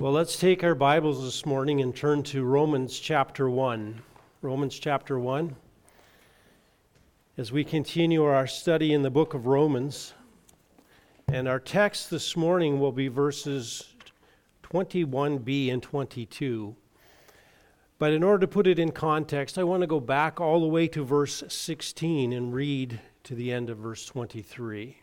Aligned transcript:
Well, 0.00 0.12
let's 0.12 0.38
take 0.38 0.62
our 0.62 0.76
Bibles 0.76 1.24
this 1.24 1.44
morning 1.44 1.80
and 1.80 1.92
turn 1.92 2.22
to 2.22 2.44
Romans 2.44 3.00
chapter 3.00 3.50
1. 3.50 4.00
Romans 4.42 4.78
chapter 4.78 5.18
1. 5.18 5.56
As 7.36 7.50
we 7.50 7.64
continue 7.64 8.22
our 8.22 8.46
study 8.46 8.92
in 8.92 9.02
the 9.02 9.10
book 9.10 9.34
of 9.34 9.48
Romans, 9.48 10.14
and 11.26 11.48
our 11.48 11.58
text 11.58 12.10
this 12.10 12.36
morning 12.36 12.78
will 12.78 12.92
be 12.92 13.08
verses 13.08 13.92
21b 14.62 15.72
and 15.72 15.82
22. 15.82 16.76
But 17.98 18.12
in 18.12 18.22
order 18.22 18.42
to 18.42 18.46
put 18.46 18.68
it 18.68 18.78
in 18.78 18.92
context, 18.92 19.58
I 19.58 19.64
want 19.64 19.80
to 19.80 19.88
go 19.88 19.98
back 19.98 20.40
all 20.40 20.60
the 20.60 20.68
way 20.68 20.86
to 20.86 21.02
verse 21.02 21.42
16 21.48 22.32
and 22.32 22.54
read 22.54 23.00
to 23.24 23.34
the 23.34 23.52
end 23.52 23.68
of 23.68 23.78
verse 23.78 24.06
23. 24.06 24.96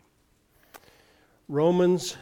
Romans 1.50 2.16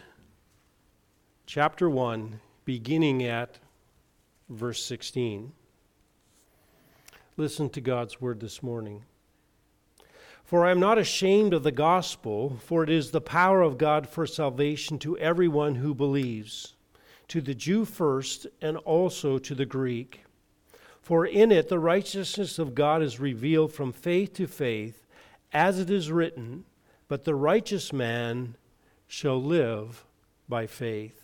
chapter 1.46 1.88
1 1.88 2.40
beginning 2.64 3.22
at 3.22 3.58
verse 4.48 4.82
16. 4.84 5.52
Listen 7.36 7.68
to 7.70 7.80
God's 7.80 8.20
word 8.20 8.40
this 8.40 8.62
morning. 8.62 9.02
For 10.44 10.64
I 10.64 10.70
am 10.70 10.80
not 10.80 10.98
ashamed 10.98 11.52
of 11.54 11.62
the 11.62 11.72
gospel, 11.72 12.58
for 12.62 12.84
it 12.84 12.90
is 12.90 13.10
the 13.10 13.20
power 13.20 13.62
of 13.62 13.78
God 13.78 14.08
for 14.08 14.26
salvation 14.26 14.98
to 15.00 15.18
everyone 15.18 15.76
who 15.76 15.94
believes, 15.94 16.74
to 17.28 17.40
the 17.40 17.54
Jew 17.54 17.84
first, 17.84 18.46
and 18.60 18.76
also 18.78 19.38
to 19.38 19.54
the 19.54 19.66
Greek. 19.66 20.22
For 21.00 21.26
in 21.26 21.50
it 21.50 21.68
the 21.68 21.78
righteousness 21.78 22.58
of 22.58 22.74
God 22.74 23.02
is 23.02 23.18
revealed 23.18 23.72
from 23.72 23.92
faith 23.92 24.34
to 24.34 24.46
faith, 24.46 25.06
as 25.52 25.78
it 25.78 25.90
is 25.90 26.12
written, 26.12 26.64
But 27.08 27.24
the 27.24 27.34
righteous 27.34 27.92
man 27.92 28.56
shall 29.06 29.42
live 29.42 30.04
by 30.48 30.66
faith. 30.66 31.23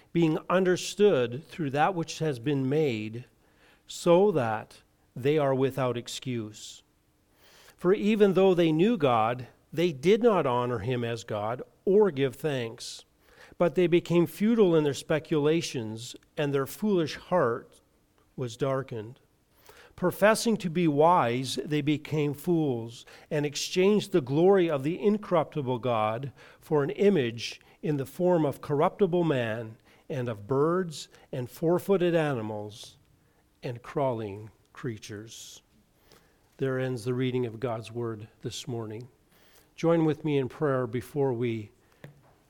being 0.13 0.37
understood 0.49 1.47
through 1.47 1.69
that 1.69 1.95
which 1.95 2.19
has 2.19 2.39
been 2.39 2.67
made, 2.67 3.25
so 3.87 4.31
that 4.31 4.77
they 5.15 5.37
are 5.37 5.55
without 5.55 5.97
excuse. 5.97 6.83
For 7.77 7.93
even 7.93 8.33
though 8.33 8.53
they 8.53 8.71
knew 8.71 8.97
God, 8.97 9.47
they 9.73 9.91
did 9.91 10.21
not 10.21 10.45
honor 10.45 10.79
him 10.79 11.03
as 11.03 11.23
God 11.23 11.61
or 11.85 12.11
give 12.11 12.35
thanks, 12.35 13.05
but 13.57 13.75
they 13.75 13.87
became 13.87 14.27
futile 14.27 14.75
in 14.75 14.83
their 14.83 14.93
speculations, 14.93 16.15
and 16.37 16.53
their 16.53 16.65
foolish 16.65 17.15
heart 17.15 17.81
was 18.35 18.57
darkened. 18.57 19.19
Professing 19.95 20.57
to 20.57 20.69
be 20.69 20.87
wise, 20.87 21.59
they 21.63 21.81
became 21.81 22.33
fools 22.33 23.05
and 23.29 23.45
exchanged 23.45 24.11
the 24.11 24.21
glory 24.21 24.69
of 24.69 24.83
the 24.83 24.99
incorruptible 24.99 25.79
God 25.79 26.31
for 26.59 26.83
an 26.83 26.89
image 26.91 27.61
in 27.83 27.97
the 27.97 28.05
form 28.05 28.45
of 28.45 28.61
corruptible 28.61 29.23
man 29.23 29.77
and 30.11 30.27
of 30.27 30.45
birds 30.45 31.07
and 31.31 31.49
four 31.49 31.79
footed 31.79 32.13
animals 32.13 32.97
and 33.63 33.81
crawling 33.81 34.49
creatures. 34.73 35.61
There 36.57 36.77
ends 36.77 37.05
the 37.05 37.13
reading 37.13 37.45
of 37.45 37.59
God's 37.59 37.91
word 37.91 38.27
this 38.41 38.67
morning. 38.67 39.07
Join 39.75 40.03
with 40.03 40.25
me 40.25 40.37
in 40.37 40.49
prayer 40.49 40.85
before 40.85 41.31
we 41.31 41.71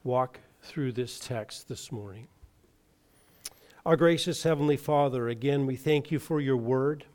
walk 0.04 0.40
through 0.64 0.94
this 0.94 1.20
text 1.20 1.70
this 1.70 1.92
morning. 1.92 2.28
Our 3.86 3.96
gracious 3.96 4.42
Heavenly 4.44 4.78
Father, 4.78 5.30
again, 5.30 5.66
we 5.66 5.76
thank 5.76 6.12
you 6.12 6.18
for 6.18 6.42
your 6.42 6.58
word. 6.58 7.06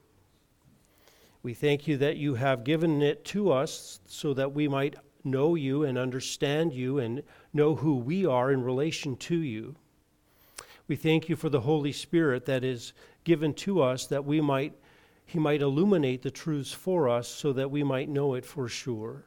We 1.43 1.55
thank 1.55 1.89
you 1.89 1.97
that 1.99 2.17
you 2.17 2.35
have 2.35 2.65
given 2.65 3.03
it 3.03 3.25
to 3.27 3.51
us 3.51 4.01
so 4.07 4.33
that 4.35 4.53
we 4.53 4.69
might 4.69 4.95
know 5.25 5.57
you 5.57 5.83
and 5.83 5.99
understand 5.99 6.73
you 6.73 6.99
and 6.99 7.23
know 7.53 7.75
who 7.75 7.97
we 7.97 8.25
are 8.25 8.53
in 8.53 8.63
relation 8.63 9.17
to 9.17 9.37
you. 9.37 9.75
We 10.89 10.97
thank 10.97 11.29
you 11.29 11.37
for 11.37 11.49
the 11.49 11.61
Holy 11.61 11.93
Spirit 11.93 12.47
that 12.47 12.63
is 12.63 12.93
given 13.25 13.55
to 13.55 13.83
us 13.83 14.07
that 14.07 14.25
we 14.25 14.41
might 14.41 14.75
he 15.29 15.41
might 15.41 15.61
illuminate 15.61 16.23
the 16.23 16.31
truths 16.31 16.73
for 16.73 17.09
us 17.09 17.27
so 17.27 17.53
that 17.53 17.73
we 17.73 17.83
might 17.83 18.09
know 18.09 18.35
it 18.35 18.47
for 18.47 18.69
sure. 18.69 19.25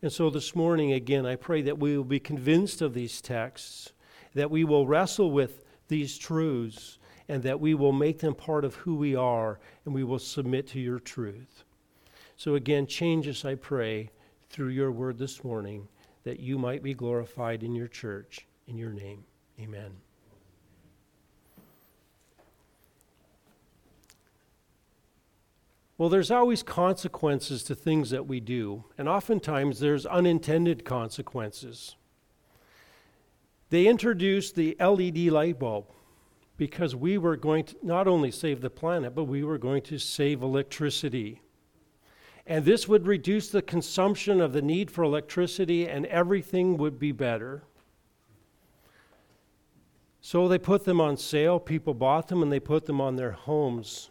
And 0.00 0.10
so 0.10 0.30
this 0.30 0.54
morning 0.54 0.92
again 0.92 1.26
I 1.26 1.36
pray 1.36 1.62
that 1.62 1.78
we 1.78 1.96
will 1.96 2.04
be 2.04 2.20
convinced 2.20 2.80
of 2.80 2.94
these 2.94 3.20
texts, 3.20 3.92
that 4.34 4.50
we 4.50 4.64
will 4.64 4.86
wrestle 4.86 5.30
with 5.30 5.64
these 5.88 6.16
truths 6.16 6.98
and 7.28 7.42
that 7.42 7.60
we 7.60 7.74
will 7.74 7.92
make 7.92 8.20
them 8.20 8.34
part 8.34 8.64
of 8.64 8.76
who 8.76 8.96
we 8.96 9.14
are 9.14 9.58
and 9.84 9.94
we 9.94 10.04
will 10.04 10.18
submit 10.18 10.66
to 10.68 10.80
your 10.80 10.98
truth. 10.98 11.64
So, 12.36 12.54
again, 12.54 12.86
change 12.86 13.26
us, 13.28 13.44
I 13.44 13.54
pray, 13.54 14.10
through 14.50 14.68
your 14.68 14.92
word 14.92 15.18
this 15.18 15.42
morning, 15.42 15.88
that 16.24 16.38
you 16.38 16.58
might 16.58 16.82
be 16.82 16.94
glorified 16.94 17.62
in 17.62 17.74
your 17.74 17.88
church. 17.88 18.46
In 18.68 18.76
your 18.76 18.92
name, 18.92 19.24
amen. 19.60 20.05
Well, 25.98 26.10
there's 26.10 26.30
always 26.30 26.62
consequences 26.62 27.62
to 27.64 27.74
things 27.74 28.10
that 28.10 28.26
we 28.26 28.38
do, 28.38 28.84
and 28.98 29.08
oftentimes 29.08 29.80
there's 29.80 30.04
unintended 30.04 30.84
consequences. 30.84 31.96
They 33.70 33.86
introduced 33.86 34.54
the 34.54 34.76
LED 34.78 35.18
light 35.28 35.58
bulb 35.58 35.86
because 36.58 36.94
we 36.94 37.16
were 37.16 37.36
going 37.36 37.64
to 37.64 37.76
not 37.82 38.06
only 38.06 38.30
save 38.30 38.60
the 38.60 38.70
planet, 38.70 39.14
but 39.14 39.24
we 39.24 39.42
were 39.42 39.58
going 39.58 39.82
to 39.82 39.98
save 39.98 40.42
electricity. 40.42 41.40
And 42.46 42.64
this 42.64 42.86
would 42.86 43.06
reduce 43.06 43.48
the 43.48 43.62
consumption 43.62 44.40
of 44.40 44.52
the 44.52 44.62
need 44.62 44.90
for 44.90 45.02
electricity, 45.02 45.88
and 45.88 46.04
everything 46.06 46.76
would 46.76 46.98
be 46.98 47.12
better. 47.12 47.64
So 50.20 50.46
they 50.46 50.58
put 50.58 50.84
them 50.84 51.00
on 51.00 51.16
sale. 51.16 51.58
People 51.58 51.94
bought 51.94 52.28
them 52.28 52.42
and 52.42 52.52
they 52.52 52.60
put 52.60 52.86
them 52.86 53.00
on 53.00 53.16
their 53.16 53.32
homes, 53.32 54.10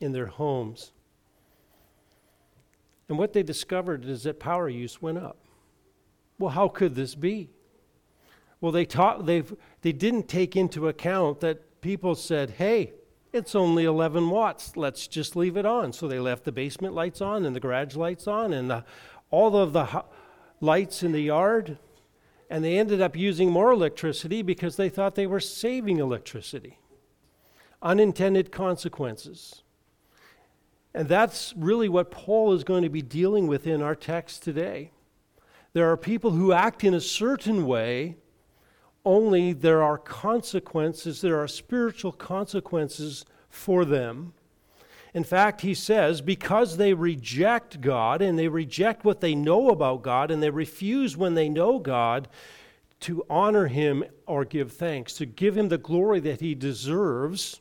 in 0.00 0.12
their 0.12 0.26
homes. 0.26 0.92
And 3.10 3.18
what 3.18 3.32
they 3.32 3.42
discovered 3.42 4.04
is 4.04 4.22
that 4.22 4.38
power 4.38 4.68
use 4.68 5.02
went 5.02 5.18
up. 5.18 5.36
Well, 6.38 6.52
how 6.52 6.68
could 6.68 6.94
this 6.94 7.16
be? 7.16 7.50
Well, 8.60 8.70
they, 8.70 8.84
taught, 8.84 9.26
they 9.26 9.42
they 9.80 9.90
didn't 9.90 10.28
take 10.28 10.54
into 10.54 10.86
account 10.86 11.40
that 11.40 11.80
people 11.80 12.14
said, 12.14 12.50
hey, 12.50 12.92
it's 13.32 13.56
only 13.56 13.84
11 13.84 14.30
watts. 14.30 14.76
Let's 14.76 15.08
just 15.08 15.34
leave 15.34 15.56
it 15.56 15.66
on. 15.66 15.92
So 15.92 16.06
they 16.06 16.20
left 16.20 16.44
the 16.44 16.52
basement 16.52 16.94
lights 16.94 17.20
on 17.20 17.44
and 17.44 17.54
the 17.54 17.60
garage 17.60 17.96
lights 17.96 18.28
on 18.28 18.52
and 18.52 18.70
the, 18.70 18.84
all 19.32 19.56
of 19.56 19.72
the 19.72 20.04
lights 20.60 21.02
in 21.02 21.10
the 21.10 21.20
yard. 21.20 21.78
And 22.48 22.64
they 22.64 22.78
ended 22.78 23.00
up 23.00 23.16
using 23.16 23.50
more 23.50 23.72
electricity 23.72 24.42
because 24.42 24.76
they 24.76 24.88
thought 24.88 25.16
they 25.16 25.26
were 25.26 25.40
saving 25.40 25.98
electricity. 25.98 26.78
Unintended 27.82 28.52
consequences. 28.52 29.64
And 30.94 31.08
that's 31.08 31.54
really 31.56 31.88
what 31.88 32.10
Paul 32.10 32.52
is 32.52 32.64
going 32.64 32.82
to 32.82 32.88
be 32.88 33.02
dealing 33.02 33.46
with 33.46 33.66
in 33.66 33.82
our 33.82 33.94
text 33.94 34.42
today. 34.42 34.90
There 35.72 35.90
are 35.90 35.96
people 35.96 36.32
who 36.32 36.52
act 36.52 36.82
in 36.82 36.94
a 36.94 37.00
certain 37.00 37.66
way 37.66 38.16
only 39.04 39.52
there 39.52 39.82
are 39.82 39.96
consequences, 39.96 41.20
there 41.20 41.40
are 41.40 41.48
spiritual 41.48 42.12
consequences 42.12 43.24
for 43.48 43.84
them. 43.84 44.34
In 45.14 45.24
fact, 45.24 45.62
he 45.62 45.74
says, 45.74 46.20
because 46.20 46.76
they 46.76 46.94
reject 46.94 47.80
God 47.80 48.22
and 48.22 48.38
they 48.38 48.48
reject 48.48 49.04
what 49.04 49.20
they 49.20 49.34
know 49.34 49.70
about 49.70 50.02
God 50.02 50.30
and 50.30 50.42
they 50.42 50.50
refuse 50.50 51.16
when 51.16 51.34
they 51.34 51.48
know 51.48 51.78
God 51.78 52.28
to 53.00 53.24
honor 53.28 53.66
him 53.66 54.04
or 54.26 54.44
give 54.44 54.72
thanks, 54.72 55.14
to 55.14 55.26
give 55.26 55.56
him 55.56 55.68
the 55.68 55.78
glory 55.78 56.20
that 56.20 56.40
he 56.40 56.54
deserves, 56.54 57.60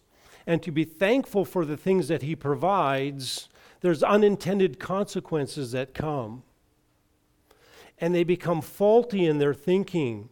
and 0.50 0.63
to 0.63 0.72
be 0.72 0.84
thankful 0.84 1.46
for 1.46 1.63
the 1.63 1.78
things 1.78 2.07
that 2.07 2.24
he 2.24 2.36
provides, 2.36 3.50
there's 3.81 4.01
unintended 4.01 4.80
consequences 4.80 5.74
that 5.74 5.94
come. 5.94 6.42
And 8.00 8.16
they 8.16 8.24
become 8.24 8.62
faulty 8.62 9.28
in 9.28 9.38
their 9.38 9.54
thinking 9.54 10.30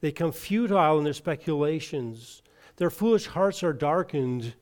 they 0.00 0.10
become 0.10 0.32
futile 0.32 0.98
in 0.98 1.04
their 1.04 1.14
speculations. 1.14 2.42
Their 2.76 2.90
foolish 2.90 3.28
hearts 3.28 3.62
are 3.62 3.72
darkened, 3.72 4.54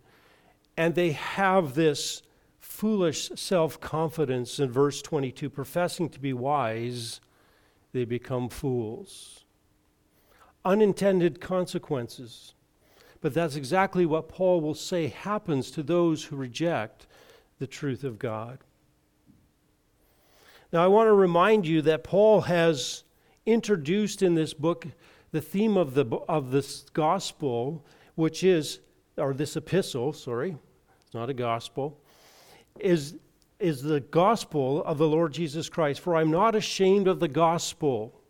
and 0.76 0.94
they 0.94 1.10
have 1.10 1.74
this 1.74 2.22
foolish 2.60 3.30
self 3.34 3.80
confidence 3.80 4.60
in 4.60 4.70
verse 4.70 5.02
22 5.02 5.50
professing 5.50 6.10
to 6.10 6.20
be 6.20 6.32
wise, 6.32 7.20
they 7.92 8.04
become 8.04 8.50
fools. 8.50 9.44
Unintended 10.64 11.40
consequences. 11.40 12.54
But 13.22 13.32
that's 13.32 13.56
exactly 13.56 14.04
what 14.04 14.28
Paul 14.28 14.60
will 14.60 14.74
say 14.74 15.06
happens 15.06 15.70
to 15.70 15.82
those 15.82 16.24
who 16.24 16.36
reject 16.36 17.06
the 17.58 17.68
truth 17.68 18.04
of 18.04 18.18
God. 18.18 18.58
Now, 20.72 20.82
I 20.82 20.88
want 20.88 21.06
to 21.06 21.14
remind 21.14 21.66
you 21.66 21.80
that 21.82 22.02
Paul 22.02 22.42
has 22.42 23.04
introduced 23.46 24.22
in 24.22 24.34
this 24.34 24.52
book 24.52 24.86
the 25.30 25.40
theme 25.40 25.76
of, 25.76 25.94
the, 25.94 26.04
of 26.28 26.50
this 26.50 26.86
gospel, 26.92 27.86
which 28.16 28.42
is, 28.42 28.80
or 29.16 29.32
this 29.32 29.56
epistle, 29.56 30.12
sorry, 30.12 30.56
it's 31.00 31.14
not 31.14 31.30
a 31.30 31.34
gospel, 31.34 32.00
is, 32.80 33.16
is 33.60 33.82
the 33.82 34.00
gospel 34.00 34.82
of 34.84 34.98
the 34.98 35.06
Lord 35.06 35.32
Jesus 35.32 35.68
Christ. 35.68 36.00
For 36.00 36.16
I'm 36.16 36.30
not 36.30 36.56
ashamed 36.56 37.06
of 37.06 37.20
the 37.20 37.28
gospel. 37.28 38.20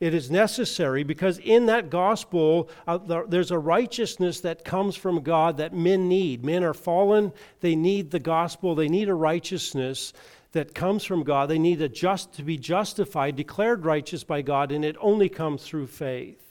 It 0.00 0.14
is 0.14 0.30
necessary 0.30 1.02
because 1.02 1.38
in 1.38 1.66
that 1.66 1.90
gospel, 1.90 2.70
uh, 2.86 3.24
there's 3.26 3.50
a 3.50 3.58
righteousness 3.58 4.40
that 4.40 4.64
comes 4.64 4.94
from 4.94 5.22
God 5.22 5.56
that 5.56 5.74
men 5.74 6.08
need. 6.08 6.44
Men 6.44 6.62
are 6.62 6.74
fallen, 6.74 7.32
they 7.60 7.74
need 7.74 8.12
the 8.12 8.20
gospel, 8.20 8.76
they 8.76 8.88
need 8.88 9.08
a 9.08 9.14
righteousness 9.14 10.12
that 10.52 10.74
comes 10.74 11.04
from 11.04 11.24
God. 11.24 11.50
They 11.50 11.58
need 11.58 11.82
a 11.82 11.88
just, 11.88 12.32
to 12.34 12.42
be 12.42 12.56
justified, 12.56 13.36
declared 13.36 13.84
righteous 13.84 14.24
by 14.24 14.42
God, 14.42 14.72
and 14.72 14.84
it 14.84 14.96
only 15.00 15.28
comes 15.28 15.62
through 15.62 15.88
faith. 15.88 16.42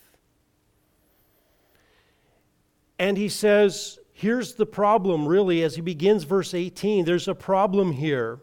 And 3.00 3.18
he 3.18 3.30
says, 3.30 4.00
here's 4.14 4.56
the 4.56 4.66
problem, 4.66 5.28
really, 5.28 5.64
as 5.64 5.76
he 5.76 5.82
begins 5.82 6.24
verse 6.24 6.54
18. 6.54 7.06
There's 7.06 7.28
a 7.28 7.36
problem 7.36 7.92
here. 7.92 8.40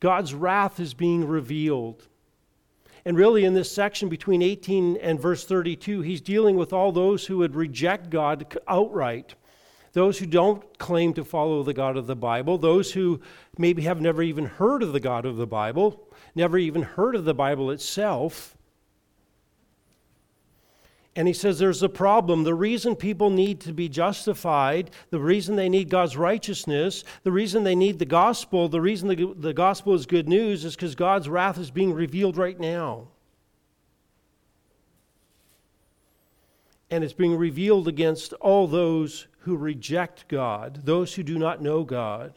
God's 0.00 0.34
wrath 0.34 0.80
is 0.80 0.94
being 0.94 1.26
revealed. 1.26 2.06
And 3.04 3.16
really, 3.16 3.44
in 3.44 3.54
this 3.54 3.70
section 3.70 4.08
between 4.08 4.40
18 4.40 4.96
and 4.96 5.20
verse 5.20 5.44
32, 5.44 6.00
he's 6.00 6.20
dealing 6.20 6.56
with 6.56 6.72
all 6.72 6.90
those 6.90 7.26
who 7.26 7.38
would 7.38 7.54
reject 7.54 8.10
God 8.10 8.56
outright 8.66 9.34
those 9.94 10.18
who 10.18 10.26
don't 10.26 10.76
claim 10.78 11.14
to 11.14 11.24
follow 11.24 11.62
the 11.62 11.72
God 11.72 11.96
of 11.96 12.08
the 12.08 12.16
Bible, 12.16 12.58
those 12.58 12.92
who 12.92 13.20
maybe 13.56 13.82
have 13.82 14.00
never 14.00 14.22
even 14.22 14.44
heard 14.44 14.82
of 14.82 14.92
the 14.92 15.00
God 15.00 15.24
of 15.24 15.36
the 15.36 15.46
Bible, 15.46 16.08
never 16.34 16.58
even 16.58 16.82
heard 16.82 17.14
of 17.14 17.24
the 17.24 17.32
Bible 17.32 17.70
itself. 17.70 18.56
And 21.16 21.28
he 21.28 21.34
says 21.34 21.58
there's 21.58 21.82
a 21.82 21.88
problem. 21.88 22.42
The 22.42 22.54
reason 22.54 22.96
people 22.96 23.30
need 23.30 23.60
to 23.60 23.72
be 23.72 23.88
justified, 23.88 24.90
the 25.10 25.20
reason 25.20 25.54
they 25.54 25.68
need 25.68 25.88
God's 25.88 26.16
righteousness, 26.16 27.04
the 27.22 27.30
reason 27.30 27.62
they 27.62 27.76
need 27.76 28.00
the 28.00 28.04
gospel, 28.04 28.68
the 28.68 28.80
reason 28.80 29.08
the, 29.08 29.34
the 29.36 29.54
gospel 29.54 29.94
is 29.94 30.06
good 30.06 30.28
news 30.28 30.64
is 30.64 30.74
because 30.74 30.96
God's 30.96 31.28
wrath 31.28 31.56
is 31.58 31.70
being 31.70 31.94
revealed 31.94 32.36
right 32.36 32.58
now. 32.58 33.08
And 36.90 37.04
it's 37.04 37.12
being 37.12 37.36
revealed 37.36 37.86
against 37.86 38.32
all 38.34 38.66
those 38.66 39.28
who 39.40 39.56
reject 39.56 40.26
God, 40.28 40.80
those 40.84 41.14
who 41.14 41.22
do 41.22 41.38
not 41.38 41.62
know 41.62 41.84
God. 41.84 42.34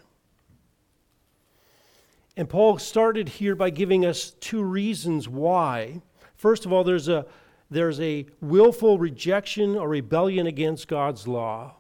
And 2.36 2.48
Paul 2.48 2.78
started 2.78 3.28
here 3.28 3.56
by 3.56 3.72
giving 3.72 4.06
us 4.06 4.32
two 4.40 4.62
reasons 4.62 5.28
why. 5.28 6.02
First 6.36 6.66
of 6.66 6.72
all, 6.72 6.84
there's 6.84 7.08
a, 7.08 7.26
there's 7.70 8.00
a 8.00 8.26
willful 8.42 8.98
rejection 8.98 9.76
or 9.76 9.90
rebellion 9.90 10.48
against 10.48 10.88
God's 10.88 11.28
law. 11.28 11.76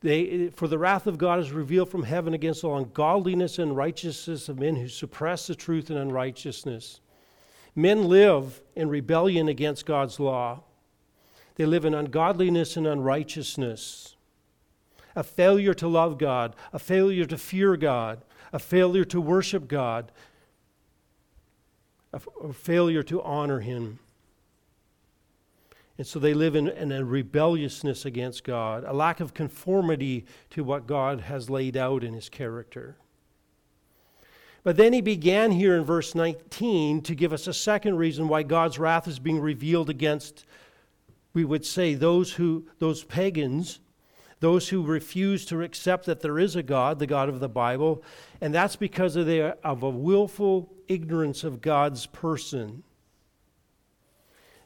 They, 0.00 0.48
for 0.48 0.68
the 0.68 0.78
wrath 0.78 1.06
of 1.06 1.16
God 1.16 1.40
is 1.40 1.50
revealed 1.50 1.88
from 1.88 2.02
heaven 2.02 2.34
against 2.34 2.62
all 2.62 2.76
ungodliness 2.76 3.58
and 3.58 3.76
righteousness 3.76 4.48
of 4.48 4.58
men 4.58 4.76
who 4.76 4.88
suppress 4.88 5.46
the 5.46 5.54
truth 5.54 5.88
and 5.88 5.98
unrighteousness. 5.98 7.00
Men 7.74 8.08
live 8.08 8.60
in 8.76 8.88
rebellion 8.88 9.48
against 9.48 9.86
God's 9.86 10.20
law. 10.20 10.62
They 11.56 11.66
live 11.66 11.84
in 11.84 11.94
ungodliness 11.94 12.76
and 12.76 12.86
unrighteousness. 12.86 14.16
A 15.16 15.22
failure 15.22 15.74
to 15.74 15.88
love 15.88 16.18
God, 16.18 16.54
a 16.72 16.78
failure 16.78 17.24
to 17.24 17.38
fear 17.38 17.76
God, 17.76 18.20
a 18.52 18.58
failure 18.58 19.04
to 19.06 19.20
worship 19.20 19.68
God, 19.68 20.12
a, 22.12 22.20
a 22.42 22.52
failure 22.52 23.02
to 23.04 23.22
honor 23.22 23.60
Him. 23.60 24.00
And 25.96 26.06
so 26.06 26.18
they 26.18 26.34
live 26.34 26.56
in, 26.56 26.68
in, 26.68 26.90
a 26.90 27.04
rebelliousness 27.04 28.04
against 28.04 28.42
God, 28.42 28.84
a 28.84 28.92
lack 28.92 29.20
of 29.20 29.32
conformity 29.32 30.26
to 30.50 30.64
what 30.64 30.88
God 30.88 31.20
has 31.22 31.48
laid 31.48 31.76
out 31.76 32.02
in 32.02 32.14
His 32.14 32.28
character. 32.28 32.96
But 34.64 34.78
then 34.78 34.94
he 34.94 35.02
began 35.02 35.52
here 35.52 35.76
in 35.76 35.84
verse 35.84 36.14
19 36.14 37.02
to 37.02 37.14
give 37.14 37.34
us 37.34 37.46
a 37.46 37.52
second 37.52 37.96
reason 37.96 38.28
why 38.28 38.42
God's 38.42 38.78
wrath 38.78 39.06
is 39.06 39.18
being 39.18 39.38
revealed 39.38 39.90
against 39.90 40.46
we 41.34 41.44
would 41.44 41.66
say 41.66 41.94
those 41.94 42.32
who 42.32 42.66
those 42.78 43.04
pagans 43.04 43.80
those 44.40 44.68
who 44.68 44.82
refuse 44.82 45.44
to 45.46 45.62
accept 45.62 46.06
that 46.06 46.20
there 46.20 46.38
is 46.38 46.56
a 46.56 46.62
god 46.62 46.98
the 46.98 47.06
god 47.06 47.28
of 47.28 47.40
the 47.40 47.48
bible 47.48 48.02
and 48.40 48.54
that's 48.54 48.76
because 48.76 49.16
of, 49.16 49.26
their, 49.26 49.56
of 49.64 49.82
a 49.82 49.90
willful 49.90 50.72
ignorance 50.88 51.44
of 51.44 51.60
god's 51.60 52.06
person 52.06 52.82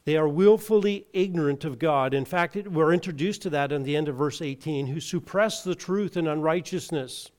they 0.08 0.16
are 0.16 0.26
willfully 0.26 1.06
ignorant 1.12 1.66
of 1.66 1.78
god. 1.78 2.14
In 2.14 2.24
fact 2.24 2.56
it, 2.56 2.72
we're 2.72 2.94
introduced 2.94 3.42
to 3.42 3.50
that 3.50 3.72
in 3.72 3.82
the 3.82 3.94
end 3.94 4.08
of 4.08 4.16
verse 4.16 4.40
18 4.40 4.86
who 4.86 5.00
suppress 5.00 5.62
the 5.62 5.74
truth 5.74 6.16
in 6.16 6.26
unrighteousness. 6.26 7.30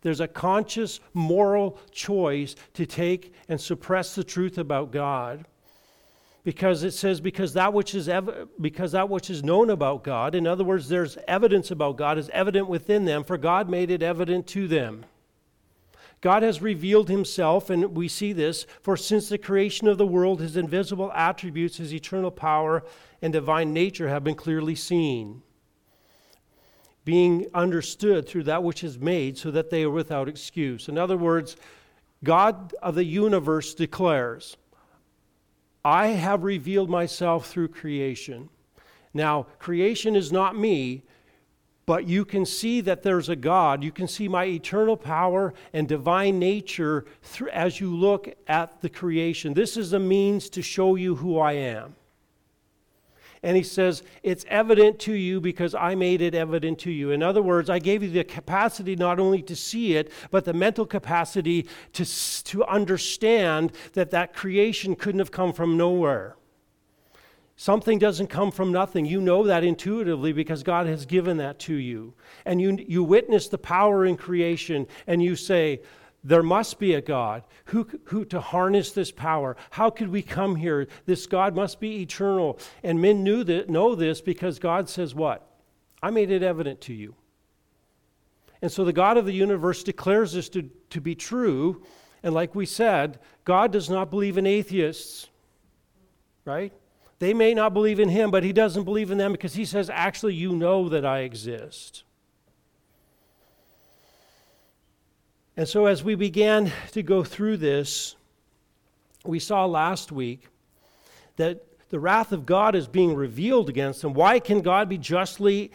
There's 0.00 0.18
a 0.18 0.26
conscious 0.26 0.98
moral 1.14 1.78
choice 1.92 2.56
to 2.74 2.86
take 2.86 3.32
and 3.48 3.60
suppress 3.60 4.16
the 4.16 4.24
truth 4.24 4.58
about 4.58 4.90
god 4.90 5.46
because 6.42 6.82
it 6.82 6.90
says 6.90 7.20
because 7.20 7.52
that 7.52 7.72
which 7.72 7.94
is 7.94 8.08
ev- 8.08 8.48
because 8.60 8.90
that 8.90 9.08
which 9.08 9.30
is 9.30 9.44
known 9.44 9.70
about 9.70 10.02
God 10.02 10.34
in 10.34 10.44
other 10.44 10.64
words 10.64 10.88
there's 10.88 11.18
evidence 11.28 11.70
about 11.70 11.98
God 11.98 12.18
is 12.18 12.28
evident 12.30 12.66
within 12.66 13.04
them 13.04 13.22
for 13.22 13.38
God 13.38 13.70
made 13.70 13.92
it 13.92 14.02
evident 14.02 14.48
to 14.48 14.66
them 14.66 15.04
God 16.22 16.42
has 16.42 16.62
revealed 16.62 17.10
himself 17.10 17.68
and 17.68 17.94
we 17.94 18.08
see 18.08 18.32
this 18.32 18.64
for 18.80 18.96
since 18.96 19.28
the 19.28 19.36
creation 19.36 19.88
of 19.88 19.98
the 19.98 20.06
world 20.06 20.40
his 20.40 20.56
invisible 20.56 21.12
attributes 21.12 21.76
his 21.76 21.92
eternal 21.92 22.30
power 22.30 22.82
and 23.20 23.32
divine 23.32 23.74
nature 23.74 24.08
have 24.08 24.24
been 24.24 24.34
clearly 24.34 24.74
seen 24.74 25.42
being 27.04 27.48
understood 27.52 28.26
through 28.26 28.44
that 28.44 28.62
which 28.62 28.84
is 28.84 28.98
made 28.98 29.36
so 29.36 29.50
that 29.50 29.68
they 29.68 29.82
are 29.82 29.90
without 29.90 30.28
excuse 30.28 30.88
in 30.88 30.96
other 30.96 31.18
words 31.18 31.56
God 32.24 32.72
of 32.80 32.94
the 32.94 33.04
universe 33.04 33.74
declares 33.74 34.56
I 35.84 36.08
have 36.08 36.44
revealed 36.44 36.88
myself 36.88 37.48
through 37.48 37.68
creation. 37.68 38.48
Now, 39.12 39.46
creation 39.58 40.14
is 40.14 40.30
not 40.30 40.56
me, 40.56 41.02
but 41.86 42.06
you 42.06 42.24
can 42.24 42.46
see 42.46 42.80
that 42.82 43.02
there's 43.02 43.28
a 43.28 43.36
God. 43.36 43.82
You 43.82 43.92
can 43.92 44.06
see 44.06 44.28
my 44.28 44.44
eternal 44.44 44.96
power 44.96 45.52
and 45.72 45.88
divine 45.88 46.38
nature 46.38 47.04
as 47.52 47.80
you 47.80 47.94
look 47.94 48.34
at 48.46 48.80
the 48.80 48.88
creation. 48.88 49.54
This 49.54 49.76
is 49.76 49.92
a 49.92 49.98
means 49.98 50.48
to 50.50 50.62
show 50.62 50.94
you 50.94 51.16
who 51.16 51.38
I 51.38 51.52
am. 51.52 51.96
And 53.44 53.56
he 53.56 53.64
says, 53.64 54.04
It's 54.22 54.44
evident 54.48 55.00
to 55.00 55.12
you 55.12 55.40
because 55.40 55.74
I 55.74 55.96
made 55.96 56.20
it 56.20 56.34
evident 56.34 56.78
to 56.80 56.92
you. 56.92 57.10
In 57.10 57.22
other 57.22 57.42
words, 57.42 57.68
I 57.68 57.80
gave 57.80 58.02
you 58.04 58.10
the 58.10 58.22
capacity 58.22 58.94
not 58.94 59.18
only 59.18 59.42
to 59.42 59.56
see 59.56 59.96
it, 59.96 60.12
but 60.30 60.44
the 60.44 60.52
mental 60.52 60.86
capacity 60.86 61.66
to, 61.94 62.04
to 62.44 62.64
understand 62.66 63.72
that 63.94 64.12
that 64.12 64.32
creation 64.32 64.94
couldn't 64.94 65.18
have 65.18 65.32
come 65.32 65.52
from 65.52 65.76
nowhere. 65.76 66.36
Something 67.56 67.98
doesn't 67.98 68.28
come 68.28 68.50
from 68.50 68.72
nothing. 68.72 69.04
You 69.04 69.20
know 69.20 69.44
that 69.44 69.62
intuitively 69.62 70.32
because 70.32 70.62
God 70.62 70.86
has 70.86 71.06
given 71.06 71.36
that 71.36 71.58
to 71.60 71.74
you. 71.74 72.14
And 72.44 72.60
you, 72.60 72.78
you 72.88 73.04
witness 73.04 73.48
the 73.48 73.58
power 73.58 74.04
in 74.04 74.16
creation 74.16 74.86
and 75.06 75.22
you 75.22 75.36
say, 75.36 75.80
there 76.24 76.42
must 76.42 76.78
be 76.78 76.94
a 76.94 77.00
God 77.00 77.42
who, 77.66 77.88
who 78.04 78.24
to 78.26 78.40
harness 78.40 78.92
this 78.92 79.10
power. 79.10 79.56
How 79.70 79.90
could 79.90 80.08
we 80.08 80.22
come 80.22 80.56
here? 80.56 80.86
This 81.04 81.26
God 81.26 81.54
must 81.54 81.80
be 81.80 82.00
eternal. 82.00 82.58
And 82.82 83.00
men 83.00 83.24
knew 83.24 83.42
that, 83.44 83.68
know 83.68 83.94
this 83.94 84.20
because 84.20 84.58
God 84.58 84.88
says, 84.88 85.14
What? 85.14 85.46
I 86.02 86.10
made 86.10 86.30
it 86.30 86.42
evident 86.42 86.80
to 86.82 86.94
you. 86.94 87.14
And 88.60 88.70
so 88.70 88.84
the 88.84 88.92
God 88.92 89.16
of 89.16 89.26
the 89.26 89.32
universe 89.32 89.82
declares 89.82 90.32
this 90.32 90.48
to, 90.50 90.70
to 90.90 91.00
be 91.00 91.16
true. 91.16 91.84
And 92.22 92.32
like 92.34 92.54
we 92.54 92.66
said, 92.66 93.18
God 93.44 93.72
does 93.72 93.90
not 93.90 94.10
believe 94.10 94.38
in 94.38 94.46
atheists, 94.46 95.28
right? 96.44 96.72
They 97.22 97.34
may 97.34 97.54
not 97.54 97.72
believe 97.72 98.00
in 98.00 98.08
him, 98.08 98.32
but 98.32 98.42
he 98.42 98.52
doesn't 98.52 98.82
believe 98.82 99.12
in 99.12 99.16
them 99.16 99.30
because 99.30 99.54
he 99.54 99.64
says, 99.64 99.88
Actually, 99.88 100.34
you 100.34 100.56
know 100.56 100.88
that 100.88 101.06
I 101.06 101.20
exist. 101.20 102.02
And 105.56 105.68
so, 105.68 105.86
as 105.86 106.02
we 106.02 106.16
began 106.16 106.72
to 106.90 107.00
go 107.00 107.22
through 107.22 107.58
this, 107.58 108.16
we 109.24 109.38
saw 109.38 109.66
last 109.66 110.10
week 110.10 110.48
that 111.36 111.64
the 111.90 112.00
wrath 112.00 112.32
of 112.32 112.44
God 112.44 112.74
is 112.74 112.88
being 112.88 113.14
revealed 113.14 113.68
against 113.68 114.02
them. 114.02 114.14
Why 114.14 114.40
can 114.40 114.60
God 114.60 114.88
be 114.88 114.98
justly 114.98 115.70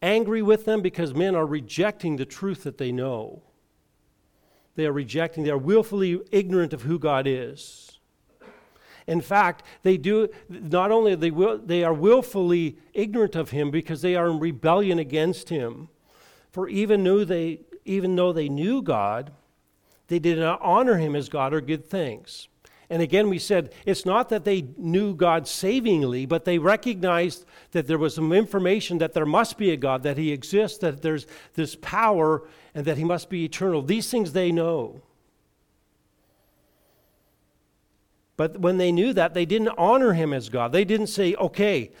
angry 0.00 0.40
with 0.40 0.64
them? 0.64 0.80
Because 0.80 1.12
men 1.12 1.36
are 1.36 1.44
rejecting 1.44 2.16
the 2.16 2.24
truth 2.24 2.62
that 2.62 2.78
they 2.78 2.90
know. 2.90 3.42
They 4.76 4.86
are 4.86 4.92
rejecting, 4.92 5.44
they 5.44 5.50
are 5.50 5.58
willfully 5.58 6.22
ignorant 6.32 6.72
of 6.72 6.80
who 6.80 6.98
God 6.98 7.26
is. 7.26 7.95
In 9.06 9.20
fact, 9.20 9.62
they 9.82 9.96
do 9.96 10.28
not 10.48 10.90
only 10.90 11.14
they 11.14 11.30
will, 11.30 11.58
they 11.58 11.84
are 11.84 11.94
willfully 11.94 12.76
ignorant 12.92 13.36
of 13.36 13.50
him 13.50 13.70
because 13.70 14.02
they 14.02 14.16
are 14.16 14.28
in 14.28 14.40
rebellion 14.40 14.98
against 14.98 15.48
him. 15.48 15.88
For 16.50 16.68
even 16.68 17.04
though 17.04 17.24
they 17.24 17.60
even 17.84 18.16
though 18.16 18.32
they 18.32 18.48
knew 18.48 18.82
God, 18.82 19.32
they 20.08 20.18
did 20.18 20.38
not 20.38 20.60
honor 20.60 20.96
him 20.96 21.14
as 21.14 21.28
God 21.28 21.54
or 21.54 21.60
give 21.60 21.84
thanks. 21.84 22.48
And 22.88 23.02
again, 23.02 23.28
we 23.28 23.38
said 23.38 23.72
it's 23.84 24.06
not 24.06 24.28
that 24.28 24.44
they 24.44 24.66
knew 24.76 25.14
God 25.14 25.48
savingly, 25.48 26.26
but 26.26 26.44
they 26.44 26.58
recognized 26.58 27.44
that 27.72 27.86
there 27.86 27.98
was 27.98 28.14
some 28.14 28.32
information 28.32 28.98
that 28.98 29.12
there 29.12 29.26
must 29.26 29.58
be 29.58 29.70
a 29.70 29.76
God, 29.76 30.02
that 30.04 30.18
He 30.18 30.32
exists, 30.32 30.78
that 30.78 31.02
there's 31.02 31.26
this 31.54 31.74
power, 31.76 32.42
and 32.74 32.84
that 32.86 32.96
He 32.96 33.04
must 33.04 33.28
be 33.28 33.44
eternal. 33.44 33.82
These 33.82 34.10
things 34.10 34.32
they 34.32 34.52
know. 34.52 35.00
But 38.36 38.60
when 38.60 38.76
they 38.76 38.92
knew 38.92 39.12
that, 39.12 39.34
they 39.34 39.46
didn't 39.46 39.70
honor 39.78 40.12
Him 40.12 40.32
as 40.32 40.48
God. 40.48 40.72
They 40.72 40.84
didn't 40.84 41.06
say, 41.06 41.34
okay, 41.34 41.92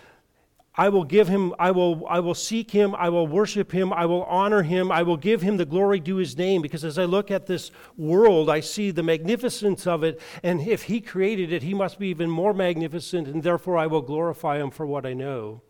I 0.78 0.90
will 0.90 1.04
give 1.04 1.26
him, 1.26 1.54
I 1.58 1.70
will, 1.70 2.06
I 2.06 2.20
will 2.20 2.34
seek 2.34 2.70
him, 2.70 2.94
I 2.94 3.08
will 3.08 3.26
worship 3.26 3.72
him, 3.72 3.94
I 3.94 4.04
will 4.04 4.24
honor 4.24 4.62
him, 4.62 4.92
I 4.92 5.02
will 5.04 5.16
give 5.16 5.40
him 5.40 5.56
the 5.56 5.64
glory 5.64 6.00
due 6.00 6.16
his 6.16 6.36
name. 6.36 6.60
Because 6.60 6.84
as 6.84 6.98
I 6.98 7.04
look 7.04 7.30
at 7.30 7.46
this 7.46 7.70
world, 7.96 8.50
I 8.50 8.60
see 8.60 8.90
the 8.90 9.02
magnificence 9.02 9.86
of 9.86 10.04
it. 10.04 10.20
And 10.42 10.60
if 10.60 10.82
he 10.82 11.00
created 11.00 11.50
it, 11.50 11.62
he 11.62 11.72
must 11.72 11.98
be 11.98 12.08
even 12.08 12.28
more 12.28 12.52
magnificent, 12.52 13.26
and 13.26 13.42
therefore 13.42 13.78
I 13.78 13.86
will 13.86 14.02
glorify 14.02 14.58
him 14.58 14.70
for 14.70 14.84
what 14.84 15.06
I 15.06 15.14
know. 15.14 15.62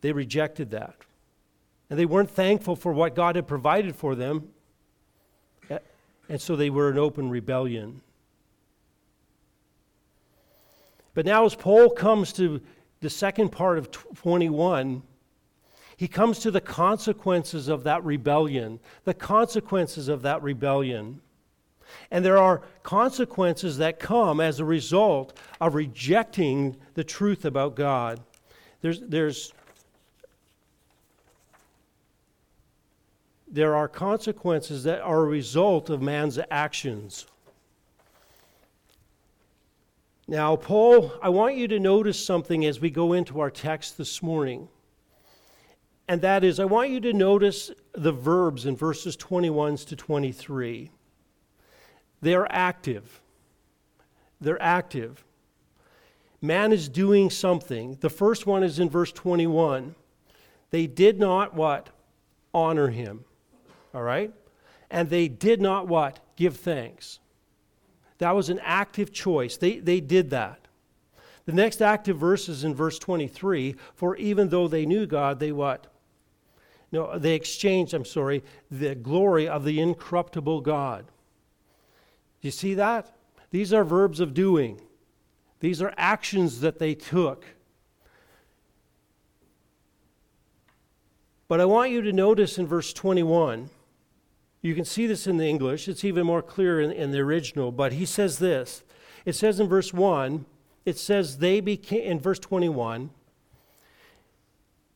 They 0.00 0.12
rejected 0.12 0.70
that. 0.70 0.94
And 1.90 1.98
they 1.98 2.06
weren't 2.06 2.30
thankful 2.30 2.74
for 2.74 2.94
what 2.94 3.14
God 3.14 3.36
had 3.36 3.46
provided 3.46 3.96
for 3.96 4.14
them. 4.14 4.48
And 6.28 6.40
so 6.40 6.56
they 6.56 6.70
were 6.70 6.90
in 6.90 6.96
open 6.96 7.28
rebellion. 7.28 8.00
But 11.14 11.26
now, 11.26 11.44
as 11.44 11.54
Paul 11.54 11.90
comes 11.90 12.32
to 12.34 12.60
the 13.00 13.10
second 13.10 13.50
part 13.50 13.78
of 13.78 13.90
21, 13.90 15.02
he 15.96 16.08
comes 16.08 16.38
to 16.40 16.50
the 16.50 16.60
consequences 16.60 17.68
of 17.68 17.84
that 17.84 18.04
rebellion, 18.04 18.80
the 19.04 19.14
consequences 19.14 20.08
of 20.08 20.22
that 20.22 20.42
rebellion. 20.42 21.20
And 22.10 22.24
there 22.24 22.38
are 22.38 22.62
consequences 22.82 23.78
that 23.78 23.98
come 23.98 24.40
as 24.40 24.60
a 24.60 24.64
result 24.64 25.36
of 25.60 25.74
rejecting 25.74 26.76
the 26.94 27.04
truth 27.04 27.44
about 27.44 27.74
God. 27.74 28.20
There's, 28.80 29.00
there's, 29.00 29.52
there 33.46 33.76
are 33.76 33.88
consequences 33.88 34.84
that 34.84 35.02
are 35.02 35.20
a 35.20 35.28
result 35.28 35.90
of 35.90 36.00
man's 36.00 36.38
actions. 36.50 37.26
Now, 40.30 40.54
Paul, 40.54 41.12
I 41.20 41.28
want 41.28 41.56
you 41.56 41.66
to 41.66 41.80
notice 41.80 42.24
something 42.24 42.64
as 42.64 42.78
we 42.78 42.88
go 42.88 43.14
into 43.14 43.40
our 43.40 43.50
text 43.50 43.98
this 43.98 44.22
morning. 44.22 44.68
And 46.06 46.20
that 46.20 46.44
is, 46.44 46.60
I 46.60 46.66
want 46.66 46.90
you 46.90 47.00
to 47.00 47.12
notice 47.12 47.72
the 47.94 48.12
verbs 48.12 48.64
in 48.64 48.76
verses 48.76 49.16
21 49.16 49.78
to 49.78 49.96
23. 49.96 50.92
They're 52.20 52.46
active. 52.48 53.20
They're 54.40 54.62
active. 54.62 55.24
Man 56.40 56.72
is 56.72 56.88
doing 56.88 57.28
something. 57.28 57.98
The 58.00 58.08
first 58.08 58.46
one 58.46 58.62
is 58.62 58.78
in 58.78 58.88
verse 58.88 59.10
21. 59.10 59.96
They 60.70 60.86
did 60.86 61.18
not 61.18 61.54
what? 61.54 61.88
Honor 62.54 62.86
him. 62.86 63.24
All 63.92 64.02
right? 64.02 64.32
And 64.92 65.10
they 65.10 65.26
did 65.26 65.60
not 65.60 65.88
what? 65.88 66.20
Give 66.36 66.56
thanks. 66.56 67.18
That 68.20 68.36
was 68.36 68.50
an 68.50 68.60
active 68.62 69.12
choice. 69.12 69.56
They, 69.56 69.78
they 69.78 70.00
did 70.00 70.30
that. 70.30 70.68
The 71.46 71.52
next 71.52 71.80
active 71.80 72.18
verse 72.18 72.50
is 72.50 72.64
in 72.64 72.74
verse 72.74 72.98
23 72.98 73.76
For 73.94 74.14
even 74.16 74.50
though 74.50 74.68
they 74.68 74.84
knew 74.84 75.06
God, 75.06 75.40
they 75.40 75.52
what? 75.52 75.86
No, 76.92 77.18
they 77.18 77.34
exchanged, 77.34 77.94
I'm 77.94 78.04
sorry, 78.04 78.44
the 78.70 78.94
glory 78.94 79.48
of 79.48 79.64
the 79.64 79.80
incorruptible 79.80 80.60
God. 80.60 81.06
You 82.42 82.50
see 82.50 82.74
that? 82.74 83.10
These 83.50 83.72
are 83.72 83.84
verbs 83.84 84.20
of 84.20 84.34
doing, 84.34 84.80
these 85.60 85.80
are 85.80 85.94
actions 85.96 86.60
that 86.60 86.78
they 86.78 86.94
took. 86.94 87.44
But 91.48 91.60
I 91.60 91.64
want 91.64 91.90
you 91.90 92.02
to 92.02 92.12
notice 92.12 92.58
in 92.58 92.66
verse 92.66 92.92
21 92.92 93.70
you 94.62 94.74
can 94.74 94.84
see 94.84 95.06
this 95.06 95.26
in 95.26 95.36
the 95.36 95.46
English. 95.46 95.88
It's 95.88 96.04
even 96.04 96.26
more 96.26 96.42
clear 96.42 96.80
in, 96.80 96.90
in 96.90 97.10
the 97.12 97.20
original. 97.20 97.72
But 97.72 97.94
he 97.94 98.04
says 98.04 98.38
this 98.38 98.82
it 99.24 99.34
says 99.34 99.60
in 99.60 99.68
verse 99.68 99.92
1, 99.92 100.44
it 100.84 100.98
says 100.98 101.38
they 101.38 101.60
became, 101.60 102.02
in 102.02 102.20
verse 102.20 102.38
21, 102.38 103.10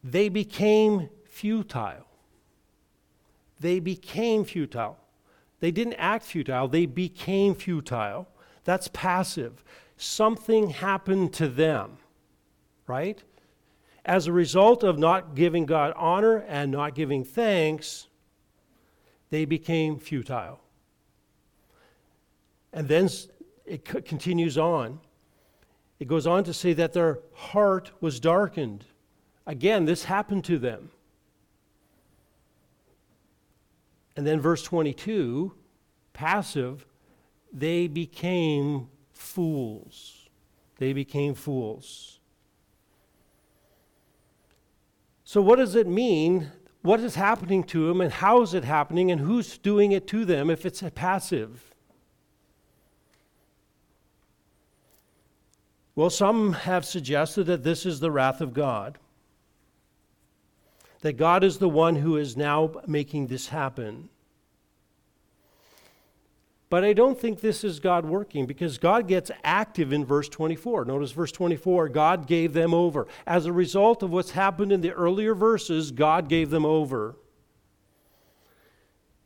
they 0.03 0.29
became 0.29 1.09
futile. 1.25 2.07
They 3.61 3.81
became 3.81 4.45
futile. 4.45 4.99
They 5.61 5.71
didn't 5.71 5.95
act 5.95 6.25
futile, 6.25 6.69
they 6.69 6.87
became 6.87 7.55
futile. 7.55 8.29
That's 8.65 8.89
passive. 8.89 9.63
Something 9.97 10.71
happened 10.71 11.33
to 11.35 11.49
them, 11.49 11.99
right? 12.87 13.23
As 14.05 14.27
a 14.27 14.33
result 14.33 14.83
of 14.83 14.99
not 14.99 15.35
giving 15.35 15.67
God 15.67 15.93
honor 15.97 16.39
and 16.39 16.73
not 16.73 16.95
giving 16.95 17.25
thanks, 17.25 18.09
they 19.35 19.45
became 19.45 19.99
futile. 19.99 20.61
And 22.73 22.87
then 22.87 23.09
it 23.67 23.85
continues 23.85 24.57
on. 24.57 25.01
It 25.99 26.07
goes 26.07 26.25
on 26.25 26.45
to 26.45 26.55
say 26.55 26.73
that 26.75 26.93
their 26.93 27.19
heart 27.33 27.91
was 28.01 28.21
darkened. 28.21 28.85
Again, 29.45 29.87
this 29.87 30.05
happened 30.05 30.45
to 30.45 30.57
them. 30.57 30.91
And 34.15 34.25
then 34.25 34.41
verse 34.41 34.63
22, 34.63 35.53
passive, 36.13 36.87
they 37.53 37.89
became 37.89 38.87
fools. 39.11 40.29
They 40.79 40.93
became 40.93 41.35
fools. 41.35 42.21
So, 45.25 45.43
what 45.43 45.57
does 45.57 45.75
it 45.75 45.89
mean 45.89 46.53
what 46.85 47.01
is 47.01 47.15
happening 47.15 47.65
to 47.65 47.89
them 47.89 48.03
and 48.03 48.13
how 48.13 48.43
is 48.43 48.53
it 48.53 48.63
happening 48.63 49.11
and 49.11 49.19
who's 49.19 49.57
doing 49.57 49.93
it 49.93 50.07
to 50.07 50.27
them 50.27 50.51
if 50.51 50.67
it's 50.67 50.85
passive. 50.95 51.75
Well, 55.97 56.11
some 56.11 56.53
have 56.53 56.85
suggested 56.85 57.45
that 57.45 57.63
this 57.63 57.87
is 57.87 58.01
the 58.01 58.11
wrath 58.11 58.43
of 58.43 58.53
God. 58.53 58.99
That 61.01 61.15
God 61.15 61.43
is 61.43 61.57
the 61.57 61.71
one 61.71 61.97
who 61.97 62.19
is 62.19 62.37
now 62.37 62.75
making 62.87 63.29
this 63.29 63.49
happen. 63.49 64.11
But 66.75 66.83
I 66.83 66.93
don't 66.93 67.17
think 67.17 67.39
this 67.41 67.63
is 67.63 67.79
God 67.79 68.05
working 68.05 68.47
because 68.47 68.79
God 68.79 69.07
gets 69.07 69.31
active 69.45 69.93
in 69.93 70.05
verse 70.05 70.29
24. 70.29 70.85
Notice 70.87 71.13
verse 71.13 71.31
24 71.31 71.89
God 71.89 72.27
gave 72.27 72.53
them 72.53 72.75
over. 72.75 73.07
As 73.29 73.47
a 73.47 73.53
result 73.53 74.03
of 74.03 74.11
what's 74.11 74.33
happened 74.33 74.73
in 74.73 74.81
the 74.81 74.91
earlier 74.91 75.37
verses, 75.37 75.93
God 75.93 76.29
gave 76.29 76.51
them 76.51 76.67
over. 76.67 77.15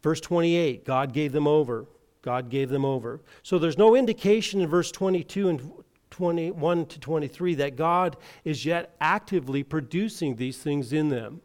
Verse 0.03 0.21
28 0.21 0.85
God 0.85 1.15
gave 1.15 1.33
them 1.33 1.47
over. 1.47 1.87
God 2.21 2.51
gave 2.51 2.69
them 2.69 2.85
over. 2.85 3.23
So 3.43 3.59
there's 3.59 3.79
no 3.79 3.97
indication 3.97 4.61
in 4.61 4.69
verse 4.69 4.93
22 4.93 5.49
and 5.49 5.73
21 6.11 6.85
to 6.85 7.01
23 7.01 7.55
that 7.55 7.77
God 7.77 8.19
is 8.45 8.67
yet 8.67 8.95
actively 9.01 9.63
producing 9.63 10.37
these 10.37 10.59
things 10.59 10.93
in 10.93 11.09
them. 11.09 11.41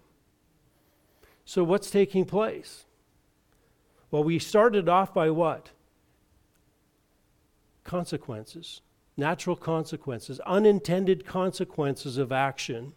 So 1.45 1.63
what's 1.63 1.89
taking 1.89 2.25
place? 2.25 2.83
Well, 4.12 4.25
we 4.25 4.38
started 4.38 4.89
off 4.89 5.13
by 5.13 5.29
what? 5.29 5.72
Consequences, 7.84 8.82
natural 9.18 9.56
consequences, 9.56 10.40
unintended 10.42 11.25
consequences 11.25 12.18
of 12.18 12.32
action. 12.32 12.94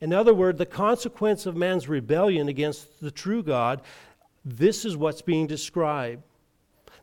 In 0.00 0.12
other 0.12 0.34
words, 0.34 0.58
the 0.58 0.66
consequence 0.66 1.46
of 1.46 1.56
man's 1.56 1.88
rebellion 1.88 2.48
against 2.48 3.00
the 3.00 3.10
true 3.10 3.42
God, 3.42 3.82
this 4.44 4.84
is 4.84 4.96
what's 4.96 5.22
being 5.22 5.46
described. 5.46 6.22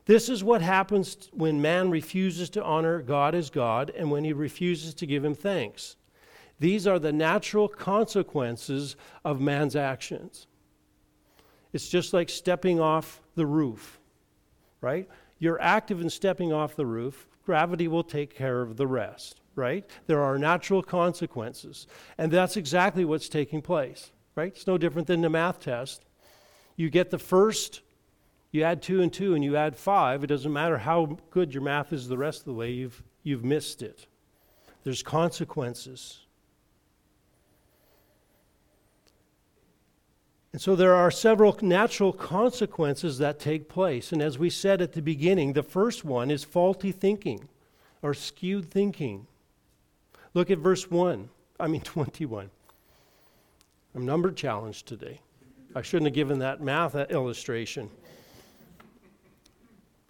This 0.06 0.28
is 0.28 0.42
what 0.42 0.60
happens 0.60 1.30
when 1.32 1.62
man 1.62 1.90
refuses 1.90 2.50
to 2.50 2.64
honor 2.64 3.00
God 3.00 3.34
as 3.34 3.48
God 3.48 3.90
and 3.96 4.10
when 4.10 4.24
he 4.24 4.32
refuses 4.32 4.92
to 4.94 5.06
give 5.06 5.24
him 5.24 5.34
thanks. 5.34 5.96
These 6.58 6.86
are 6.86 6.98
the 6.98 7.12
natural 7.12 7.68
consequences 7.68 8.96
of 9.24 9.40
man's 9.40 9.76
actions. 9.76 10.46
It's 11.72 11.88
just 11.88 12.12
like 12.12 12.28
stepping 12.28 12.80
off 12.80 13.20
the 13.34 13.46
roof, 13.46 13.98
right? 14.80 15.08
You're 15.40 15.60
active 15.60 16.00
in 16.00 16.08
stepping 16.08 16.52
off 16.52 16.76
the 16.76 16.86
roof, 16.86 17.26
gravity 17.44 17.88
will 17.88 18.04
take 18.04 18.32
care 18.32 18.62
of 18.62 18.76
the 18.76 18.86
rest, 18.86 19.40
right? 19.56 19.84
There 20.06 20.22
are 20.22 20.38
natural 20.38 20.84
consequences. 20.84 21.88
And 22.16 22.30
that's 22.30 22.56
exactly 22.56 23.04
what's 23.04 23.28
taking 23.28 23.60
place, 23.62 24.12
right? 24.36 24.52
It's 24.54 24.68
no 24.68 24.78
different 24.78 25.08
than 25.08 25.22
the 25.22 25.28
math 25.28 25.58
test. 25.58 26.04
You 26.76 26.90
get 26.90 27.10
the 27.10 27.18
first 27.18 27.80
You 28.52 28.64
add 28.64 28.82
two 28.82 29.00
and 29.00 29.12
two 29.12 29.34
and 29.34 29.44
you 29.44 29.56
add 29.56 29.76
five, 29.76 30.24
it 30.24 30.26
doesn't 30.26 30.52
matter 30.52 30.78
how 30.78 31.18
good 31.30 31.54
your 31.54 31.62
math 31.62 31.92
is 31.92 32.08
the 32.08 32.18
rest 32.18 32.40
of 32.40 32.44
the 32.46 32.52
way, 32.54 32.70
you've, 32.70 33.02
you've 33.22 33.44
missed 33.44 33.82
it. 33.82 34.06
There's 34.82 35.02
consequences. 35.02 36.26
And 40.52 40.60
so 40.60 40.74
there 40.74 40.94
are 40.94 41.10
several 41.10 41.56
natural 41.62 42.12
consequences 42.12 43.18
that 43.18 43.38
take 43.38 43.68
place. 43.68 44.12
And 44.12 44.20
as 44.20 44.38
we 44.38 44.50
said 44.50 44.82
at 44.82 44.92
the 44.92 45.02
beginning, 45.02 45.52
the 45.52 45.62
first 45.62 46.04
one 46.04 46.30
is 46.30 46.42
faulty 46.42 46.90
thinking 46.90 47.48
or 48.02 48.14
skewed 48.14 48.70
thinking. 48.70 49.26
Look 50.34 50.50
at 50.50 50.58
verse 50.58 50.90
1, 50.90 51.28
I 51.58 51.66
mean 51.68 51.80
21. 51.82 52.50
I'm 53.94 54.06
number 54.06 54.30
challenged 54.30 54.86
today. 54.86 55.20
I 55.74 55.82
shouldn't 55.82 56.06
have 56.06 56.14
given 56.14 56.40
that 56.40 56.60
math 56.60 56.94
illustration. 56.94 57.90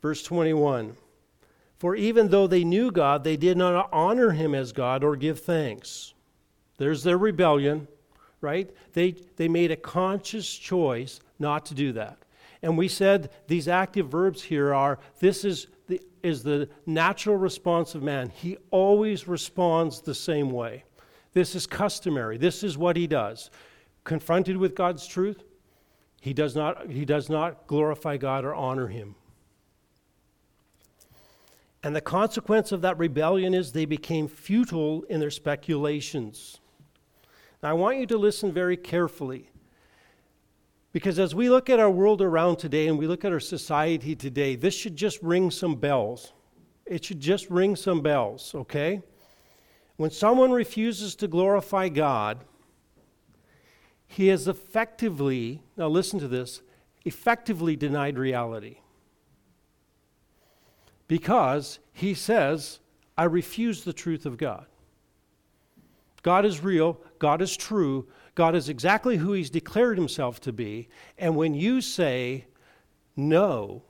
Verse 0.00 0.23
21 0.23 0.97
For 1.78 1.94
even 1.94 2.28
though 2.28 2.47
they 2.47 2.64
knew 2.64 2.90
God, 2.90 3.25
they 3.25 3.37
did 3.37 3.59
not 3.59 3.90
honor 3.92 4.30
him 4.30 4.54
as 4.54 4.73
God 4.73 5.04
or 5.04 5.16
give 5.16 5.40
thanks. 5.40 6.14
There's 6.78 7.02
their 7.02 7.18
rebellion, 7.18 7.88
right? 8.40 8.70
They, 8.92 9.16
they 9.37 9.49
made 9.49 9.70
a 9.70 9.76
conscious 9.76 10.52
choice 10.54 11.20
not 11.38 11.66
to 11.66 11.75
do 11.75 11.92
that. 11.92 12.18
And 12.62 12.76
we 12.76 12.88
said 12.88 13.30
these 13.47 13.68
active 13.68 14.09
verbs 14.09 14.42
here 14.42 14.75
are 14.75 14.99
this 15.18 15.44
is 15.44 15.66
the, 15.88 16.00
is 16.23 16.42
the 16.42 16.68
natural 16.87 17.37
response 17.37 17.94
of 17.94 18.02
man. 18.02 18.30
He 18.30 18.59
always 18.70 19.26
responds 19.26 20.00
the 20.00 20.14
same 20.14 20.50
way. 20.50 20.85
This 21.32 21.54
is 21.54 21.66
customary. 21.66 22.37
This 22.37 22.62
is 22.62 22.76
what 22.76 22.97
he 22.97 23.06
does. 23.06 23.50
Confronted 24.04 24.56
with 24.56 24.75
God's 24.75 25.06
truth, 25.06 25.42
he 26.20 26.35
does 26.35 26.54
not, 26.54 26.90
he 26.90 27.04
does 27.04 27.30
not 27.30 27.66
glorify 27.66 28.16
God 28.16 28.44
or 28.44 28.54
honor 28.54 28.88
him. 28.88 29.14
And 31.82 31.97
the 31.97 32.02
consequence 32.02 32.73
of 32.73 32.82
that 32.82 32.99
rebellion 32.99 33.54
is 33.54 33.73
they 33.73 33.87
became 33.87 34.28
futile 34.28 35.02
in 35.04 35.20
their 35.20 35.30
speculations. 35.30 36.60
Now, 37.62 37.71
I 37.71 37.73
want 37.75 37.99
you 37.99 38.07
to 38.07 38.19
listen 38.19 38.52
very 38.52 38.76
carefully. 38.76 39.50
Because 40.93 41.19
as 41.19 41.35
we 41.35 41.49
look 41.49 41.71
at 41.71 41.79
our 41.79 41.90
world 41.90 42.21
around 42.21 42.57
today 42.57 42.88
and 42.88 42.99
we 42.99 43.07
look 43.07 43.25
at 43.25 43.33
our 43.33 43.40
society 43.40 44.17
today, 44.17 44.57
this 44.57 44.75
should 44.75 44.97
just 44.97 45.23
ring 45.23 45.50
some 45.50 45.76
bells. 45.76 46.33
It 46.87 47.05
should 47.05 47.21
just 47.21 47.49
ring 47.49 47.76
some 47.76 48.00
bells, 48.00 48.55
okay? 48.55 49.02
When 49.97 50.11
someone 50.11 50.50
refuses 50.50 51.14
to 51.17 51.29
glorify 51.29 51.88
God, 51.88 52.38
he 54.09 54.29
has 54.29 54.49
effectively, 54.49 55.62
now 55.76 55.87
listen 55.87 56.19
to 56.19 56.26
this, 56.26 56.62
effectively 57.05 57.76
denied 57.76 58.19
reality 58.19 58.79
because 61.07 61.81
he 61.93 62.14
says, 62.14 62.79
I 63.19 63.25
refuse 63.25 63.83
the 63.83 63.93
truth 63.93 64.26
of 64.26 64.37
God. 64.37 64.67
God 66.23 66.45
is 66.45 66.62
real, 66.62 67.00
God 67.21 67.41
is 67.41 67.57
true, 67.57 68.09
God 68.35 68.57
is 68.57 68.69
exactly 68.69 69.19
who 69.19 69.33
he's 69.33 69.50
declared 69.50 69.97
himself 69.97 70.41
to 70.41 70.53
be. 70.53 70.89
And 71.17 71.37
when 71.37 71.55
you 71.55 71.81
say 71.81 72.47
no, 73.15 73.83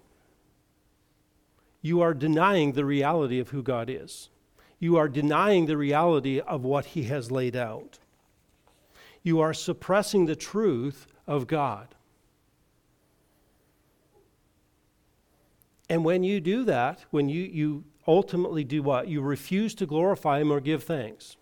you 1.80 2.02
are 2.02 2.12
denying 2.12 2.72
the 2.72 2.84
reality 2.84 3.38
of 3.38 3.48
who 3.48 3.62
God 3.62 3.88
is. 3.88 4.28
You 4.78 4.96
are 4.96 5.08
denying 5.08 5.64
the 5.64 5.78
reality 5.78 6.40
of 6.40 6.64
what 6.64 6.84
he 6.86 7.04
has 7.04 7.30
laid 7.30 7.56
out. 7.56 7.98
You 9.22 9.40
are 9.40 9.54
suppressing 9.54 10.26
the 10.26 10.36
truth 10.36 11.06
of 11.26 11.46
God. 11.46 11.94
And 15.88 16.04
when 16.04 16.22
you 16.22 16.40
do 16.40 16.64
that, 16.64 17.04
when 17.10 17.28
you, 17.28 17.42
you 17.42 17.84
ultimately 18.06 18.64
do 18.64 18.82
what? 18.82 19.08
You 19.08 19.20
refuse 19.20 19.74
to 19.74 19.86
glorify 19.86 20.40
Him 20.40 20.52
or 20.52 20.60
give 20.60 20.84
thanks. 20.84 21.36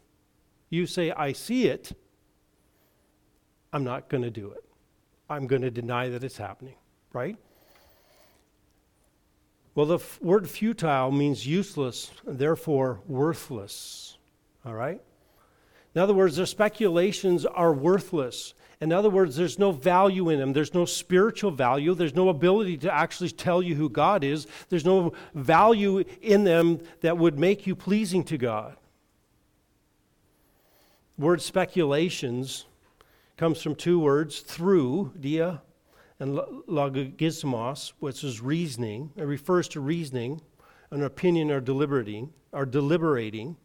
You 0.71 0.87
say, 0.87 1.11
I 1.11 1.33
see 1.33 1.67
it. 1.67 1.93
I'm 3.73 3.85
not 3.85 4.09
going 4.09 4.23
to 4.23 4.31
do 4.31 4.51
it. 4.51 4.65
I'm 5.31 5.47
going 5.47 5.63
to 5.63 5.71
deny 5.71 6.09
that 6.09 6.25
it's 6.25 6.37
happening, 6.37 6.75
right? 7.13 7.37
Well, 9.75 9.87
the 9.87 9.97
f- 9.97 10.21
word 10.21 10.49
futile 10.49 11.13
means 11.13 11.47
useless, 11.47 12.11
and 12.27 12.39
therefore 12.39 13.01
worthless. 13.07 14.17
All 14.65 14.75
right? 14.75 15.01
In 15.95 16.01
other 16.01 16.15
words, 16.15 16.37
their 16.37 16.47
speculations 16.47 17.47
are 17.47 17.73
worthless. 17.73 18.55
In 18.81 18.93
other 18.93 19.11
words, 19.11 19.37
there's 19.37 19.59
no 19.59 19.73
value 19.73 20.31
in 20.31 20.39
them. 20.39 20.53
There's 20.53 20.75
no 20.75 20.85
spiritual 20.85 21.51
value. 21.51 21.95
There's 21.95 22.15
no 22.15 22.29
ability 22.29 22.79
to 22.79 22.95
actually 22.95 23.31
tell 23.31 23.63
you 23.63 23.75
who 23.75 23.89
God 23.89 24.25
is. 24.25 24.47
There's 24.69 24.85
no 24.85 25.13
value 25.35 26.05
in 26.23 26.45
them 26.45 26.81
that 27.01 27.19
would 27.19 27.39
make 27.39 27.67
you 27.67 27.75
pleasing 27.75 28.25
to 28.25 28.39
God. 28.39 28.77
Word 31.19 31.43
speculations 31.43 32.67
comes 33.37 33.61
from 33.61 33.75
two 33.75 33.99
words, 33.99 34.41
through, 34.41 35.13
dia, 35.19 35.63
and 36.21 36.39
logismos, 36.69 37.93
which 37.99 38.25
is 38.25 38.41
reasoning. 38.41 39.11
It 39.17 39.25
refers 39.25 39.69
to 39.69 39.81
reasoning, 39.81 40.41
an 40.91 41.03
opinion 41.03 41.51
or 41.51 41.61
deliberating, 41.61 42.33
or 42.53 42.65
deliberating. 42.65 43.57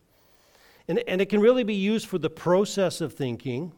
And, 0.88 1.00
and 1.08 1.22
it 1.22 1.30
can 1.30 1.40
really 1.40 1.64
be 1.64 1.76
used 1.76 2.08
for 2.08 2.18
the 2.18 2.30
process 2.30 3.02
of 3.02 3.14
thinking 3.14 3.72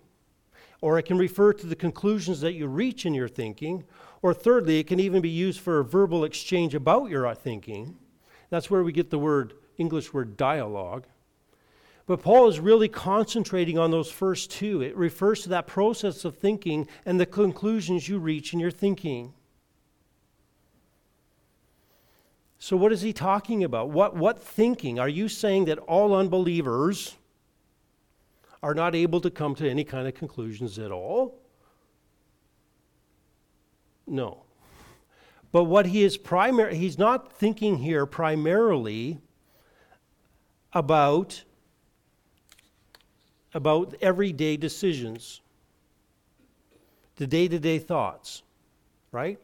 or 0.81 0.99
it 0.99 1.03
can 1.03 1.17
refer 1.17 1.53
to 1.53 1.65
the 1.65 1.75
conclusions 1.75 2.41
that 2.41 2.53
you 2.53 2.67
reach 2.67 3.05
in 3.05 3.13
your 3.15 3.27
thinking, 3.27 3.83
or 4.21 4.33
thirdly, 4.33 4.79
it 4.79 4.87
can 4.87 4.99
even 4.99 5.21
be 5.21 5.29
used 5.29 5.59
for 5.59 5.79
a 5.79 5.83
verbal 5.83 6.23
exchange 6.23 6.75
about 6.75 7.09
your 7.09 7.25
uh, 7.25 7.33
thinking. 7.33 7.95
That's 8.49 8.69
where 8.69 8.83
we 8.83 8.91
get 8.91 9.09
the 9.09 9.17
word, 9.17 9.53
English 9.77 10.13
word 10.13 10.37
dialogue. 10.37 11.05
But 12.07 12.21
Paul 12.21 12.47
is 12.47 12.59
really 12.59 12.87
concentrating 12.87 13.79
on 13.79 13.89
those 13.89 14.11
first 14.11 14.51
two. 14.51 14.81
It 14.81 14.95
refers 14.95 15.41
to 15.43 15.49
that 15.49 15.65
process 15.65 16.23
of 16.23 16.37
thinking 16.37 16.87
and 17.05 17.19
the 17.19 17.25
conclusions 17.25 18.07
you 18.07 18.19
reach 18.19 18.53
in 18.53 18.59
your 18.59 18.71
thinking. 18.71 19.33
So, 22.59 22.77
what 22.77 22.91
is 22.91 23.01
he 23.01 23.11
talking 23.11 23.63
about? 23.63 23.89
What, 23.89 24.15
what 24.15 24.41
thinking? 24.41 24.99
Are 24.99 25.09
you 25.09 25.27
saying 25.27 25.65
that 25.65 25.79
all 25.79 26.15
unbelievers 26.15 27.15
are 28.61 28.73
not 28.73 28.95
able 28.95 29.21
to 29.21 29.29
come 29.29 29.55
to 29.55 29.69
any 29.69 29.83
kind 29.83 30.07
of 30.07 30.13
conclusions 30.13 30.79
at 30.79 30.91
all? 30.91 31.39
No. 34.07 34.43
But 35.51 35.65
what 35.65 35.87
he 35.87 36.03
is 36.03 36.17
primary 36.17 36.75
he's 36.75 36.97
not 36.97 37.31
thinking 37.31 37.77
here 37.77 38.05
primarily 38.05 39.19
about 40.73 41.43
about 43.55 43.95
everyday 44.01 44.57
decisions. 44.57 45.41
The 47.15 47.25
day-to-day 47.25 47.79
thoughts, 47.79 48.43
right? 49.13 49.39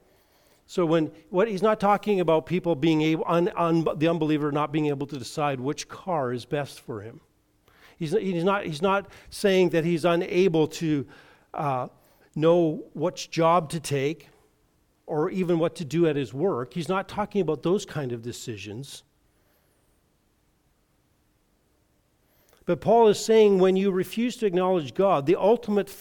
So 0.68 0.86
when 0.86 1.12
what 1.30 1.48
he's 1.48 1.62
not 1.62 1.80
talking 1.80 2.20
about 2.20 2.46
people 2.46 2.76
being 2.76 3.02
able 3.02 3.24
un, 3.28 3.50
un, 3.56 3.88
the 3.96 4.10
unbeliever 4.10 4.52
not 4.52 4.72
being 4.72 4.88
able 4.88 5.08
to 5.08 5.18
decide 5.18 5.60
which 5.60 5.88
car 5.88 6.34
is 6.34 6.46
best 6.46 6.82
for 6.82 7.02
him. 7.02 7.22
He's, 7.98 8.12
he's, 8.12 8.44
not, 8.44 8.66
he's 8.66 8.82
not 8.82 9.08
saying 9.30 9.70
that 9.70 9.86
he's 9.86 10.06
unable 10.06 10.68
to 10.68 11.08
uh, 11.54 11.88
know 12.36 12.84
which 12.94 13.32
job 13.32 13.70
to 13.70 13.80
take 13.80 14.28
or 15.06 15.30
even 15.30 15.58
what 15.60 15.76
to 15.76 15.86
do 15.86 16.08
at 16.08 16.16
his 16.16 16.34
work. 16.34 16.74
He's 16.74 16.90
not 16.90 17.08
talking 17.08 17.42
about 17.42 17.64
those 17.64 17.86
kind 17.86 18.12
of 18.12 18.22
decisions. 18.22 19.04
But 22.72 22.80
Paul 22.80 23.10
is 23.10 23.20
saying 23.20 23.60
when 23.60 23.76
you 23.76 23.92
refuse 23.92 24.38
to 24.38 24.46
acknowledge 24.46 24.94
God, 24.94 25.26
the 25.26 25.36
ultimate, 25.36 25.94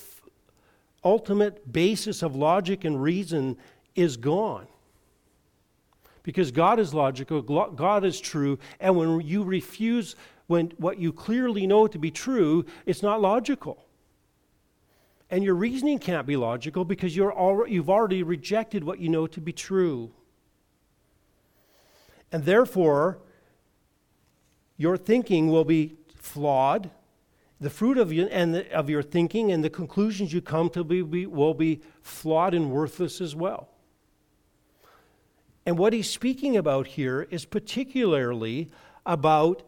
ultimate 1.03 1.73
basis 1.73 2.23
of 2.23 2.37
logic 2.37 2.85
and 2.85 3.03
reason 3.03 3.57
is 3.97 4.17
gone. 4.17 4.69
Because 6.23 6.53
God 6.53 6.79
is 6.79 6.95
logical, 6.95 7.43
God 7.43 8.05
is 8.05 8.21
true, 8.21 8.57
and 8.79 8.95
when 8.95 9.21
you 9.23 9.43
refuse 9.43 10.15
when 10.47 10.73
what 10.77 11.01
you 11.01 11.13
clearly 11.13 11.67
know 11.67 11.89
to 11.89 11.99
be 11.99 12.13
true, 12.13 12.65
it's 12.87 13.03
not 13.03 13.21
logical. 13.21 13.85
And 15.29 15.43
your 15.43 15.57
reasoning 15.57 15.99
can't 15.99 16.25
be 16.25 16.37
logical 16.37 16.85
because 16.85 17.17
you're 17.17 17.37
already, 17.37 17.73
you've 17.73 17.91
already 17.91 18.23
rejected 18.23 18.85
what 18.85 19.01
you 19.01 19.09
know 19.09 19.27
to 19.27 19.41
be 19.41 19.53
true. 19.53 20.13
And 22.31 22.45
therefore, 22.45 23.19
your 24.77 24.97
thinking 24.97 25.49
will 25.51 25.65
be 25.65 25.97
flawed. 26.31 26.91
The 27.61 27.71
fruit 27.71 27.99
of, 27.99 28.13
you, 28.13 28.27
and 28.27 28.55
the, 28.55 28.73
of 28.73 28.89
your 28.89 29.03
thinking 29.03 29.53
and 29.53 29.63
the 29.63 29.71
conclusions 29.71 30.33
you 30.33 30.41
come 30.41 30.71
to 30.71 30.83
be, 30.83 31.03
be, 31.03 31.27
will 31.27 31.55
be 31.55 31.81
flawed 32.01 32.55
and 32.55 32.71
worthless 32.71 33.21
as 33.21 33.37
well. 33.37 33.69
And 35.67 35.77
what 35.77 35.93
he's 35.93 36.09
speaking 36.09 36.57
about 36.57 36.87
here 36.87 37.27
is 37.31 37.45
particularly 37.45 38.71
about 39.05 39.63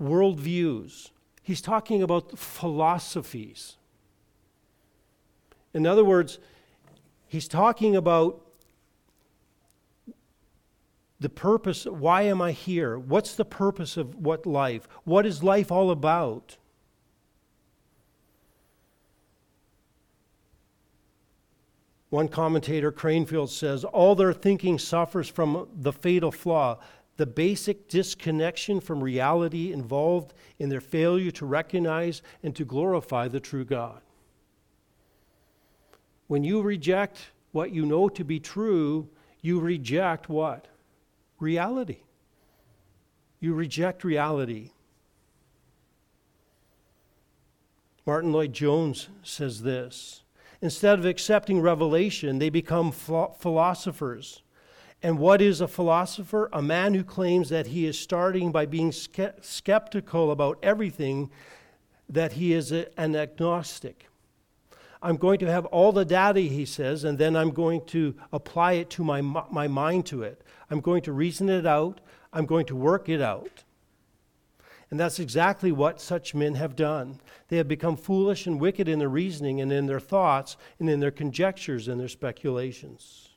worldviews. 0.00 1.10
He's 1.42 1.60
talking 1.60 2.02
about 2.02 2.36
philosophies. 2.36 3.76
In 5.72 5.86
other 5.86 6.04
words, 6.04 6.38
he's 7.28 7.48
talking 7.48 7.94
about 7.94 8.41
the 11.22 11.28
purpose 11.28 11.84
why 11.84 12.22
am 12.22 12.42
I 12.42 12.52
here? 12.52 12.98
What's 12.98 13.34
the 13.34 13.44
purpose 13.44 13.96
of 13.96 14.16
what 14.16 14.44
life? 14.44 14.88
What 15.04 15.24
is 15.24 15.42
life 15.42 15.70
all 15.70 15.90
about? 15.90 16.56
One 22.10 22.28
commentator, 22.28 22.92
Cranfield, 22.92 23.50
says 23.50 23.84
all 23.84 24.14
their 24.14 24.34
thinking 24.34 24.78
suffers 24.78 25.28
from 25.28 25.68
the 25.74 25.92
fatal 25.92 26.30
flaw, 26.30 26.78
the 27.16 27.24
basic 27.24 27.88
disconnection 27.88 28.80
from 28.80 29.02
reality 29.02 29.72
involved 29.72 30.34
in 30.58 30.68
their 30.68 30.80
failure 30.80 31.30
to 31.30 31.46
recognize 31.46 32.20
and 32.42 32.54
to 32.56 32.64
glorify 32.64 33.28
the 33.28 33.40
true 33.40 33.64
God. 33.64 34.00
When 36.26 36.42
you 36.44 36.60
reject 36.60 37.30
what 37.52 37.70
you 37.70 37.86
know 37.86 38.08
to 38.08 38.24
be 38.24 38.40
true, 38.40 39.08
you 39.40 39.60
reject 39.60 40.28
what? 40.28 40.68
Reality. 41.42 42.04
You 43.40 43.52
reject 43.52 44.04
reality. 44.04 44.70
Martyn 48.06 48.32
Lloyd-Jones 48.32 49.08
says 49.24 49.62
this 49.62 50.22
Instead 50.60 51.00
of 51.00 51.04
accepting 51.04 51.60
revelation, 51.60 52.38
they 52.38 52.48
become 52.48 52.92
philosophers. 52.92 54.42
And 55.02 55.18
what 55.18 55.42
is 55.42 55.60
a 55.60 55.66
philosopher? 55.66 56.48
A 56.52 56.62
man 56.62 56.94
who 56.94 57.02
claims 57.02 57.48
that 57.48 57.66
he 57.66 57.86
is 57.86 57.98
starting 57.98 58.52
by 58.52 58.64
being 58.64 58.92
skeptical 58.92 60.30
about 60.30 60.60
everything, 60.62 61.28
that 62.08 62.34
he 62.34 62.52
is 62.52 62.70
an 62.70 63.16
agnostic. 63.16 64.06
I'm 65.02 65.16
going 65.16 65.40
to 65.40 65.50
have 65.50 65.66
all 65.66 65.90
the 65.90 66.04
data, 66.04 66.40
he 66.40 66.64
says, 66.64 67.02
and 67.02 67.18
then 67.18 67.34
I'm 67.34 67.50
going 67.50 67.84
to 67.86 68.14
apply 68.32 68.74
it 68.74 68.90
to 68.90 69.04
my, 69.04 69.20
my 69.20 69.66
mind 69.66 70.06
to 70.06 70.22
it. 70.22 70.42
I'm 70.70 70.80
going 70.80 71.02
to 71.02 71.12
reason 71.12 71.48
it 71.48 71.66
out. 71.66 72.00
I'm 72.32 72.46
going 72.46 72.66
to 72.66 72.76
work 72.76 73.08
it 73.08 73.20
out. 73.20 73.64
And 74.90 75.00
that's 75.00 75.18
exactly 75.18 75.72
what 75.72 76.00
such 76.00 76.34
men 76.34 76.54
have 76.54 76.76
done. 76.76 77.18
They 77.48 77.56
have 77.56 77.66
become 77.66 77.96
foolish 77.96 78.46
and 78.46 78.60
wicked 78.60 78.88
in 78.88 78.98
their 78.98 79.08
reasoning 79.08 79.60
and 79.60 79.72
in 79.72 79.86
their 79.86 79.98
thoughts 79.98 80.56
and 80.78 80.88
in 80.88 81.00
their 81.00 81.10
conjectures 81.10 81.88
and 81.88 81.98
their 81.98 82.08
speculations. 82.08 83.30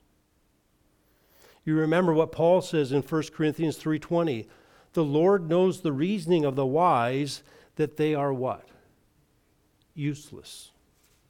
You 1.64 1.76
remember 1.76 2.14
what 2.14 2.32
Paul 2.32 2.62
says 2.62 2.92
in 2.92 3.02
1 3.02 3.34
Corinthians 3.34 3.78
3:20, 3.78 4.48
"The 4.94 5.04
Lord 5.04 5.50
knows 5.50 5.82
the 5.82 5.94
reasoning 5.94 6.46
of 6.46 6.56
the 6.56 6.66
wise 6.66 7.42
that 7.76 7.98
they 7.98 8.14
are 8.14 8.34
what? 8.34 8.68
Useless. 9.94 10.72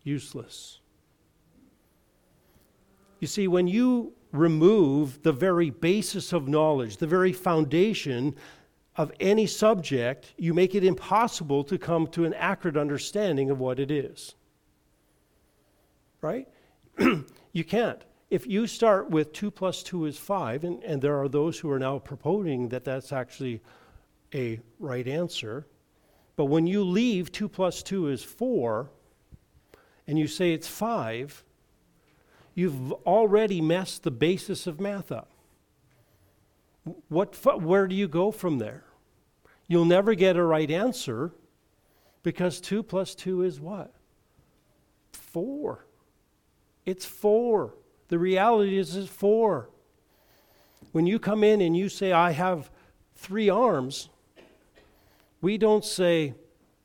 Useless." 0.05 0.79
You 3.19 3.27
see, 3.27 3.47
when 3.47 3.67
you 3.67 4.13
remove 4.31 5.23
the 5.23 5.31
very 5.31 5.69
basis 5.69 6.33
of 6.33 6.47
knowledge, 6.47 6.97
the 6.97 7.07
very 7.07 7.33
foundation 7.33 8.35
of 8.97 9.11
any 9.19 9.45
subject, 9.45 10.33
you 10.37 10.53
make 10.53 10.75
it 10.75 10.83
impossible 10.83 11.63
to 11.65 11.77
come 11.77 12.07
to 12.07 12.25
an 12.25 12.33
accurate 12.33 12.77
understanding 12.77 13.49
of 13.49 13.59
what 13.59 13.79
it 13.79 13.91
is. 13.91 14.35
Right? 16.21 16.47
you 17.51 17.63
can't. 17.63 18.01
If 18.29 18.47
you 18.47 18.67
start 18.67 19.09
with 19.09 19.33
2 19.33 19.51
plus 19.51 19.83
2 19.83 20.05
is 20.05 20.17
5, 20.17 20.63
and, 20.63 20.83
and 20.83 21.01
there 21.01 21.19
are 21.19 21.27
those 21.27 21.59
who 21.59 21.69
are 21.69 21.79
now 21.79 21.99
proposing 21.99 22.69
that 22.69 22.83
that's 22.83 23.11
actually 23.11 23.61
a 24.33 24.59
right 24.79 25.07
answer, 25.07 25.67
but 26.35 26.45
when 26.45 26.65
you 26.67 26.83
leave 26.83 27.31
2 27.31 27.47
plus 27.47 27.83
2 27.83 28.07
is 28.09 28.23
4, 28.23 28.89
and 30.07 30.19
you 30.19 30.27
say 30.27 30.53
it's 30.53 30.67
5, 30.67 31.43
you've 32.53 32.91
already 33.05 33.61
messed 33.61 34.03
the 34.03 34.11
basis 34.11 34.67
of 34.67 34.79
math 34.79 35.11
up. 35.11 35.29
What, 37.09 37.61
where 37.61 37.87
do 37.87 37.95
you 37.95 38.07
go 38.07 38.31
from 38.31 38.59
there? 38.59 38.83
You'll 39.67 39.85
never 39.85 40.13
get 40.13 40.37
a 40.37 40.43
right 40.43 40.69
answer 40.69 41.31
because 42.21 42.61
2 42.61 42.83
plus 42.83 43.15
2 43.15 43.41
is 43.41 43.59
what? 43.59 43.93
4. 45.11 45.85
It's 46.85 47.05
4. 47.05 47.73
The 48.09 48.19
reality 48.19 48.77
is 48.77 48.95
it's 48.95 49.09
4. 49.09 49.69
When 50.91 51.07
you 51.07 51.19
come 51.19 51.43
in 51.43 51.61
and 51.61 51.75
you 51.75 51.89
say, 51.89 52.11
I 52.11 52.31
have 52.31 52.69
three 53.15 53.49
arms, 53.49 54.09
we 55.41 55.57
don't 55.57 55.83
say, 55.83 56.35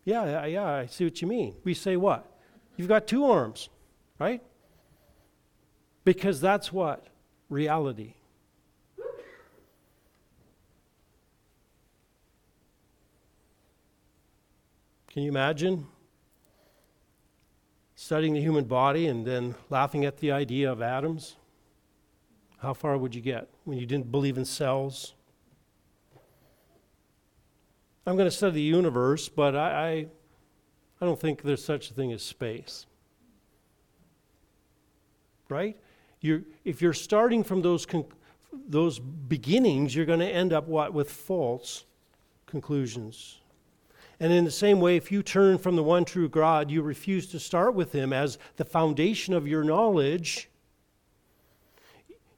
yeah, 0.04 0.46
yeah, 0.46 0.66
I 0.66 0.86
see 0.86 1.04
what 1.04 1.20
you 1.20 1.28
mean. 1.28 1.56
We 1.64 1.74
say, 1.74 1.96
what? 1.96 2.29
You've 2.80 2.88
got 2.88 3.06
two 3.06 3.26
arms, 3.26 3.68
right? 4.18 4.42
Because 6.02 6.40
that's 6.40 6.72
what? 6.72 7.08
Reality. 7.50 8.14
Can 15.10 15.24
you 15.24 15.28
imagine 15.28 15.88
studying 17.96 18.32
the 18.32 18.40
human 18.40 18.64
body 18.64 19.08
and 19.08 19.26
then 19.26 19.56
laughing 19.68 20.06
at 20.06 20.16
the 20.16 20.32
idea 20.32 20.72
of 20.72 20.80
atoms? 20.80 21.36
How 22.60 22.72
far 22.72 22.96
would 22.96 23.14
you 23.14 23.20
get 23.20 23.46
when 23.64 23.76
you 23.76 23.84
didn't 23.84 24.10
believe 24.10 24.38
in 24.38 24.46
cells? 24.46 25.12
I'm 28.06 28.16
going 28.16 28.26
to 28.26 28.34
study 28.34 28.54
the 28.54 28.62
universe, 28.62 29.28
but 29.28 29.54
I, 29.54 30.06
I, 31.00 31.06
don't 31.06 31.18
think 31.18 31.42
there's 31.42 31.64
such 31.64 31.90
a 31.90 31.94
thing 31.94 32.12
as 32.12 32.22
space. 32.22 32.86
Right? 35.48 35.76
You're, 36.20 36.42
if 36.64 36.82
you're 36.82 36.92
starting 36.92 37.42
from 37.42 37.62
those, 37.62 37.86
con- 37.86 38.04
those 38.68 38.98
beginnings, 38.98 39.94
you're 39.94 40.06
going 40.06 40.20
to 40.20 40.28
end 40.28 40.52
up 40.52 40.68
what? 40.68 40.92
With 40.92 41.10
false 41.10 41.84
conclusions. 42.46 43.38
And 44.20 44.32
in 44.32 44.44
the 44.44 44.50
same 44.50 44.80
way, 44.80 44.96
if 44.96 45.10
you 45.10 45.22
turn 45.22 45.56
from 45.56 45.76
the 45.76 45.82
one 45.82 46.04
true 46.04 46.28
God, 46.28 46.70
you 46.70 46.82
refuse 46.82 47.26
to 47.28 47.40
start 47.40 47.74
with 47.74 47.92
Him 47.92 48.12
as 48.12 48.38
the 48.56 48.64
foundation 48.66 49.32
of 49.32 49.48
your 49.48 49.64
knowledge, 49.64 50.50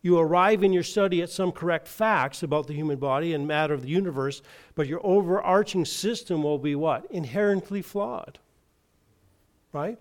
you 0.02 0.18
arrive 0.18 0.64
in 0.64 0.72
your 0.72 0.82
study 0.82 1.22
at 1.22 1.30
some 1.30 1.52
correct 1.52 1.86
facts 1.86 2.42
about 2.42 2.66
the 2.66 2.74
human 2.74 2.98
body 2.98 3.34
and 3.34 3.46
matter 3.46 3.72
of 3.72 3.82
the 3.82 3.88
universe, 3.88 4.42
but 4.74 4.88
your 4.88 5.00
overarching 5.04 5.84
system 5.84 6.42
will 6.42 6.58
be 6.58 6.74
what? 6.74 7.06
Inherently 7.10 7.82
flawed. 7.82 8.38
Right? 9.72 9.98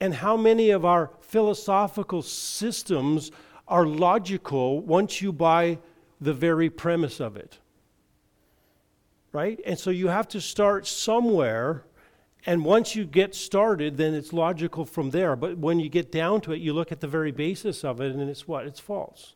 And 0.00 0.14
how 0.14 0.36
many 0.36 0.70
of 0.70 0.84
our 0.84 1.10
philosophical 1.20 2.22
systems 2.22 3.30
are 3.66 3.86
logical 3.86 4.80
once 4.80 5.20
you 5.20 5.32
buy 5.32 5.78
the 6.20 6.32
very 6.32 6.70
premise 6.70 7.20
of 7.20 7.36
it? 7.36 7.58
right? 9.32 9.60
And 9.64 9.78
so 9.78 9.90
you 9.90 10.08
have 10.08 10.28
to 10.28 10.40
start 10.40 10.86
somewhere. 10.86 11.84
And 12.46 12.64
once 12.64 12.94
you 12.94 13.04
get 13.04 13.34
started, 13.34 13.96
then 13.96 14.14
it's 14.14 14.32
logical 14.32 14.84
from 14.84 15.10
there. 15.10 15.36
But 15.36 15.58
when 15.58 15.80
you 15.80 15.88
get 15.88 16.10
down 16.10 16.40
to 16.42 16.52
it, 16.52 16.60
you 16.60 16.72
look 16.72 16.92
at 16.92 17.00
the 17.00 17.08
very 17.08 17.32
basis 17.32 17.84
of 17.84 18.00
it, 18.00 18.14
and 18.14 18.28
it's 18.28 18.48
what? 18.48 18.66
It's 18.66 18.80
false. 18.80 19.34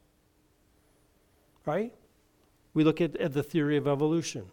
Right? 1.67 1.93
We 2.75 2.85
look 2.85 3.01
at, 3.01 3.17
at 3.17 3.33
the 3.33 3.43
theory 3.43 3.77
of 3.77 3.87
evolution. 3.87 4.47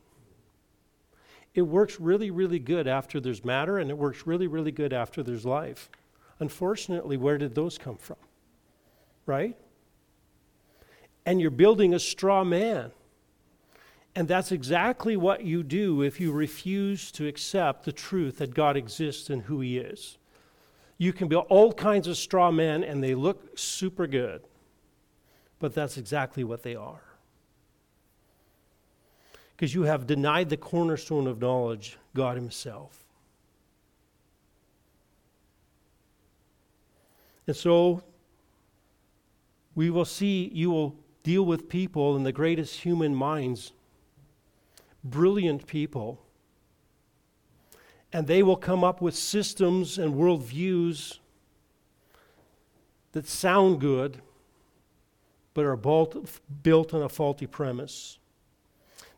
It 1.53 1.63
works 1.63 1.99
really, 1.99 2.31
really 2.31 2.59
good 2.59 2.87
after 2.87 3.19
there's 3.19 3.43
matter, 3.43 3.77
and 3.77 3.89
it 3.89 3.97
works 3.97 4.25
really, 4.25 4.47
really 4.47 4.71
good 4.71 4.93
after 4.93 5.23
there's 5.23 5.45
life. 5.45 5.89
Unfortunately, 6.39 7.17
where 7.17 7.37
did 7.37 7.55
those 7.55 7.77
come 7.77 7.97
from? 7.97 8.17
Right? 9.25 9.57
And 11.25 11.41
you're 11.41 11.51
building 11.51 11.93
a 11.93 11.99
straw 11.99 12.43
man 12.43 12.91
and 14.15 14.27
that's 14.27 14.51
exactly 14.51 15.15
what 15.15 15.45
you 15.45 15.63
do 15.63 16.01
if 16.01 16.19
you 16.19 16.31
refuse 16.31 17.11
to 17.13 17.27
accept 17.27 17.85
the 17.85 17.91
truth 17.91 18.39
that 18.39 18.53
God 18.53 18.75
exists 18.75 19.29
and 19.29 19.43
who 19.43 19.61
He 19.61 19.77
is. 19.77 20.17
You 20.97 21.13
can 21.13 21.27
build 21.27 21.45
all 21.49 21.71
kinds 21.71 22.07
of 22.07 22.17
straw 22.17 22.51
men 22.51 22.83
and 22.83 23.03
they 23.03 23.15
look 23.15 23.57
super 23.57 24.07
good, 24.07 24.41
but 25.59 25.73
that's 25.73 25.97
exactly 25.97 26.43
what 26.43 26.63
they 26.63 26.75
are. 26.75 27.01
Because 29.59 29.75
you 29.75 29.83
have 29.83 30.07
denied 30.07 30.47
the 30.47 30.55
cornerstone 30.55 31.27
of 31.27 31.41
knowledge, 31.41 31.97
God 32.13 32.37
Himself. 32.37 33.03
And 37.45 37.53
so 37.53 38.01
we 39.75 39.89
will 39.89 40.05
see, 40.05 40.49
you 40.53 40.69
will 40.69 40.95
deal 41.23 41.43
with 41.43 41.67
people 41.67 42.15
in 42.15 42.23
the 42.23 42.31
greatest 42.31 42.79
human 42.79 43.13
minds 43.13 43.73
brilliant 45.03 45.67
people. 45.67 46.21
And 48.13 48.27
they 48.27 48.41
will 48.41 48.55
come 48.55 48.85
up 48.85 49.01
with 49.01 49.13
systems 49.13 49.97
and 49.97 50.13
worldviews 50.13 51.19
that 53.11 53.27
sound 53.27 53.81
good, 53.81 54.21
but 55.53 55.65
are 55.65 55.75
built 55.75 56.93
on 56.93 57.01
a 57.01 57.09
faulty 57.09 57.45
premise. 57.45 58.19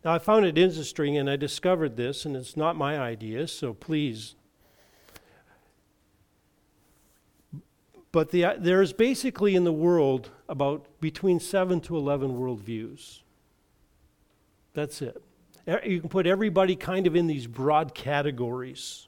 Now, 0.04 0.14
I 0.14 0.18
found 0.18 0.44
it 0.44 0.58
interesting, 0.58 1.16
and 1.16 1.30
I 1.30 1.36
discovered 1.36 1.96
this, 1.96 2.24
and 2.24 2.36
it's 2.36 2.56
not 2.56 2.76
my 2.76 2.98
idea, 2.98 3.46
so 3.46 3.72
please. 3.72 4.34
But 8.10 8.30
the, 8.30 8.56
there's 8.58 8.92
basically 8.92 9.54
in 9.54 9.64
the 9.64 9.72
world 9.72 10.30
about 10.48 10.86
between 11.00 11.40
7 11.40 11.80
to 11.82 11.96
11 11.96 12.32
worldviews. 12.32 13.20
That's 14.74 15.00
it. 15.02 15.22
You 15.84 16.00
can 16.00 16.08
put 16.08 16.26
everybody 16.26 16.74
kind 16.74 17.06
of 17.06 17.14
in 17.14 17.28
these 17.28 17.46
broad 17.46 17.94
categories. 17.94 19.06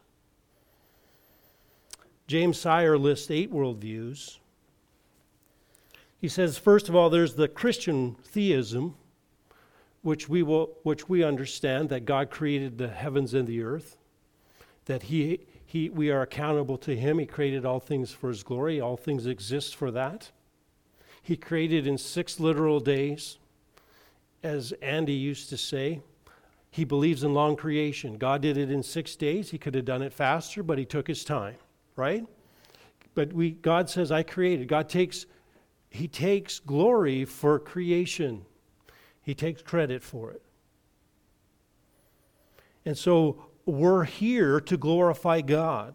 James 2.26 2.58
Sire 2.58 2.96
lists 2.96 3.30
eight 3.30 3.52
worldviews. 3.52 4.38
He 6.20 6.28
says, 6.28 6.56
first 6.56 6.88
of 6.88 6.94
all, 6.94 7.10
there's 7.10 7.34
the 7.34 7.48
Christian 7.48 8.16
theism, 8.24 8.94
which 10.04 10.28
we, 10.28 10.42
will, 10.42 10.76
which 10.82 11.08
we 11.08 11.24
understand 11.24 11.88
that 11.88 12.04
God 12.04 12.30
created 12.30 12.76
the 12.76 12.88
heavens 12.88 13.32
and 13.32 13.48
the 13.48 13.62
earth, 13.62 13.96
that 14.84 15.04
he, 15.04 15.40
he, 15.64 15.88
we 15.88 16.10
are 16.10 16.20
accountable 16.20 16.76
to 16.78 16.94
Him. 16.94 17.18
He 17.18 17.26
created 17.26 17.64
all 17.64 17.80
things 17.80 18.12
for 18.12 18.28
His 18.28 18.42
glory, 18.42 18.80
all 18.80 18.98
things 18.98 19.26
exist 19.26 19.74
for 19.74 19.90
that. 19.90 20.30
He 21.22 21.38
created 21.38 21.86
in 21.86 21.96
six 21.96 22.38
literal 22.38 22.80
days. 22.80 23.38
As 24.42 24.72
Andy 24.82 25.14
used 25.14 25.48
to 25.48 25.56
say, 25.56 26.02
he 26.70 26.84
believes 26.84 27.24
in 27.24 27.32
long 27.32 27.56
creation. 27.56 28.18
God 28.18 28.42
did 28.42 28.58
it 28.58 28.70
in 28.70 28.82
six 28.82 29.16
days. 29.16 29.50
He 29.50 29.58
could 29.58 29.74
have 29.74 29.86
done 29.86 30.02
it 30.02 30.12
faster, 30.12 30.62
but 30.62 30.76
he 30.76 30.84
took 30.84 31.08
his 31.08 31.24
time, 31.24 31.56
right? 31.96 32.26
But 33.14 33.32
we, 33.32 33.52
God 33.52 33.88
says, 33.88 34.12
I 34.12 34.22
created. 34.22 34.68
God 34.68 34.90
takes, 34.90 35.24
he 35.88 36.08
takes 36.08 36.58
glory 36.58 37.24
for 37.24 37.58
creation. 37.58 38.44
He 39.24 39.34
takes 39.34 39.62
credit 39.62 40.02
for 40.02 40.30
it. 40.30 40.42
And 42.84 42.96
so 42.96 43.46
we're 43.66 44.04
here 44.04 44.60
to 44.60 44.76
glorify 44.76 45.40
God. 45.40 45.94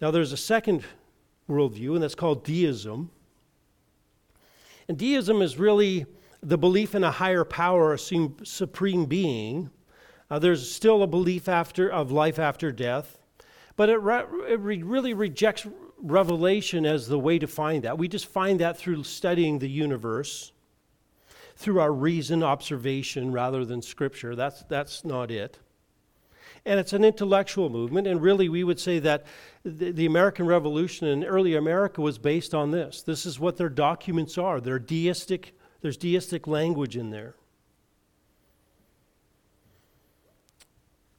Now, 0.00 0.10
there's 0.10 0.32
a 0.32 0.36
second 0.36 0.84
worldview, 1.48 1.94
and 1.94 2.02
that's 2.02 2.14
called 2.14 2.44
deism. 2.44 3.10
And 4.88 4.98
deism 4.98 5.42
is 5.42 5.58
really 5.58 6.06
the 6.42 6.58
belief 6.58 6.94
in 6.94 7.04
a 7.04 7.10
higher 7.10 7.44
power, 7.44 7.94
a 7.94 7.98
supreme 7.98 9.06
being. 9.06 9.70
Uh, 10.30 10.38
there's 10.38 10.70
still 10.70 11.02
a 11.02 11.06
belief 11.06 11.48
after 11.48 11.90
of 11.90 12.12
life 12.12 12.38
after 12.38 12.72
death, 12.72 13.18
but 13.76 13.88
it, 13.88 13.96
re- 13.96 14.24
it 14.48 14.60
re- 14.60 14.82
really 14.82 15.14
rejects 15.14 15.66
revelation 15.98 16.86
as 16.86 17.08
the 17.08 17.18
way 17.18 17.38
to 17.38 17.46
find 17.46 17.84
that. 17.84 17.98
We 17.98 18.08
just 18.08 18.26
find 18.26 18.60
that 18.60 18.78
through 18.78 19.04
studying 19.04 19.58
the 19.58 19.68
universe, 19.68 20.52
through 21.60 21.78
our 21.78 21.92
reason 21.92 22.42
observation 22.42 23.32
rather 23.32 23.64
than 23.64 23.82
scripture. 23.82 24.34
That's, 24.34 24.62
that's 24.64 25.04
not 25.04 25.30
it. 25.30 25.58
And 26.64 26.80
it's 26.80 26.92
an 26.92 27.04
intellectual 27.04 27.68
movement, 27.68 28.06
and 28.06 28.20
really 28.20 28.48
we 28.48 28.64
would 28.64 28.80
say 28.80 28.98
that 29.00 29.26
the, 29.62 29.92
the 29.92 30.06
American 30.06 30.46
Revolution 30.46 31.06
in 31.06 31.24
early 31.24 31.54
America 31.54 32.00
was 32.00 32.18
based 32.18 32.54
on 32.54 32.70
this. 32.70 33.02
This 33.02 33.26
is 33.26 33.38
what 33.38 33.56
their 33.56 33.68
documents 33.68 34.38
are. 34.38 34.60
They're 34.60 34.78
deistic, 34.78 35.54
there's 35.82 35.96
deistic 35.96 36.46
language 36.46 36.96
in 36.96 37.10
there. 37.10 37.34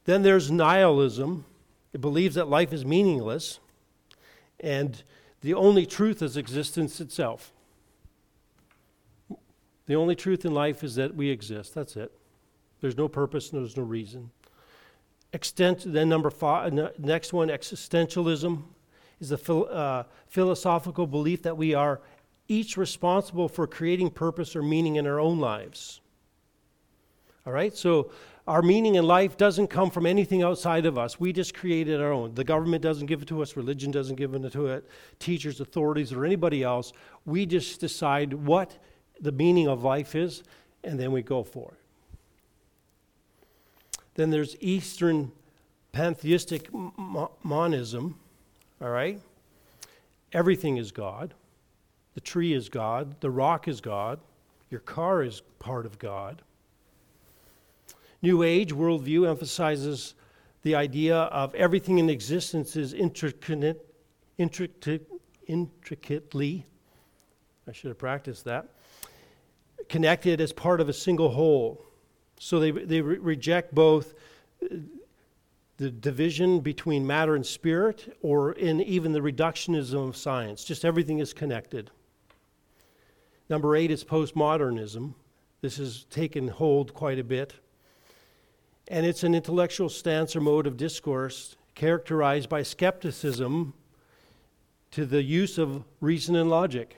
Then 0.06 0.24
there's 0.24 0.50
nihilism. 0.52 1.46
It 1.94 2.02
believes 2.02 2.36
that 2.36 2.48
life 2.48 2.74
is 2.74 2.84
meaningless 2.84 3.60
and 4.60 5.04
the 5.42 5.54
only 5.54 5.86
truth 5.86 6.22
is 6.22 6.38
existence 6.38 7.02
itself. 7.02 7.52
The 9.88 9.96
only 9.96 10.16
truth 10.16 10.46
in 10.46 10.54
life 10.54 10.84
is 10.84 10.96
that 10.96 11.16
we 11.16 11.30
exist. 11.30 11.74
That's 11.74 11.96
it. 11.96 12.12
There's 12.82 12.98
no 12.98 13.08
purpose, 13.08 13.52
and 13.52 13.62
there's 13.62 13.78
no 13.78 13.84
reason. 13.84 14.32
Extent, 15.34 15.84
then 15.86 16.10
number 16.10 16.30
five, 16.30 16.74
next 17.00 17.32
one, 17.32 17.48
existentialism 17.48 18.64
is 19.20 19.32
a 19.32 19.38
phil, 19.38 19.68
uh, 19.72 20.04
philosophical 20.28 21.08
belief 21.08 21.44
that 21.44 21.56
we 21.56 21.74
are 21.74 22.02
each 22.48 22.76
responsible 22.76 23.48
for 23.48 23.66
creating 23.66 24.10
purpose 24.10 24.56
or 24.56 24.62
meaning 24.62 24.98
in 24.98 25.08
our 25.08 25.20
own 25.20 25.40
lives. 25.40 26.02
All 27.46 27.54
right, 27.54 27.76
so 27.76 28.12
our 28.48 28.62
meaning 28.62 28.96
in 28.96 29.06
life 29.06 29.38
doesn't 29.38 29.68
come 29.68 29.90
from 29.90 30.06
anything 30.06 30.44
outside 30.44 30.86
of 30.86 30.98
us. 30.98 31.20
We 31.20 31.32
just 31.32 31.54
created 31.54 32.02
our 32.02 32.12
own. 32.12 32.36
The 32.36 32.44
government 32.44 32.84
doesn't 32.84 33.06
give 33.06 33.22
it 33.22 33.28
to 33.30 33.42
us, 33.42 33.56
religion 33.56 33.92
doesn't 33.92 34.16
give 34.16 34.34
it 34.34 34.52
to 34.52 34.68
it, 34.68 34.88
teachers, 35.20 35.62
authorities, 35.62 36.12
or 36.12 36.26
anybody 36.26 36.64
else. 36.64 36.92
We 37.26 37.46
just 37.46 37.80
decide 37.80 38.34
what 38.34 38.78
the 39.22 39.32
meaning 39.32 39.68
of 39.68 39.84
life 39.84 40.16
is, 40.16 40.44
and 40.84 41.00
then 41.00 41.12
we 41.12 41.22
go 41.22 41.44
for 41.44 41.72
it. 41.72 41.78
Then 44.16 44.32
there's 44.32 44.58
Eastern 44.60 45.32
pantheistic 45.92 46.70
monism, 47.44 48.18
all 48.82 48.90
right? 48.90 49.22
Everything 50.34 50.78
is 50.78 50.92
God. 50.92 51.34
The 52.14 52.22
tree 52.22 52.54
is 52.54 52.68
God. 52.68 53.22
The 53.22 53.30
rock 53.30 53.68
is 53.68 53.80
God. 53.80 54.20
Your 54.70 54.82
car 54.82 55.24
is 55.24 55.42
part 55.60 55.86
of 55.86 56.00
God. 56.00 56.42
New 58.22 58.44
Age 58.44 58.74
worldview 58.74 59.30
emphasizes 59.30 60.14
the 60.64 60.76
idea 60.76 61.16
of 61.16 61.56
everything 61.56 61.98
in 61.98 62.10
existence 62.10 62.76
is 62.76 62.94
intricate, 62.94 63.84
intricate, 64.38 65.08
intricately, 65.48 66.66
I 67.68 67.72
should 67.72 67.90
have 67.90 67.98
practiced 67.98 68.46
that, 68.46 68.68
connected 69.92 70.40
as 70.40 70.54
part 70.54 70.80
of 70.80 70.88
a 70.88 70.94
single 70.94 71.30
whole. 71.30 71.86
So 72.40 72.62
they, 72.62 72.72
they 72.72 73.02
re- 73.02 73.18
reject 73.18 73.76
both 73.76 74.14
uh, 74.64 74.78
the 75.76 75.92
division 75.92 76.62
between 76.62 77.06
matter 77.06 77.36
and 77.36 77.46
spirit 77.46 78.18
or 78.22 78.54
in 78.54 78.80
even 78.80 79.12
the 79.12 79.20
reductionism 79.20 80.08
of 80.08 80.16
science. 80.16 80.64
Just 80.64 80.86
everything 80.86 81.20
is 81.20 81.34
connected. 81.34 81.92
Number 83.50 83.76
eight 83.76 83.92
is 83.92 84.06
postmodernism. 84.06 85.14
This 85.60 85.76
has 85.76 86.06
taken 86.06 86.48
hold 86.48 86.94
quite 86.94 87.20
a 87.20 87.24
bit. 87.26 87.54
And 88.88 89.06
it's 89.06 89.24
an 89.24 89.36
intellectual 89.36 89.90
stance 89.90 90.38
or 90.38 90.40
mode 90.40 90.68
of 90.68 90.78
discourse 90.78 91.58
characterized 91.76 92.48
by 92.48 92.64
skepticism 92.64 93.74
to 94.92 95.06
the 95.06 95.22
use 95.22 95.58
of 95.58 95.84
reason 96.00 96.38
and 96.38 96.50
logic. 96.50 96.96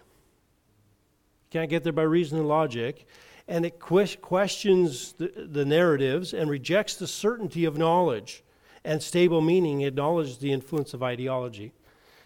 Can't 1.53 1.69
get 1.69 1.83
there 1.83 1.93
by 1.93 2.01
reason 2.01 2.39
and 2.39 2.47
logic 2.47 3.05
and 3.47 3.65
it 3.65 3.79
questions 3.79 5.13
the, 5.13 5.31
the 5.51 5.65
narratives 5.65 6.33
and 6.33 6.49
rejects 6.49 6.95
the 6.95 7.07
certainty 7.07 7.65
of 7.65 7.77
knowledge 7.77 8.43
and 8.83 9.01
stable 9.01 9.41
meaning 9.41 9.81
It 9.81 9.89
acknowledges 9.89 10.37
the 10.39 10.51
influence 10.51 10.93
of 10.93 11.03
ideology. 11.03 11.73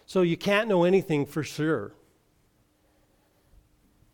So 0.06 0.22
you 0.22 0.36
can't 0.36 0.68
know 0.68 0.84
anything 0.84 1.26
for 1.26 1.42
sure. 1.42 1.92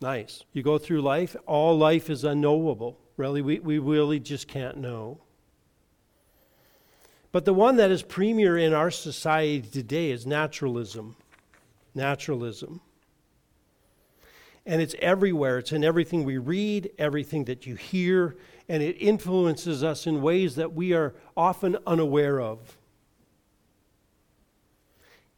Nice. 0.01 0.43
You 0.53 0.65
go 0.65 0.79
through 0.79 1.03
life, 1.03 1.37
all 1.47 1.79
life 1.79 2.11
is 2.11 2.25
unknowable. 2.25 2.99
Really, 3.17 3.41
we, 3.41 3.61
we 3.61 3.79
really 3.79 4.19
just 4.19 4.49
can't 4.49 4.79
know. 4.79 5.21
But 7.31 7.45
the 7.45 7.55
one 7.55 7.77
that 7.77 7.93
is 7.93 8.03
premier 8.03 8.59
in 8.59 8.73
our 8.73 8.91
society 8.91 9.63
today 9.63 10.11
is 10.11 10.27
naturalism. 10.27 11.17
Naturalism. 11.95 12.81
And 14.67 14.81
it's 14.81 14.95
everywhere. 15.01 15.59
It's 15.59 15.73
in 15.73 15.85
everything 15.85 16.25
we 16.25 16.39
read, 16.39 16.91
everything 16.99 17.45
that 17.45 17.67
you 17.67 17.75
hear, 17.75 18.37
and 18.69 18.83
it 18.83 18.95
influences 18.95 19.85
us 19.85 20.07
in 20.07 20.23
ways 20.23 20.55
that 20.55 20.73
we 20.73 20.93
are 20.95 21.15
often 21.37 21.77
unaware 21.87 22.41
of. 22.41 22.79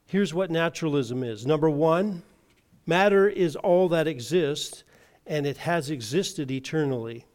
Here's 0.06 0.32
what 0.32 0.50
naturalism 0.50 1.24
is 1.24 1.44
number 1.44 1.68
one, 1.68 2.22
matter 2.86 3.28
is 3.28 3.56
all 3.56 3.88
that 3.88 4.06
exists, 4.06 4.84
and 5.26 5.44
it 5.44 5.56
has 5.56 5.90
existed 5.90 6.50
eternally. 6.50 7.26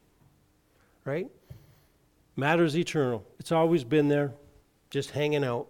Right? 1.04 1.30
Matter 2.38 2.64
is 2.64 2.78
eternal, 2.78 3.26
it's 3.40 3.52
always 3.52 3.84
been 3.84 4.08
there, 4.08 4.34
just 4.90 5.12
hanging 5.12 5.44
out. 5.44 5.68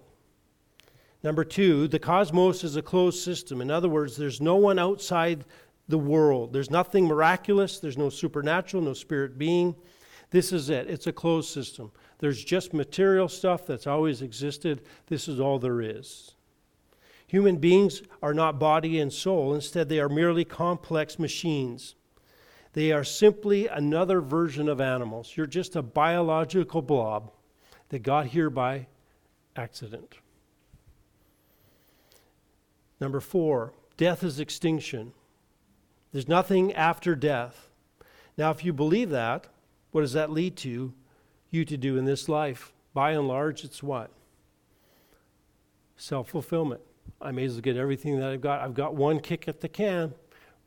Number 1.24 1.44
two, 1.44 1.88
the 1.88 2.00
cosmos 2.00 2.64
is 2.64 2.76
a 2.76 2.82
closed 2.82 3.24
system. 3.24 3.62
In 3.62 3.70
other 3.70 3.90
words, 3.90 4.18
there's 4.18 4.42
no 4.42 4.56
one 4.56 4.80
outside 4.80 5.46
the 5.88 5.98
world. 5.98 6.54
There's 6.54 6.70
nothing 6.72 7.06
miraculous, 7.06 7.80
there's 7.80 7.98
no 7.98 8.10
supernatural, 8.10 8.84
no 8.84 8.94
spirit 8.94 9.38
being. 9.38 9.76
This 10.30 10.54
is 10.54 10.70
it. 10.70 10.90
It's 10.90 11.08
a 11.08 11.14
closed 11.14 11.50
system. 11.50 11.92
There's 12.20 12.44
just 12.44 12.74
material 12.74 13.28
stuff 13.28 13.66
that's 13.68 13.88
always 13.88 14.22
existed. 14.22 14.82
This 15.08 15.28
is 15.28 15.40
all 15.40 15.60
there 15.60 15.82
is. 15.82 16.36
Human 17.28 17.58
beings 17.58 18.02
are 18.22 18.34
not 18.34 18.60
body 18.60 19.00
and 19.00 19.12
soul, 19.12 19.54
instead, 19.54 19.88
they 19.88 20.00
are 20.00 20.10
merely 20.10 20.44
complex 20.44 21.18
machines. 21.18 21.96
They 22.74 22.92
are 22.92 23.04
simply 23.04 23.68
another 23.68 24.22
version 24.22 24.70
of 24.70 24.80
animals. 24.80 25.34
You're 25.36 25.46
just 25.46 25.76
a 25.76 25.82
biological 25.82 26.82
blob 26.82 27.32
that 27.90 28.04
got 28.04 28.28
here 28.28 28.50
by 28.50 28.88
accident. 29.56 30.16
Number 33.00 33.20
four, 33.20 33.74
death 33.98 34.24
is 34.24 34.40
extinction. 34.40 35.14
There's 36.12 36.28
nothing 36.28 36.74
after 36.74 37.16
death. 37.16 37.70
Now, 38.38 38.52
if 38.52 38.66
you 38.66 38.74
believe 38.74 39.10
that, 39.12 39.48
what 39.92 40.02
does 40.02 40.14
that 40.14 40.32
lead 40.32 40.58
to 40.58 40.94
you 41.50 41.66
to 41.66 41.78
do 41.78 41.98
in 41.98 42.06
this 42.06 42.28
life? 42.28 42.74
By 42.94 43.12
and 43.12 43.28
large, 43.28 43.64
it's 43.64 43.82
what? 43.82 44.12
Self 45.96 46.30
fulfillment. 46.30 46.82
I 47.22 47.32
may 47.32 47.46
as 47.46 47.54
well 47.54 47.62
get 47.62 47.78
everything 47.78 48.20
that 48.20 48.30
I've 48.30 48.42
got. 48.42 48.62
I've 48.62 48.74
got 48.74 48.96
one 48.96 49.20
kick 49.20 49.48
at 49.48 49.62
the 49.62 49.70
can, 49.70 50.14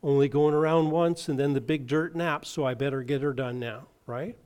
only 0.03 0.29
going 0.29 0.55
around 0.55 0.91
once, 0.91 1.29
and 1.29 1.39
then 1.39 1.53
the 1.53 1.61
big 1.61 1.87
dirt 1.87 2.15
nap, 2.15 2.45
so 2.45 2.65
I 2.65 2.75
better 2.75 3.03
get 3.03 3.23
her 3.23 3.33
done 3.33 3.59
now, 3.59 3.89
right? 4.07 4.37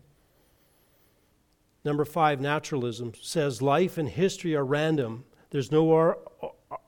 Number 1.84 2.04
five, 2.04 2.40
naturalism 2.40 3.12
says 3.20 3.62
life 3.62 3.98
and 3.98 4.08
history 4.08 4.54
are 4.56 4.64
random. 4.64 5.24
There's 5.50 5.70
no 5.70 6.16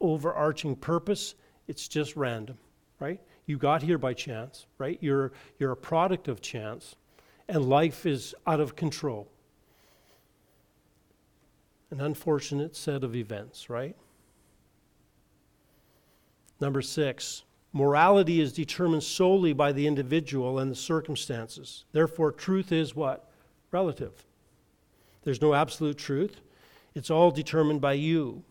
overarching 0.00 0.76
purpose, 0.76 1.34
it's 1.68 1.88
just 1.88 2.16
random, 2.16 2.58
right? 2.98 3.20
You 3.50 3.58
got 3.58 3.82
here 3.82 3.98
by 3.98 4.14
chance, 4.14 4.66
right? 4.78 4.96
You're, 5.00 5.32
you're 5.58 5.72
a 5.72 5.76
product 5.76 6.28
of 6.28 6.40
chance, 6.40 6.94
and 7.48 7.68
life 7.68 8.06
is 8.06 8.32
out 8.46 8.60
of 8.60 8.76
control. 8.76 9.26
An 11.90 12.00
unfortunate 12.00 12.76
set 12.76 13.02
of 13.02 13.16
events, 13.16 13.68
right? 13.68 13.96
Number 16.60 16.80
six, 16.80 17.42
morality 17.72 18.40
is 18.40 18.52
determined 18.52 19.02
solely 19.02 19.52
by 19.52 19.72
the 19.72 19.88
individual 19.88 20.60
and 20.60 20.70
the 20.70 20.76
circumstances. 20.76 21.86
Therefore, 21.90 22.30
truth 22.30 22.70
is 22.70 22.94
what? 22.94 23.32
Relative. 23.72 24.12
There's 25.24 25.42
no 25.42 25.54
absolute 25.54 25.98
truth. 25.98 26.40
It's 26.94 27.10
all 27.10 27.32
determined 27.32 27.80
by 27.80 27.94
you. 27.94 28.44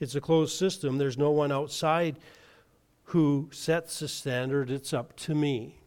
It's 0.00 0.16
a 0.16 0.20
closed 0.20 0.56
system. 0.56 0.98
There's 0.98 1.16
no 1.16 1.30
one 1.30 1.52
outside 1.52 2.16
who 3.06 3.48
sets 3.52 4.00
the 4.00 4.08
standard. 4.08 4.70
It's 4.70 4.92
up 4.92 5.16
to 5.16 5.34
me. 5.34 5.78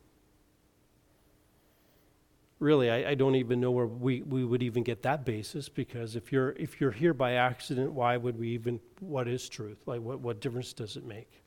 Really, 2.60 2.90
I, 2.90 3.12
I, 3.12 3.16
don't 3.16 3.36
even 3.36 3.62
know 3.62 3.72
where 3.72 3.86
we, 3.86 4.22
we 4.22 4.44
would 4.44 4.62
even 4.62 4.84
get 4.84 5.02
that 5.04 5.24
basis 5.24 5.70
because 5.70 6.18
if 6.18 6.34
you're 6.34 6.52
if 6.52 6.82
you're 6.82 6.92
here 6.92 7.14
by 7.14 7.34
accident, 7.34 7.94
why 7.94 8.18
would 8.18 8.38
we 8.38 8.50
even 8.50 8.82
what 9.00 9.30
is 9.30 9.48
truth? 9.48 9.78
Like 9.86 10.02
what, 10.02 10.20
what 10.20 10.42
difference 10.42 10.74
does 10.74 10.98
it 10.98 11.06
make? 11.06 11.42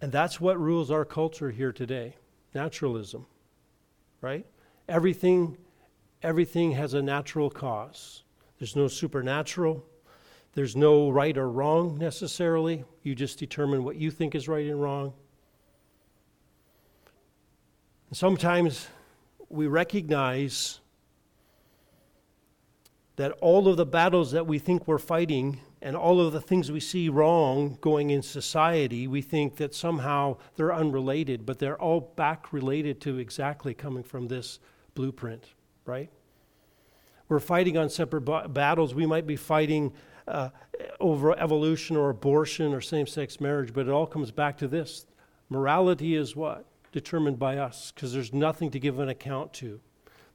And 0.00 0.12
that's 0.12 0.38
what 0.38 0.60
rules 0.60 0.90
our 0.90 1.06
culture 1.06 1.50
here 1.50 1.72
today 1.72 2.14
naturalism, 2.54 3.26
right? 4.20 4.46
Everything, 4.88 5.56
everything 6.24 6.72
has 6.72 6.94
a 6.94 7.02
natural 7.02 7.50
cause. 7.50 8.22
There's 8.58 8.74
no 8.74 8.88
supernatural. 8.88 9.84
There's 10.54 10.74
no 10.74 11.10
right 11.10 11.36
or 11.36 11.50
wrong 11.50 11.98
necessarily. 11.98 12.84
You 13.02 13.14
just 13.14 13.38
determine 13.38 13.84
what 13.84 13.96
you 13.96 14.10
think 14.10 14.34
is 14.34 14.48
right 14.48 14.66
and 14.66 14.80
wrong. 14.80 15.12
And 18.08 18.16
sometimes 18.16 18.88
we 19.48 19.66
recognize 19.66 20.80
that 23.16 23.32
all 23.40 23.68
of 23.68 23.76
the 23.76 23.86
battles 23.86 24.32
that 24.32 24.46
we 24.46 24.58
think 24.58 24.88
we're 24.88 24.98
fighting 24.98 25.60
and 25.82 25.96
all 25.96 26.20
of 26.20 26.32
the 26.32 26.40
things 26.40 26.72
we 26.72 26.80
see 26.80 27.08
wrong 27.08 27.78
going 27.80 28.10
in 28.10 28.22
society, 28.22 29.06
we 29.06 29.20
think 29.20 29.56
that 29.56 29.74
somehow 29.74 30.36
they're 30.56 30.74
unrelated, 30.74 31.44
but 31.44 31.58
they're 31.58 31.80
all 31.80 32.00
back 32.00 32.52
related 32.52 33.00
to 33.02 33.18
exactly 33.18 33.74
coming 33.74 34.02
from 34.02 34.28
this 34.28 34.58
blueprint, 34.94 35.48
right? 35.86 36.10
We're 37.28 37.40
fighting 37.40 37.76
on 37.76 37.88
separate 37.88 38.22
b- 38.22 38.48
battles. 38.48 38.94
We 38.94 39.06
might 39.06 39.26
be 39.26 39.36
fighting 39.36 39.92
uh, 40.28 40.50
over 41.00 41.38
evolution 41.38 41.96
or 41.96 42.10
abortion 42.10 42.72
or 42.72 42.80
same 42.80 43.06
sex 43.06 43.40
marriage, 43.40 43.72
but 43.72 43.86
it 43.86 43.90
all 43.90 44.06
comes 44.06 44.30
back 44.30 44.58
to 44.58 44.68
this. 44.68 45.06
Morality 45.48 46.14
is 46.14 46.36
what? 46.36 46.66
Determined 46.92 47.38
by 47.38 47.58
us, 47.58 47.92
because 47.94 48.12
there's 48.12 48.32
nothing 48.32 48.70
to 48.70 48.78
give 48.78 48.98
an 48.98 49.08
account 49.08 49.52
to. 49.54 49.80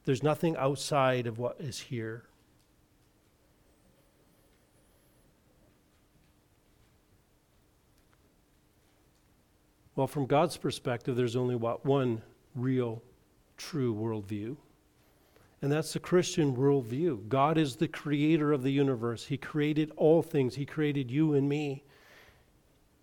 There's 0.06 0.24
nothing 0.24 0.58
outside 0.58 1.28
of 1.28 1.38
what 1.38 1.58
is 1.60 1.80
here. 1.80 2.24
Well, 9.96 10.08
from 10.08 10.28
God's 10.28 10.56
perspective, 10.56 11.16
there's 11.18 11.36
only 11.36 11.56
what? 11.56 11.86
One 11.86 12.22
real, 12.56 13.04
true 13.58 13.94
worldview. 13.94 14.56
And 15.62 15.72
that's 15.72 15.94
the 15.94 16.00
Christian 16.00 16.56
worldview. 16.56 17.28
God 17.28 17.58
is 17.58 17.76
the 17.76 17.88
creator 17.88 18.54
of 18.54 18.64
the 18.64 18.72
universe. 18.72 19.26
He 19.26 19.38
created 19.38 19.92
all 19.98 20.22
things, 20.22 20.56
He 20.56 20.66
created 20.66 21.12
you 21.12 21.34
and 21.34 21.50
me. 21.50 21.84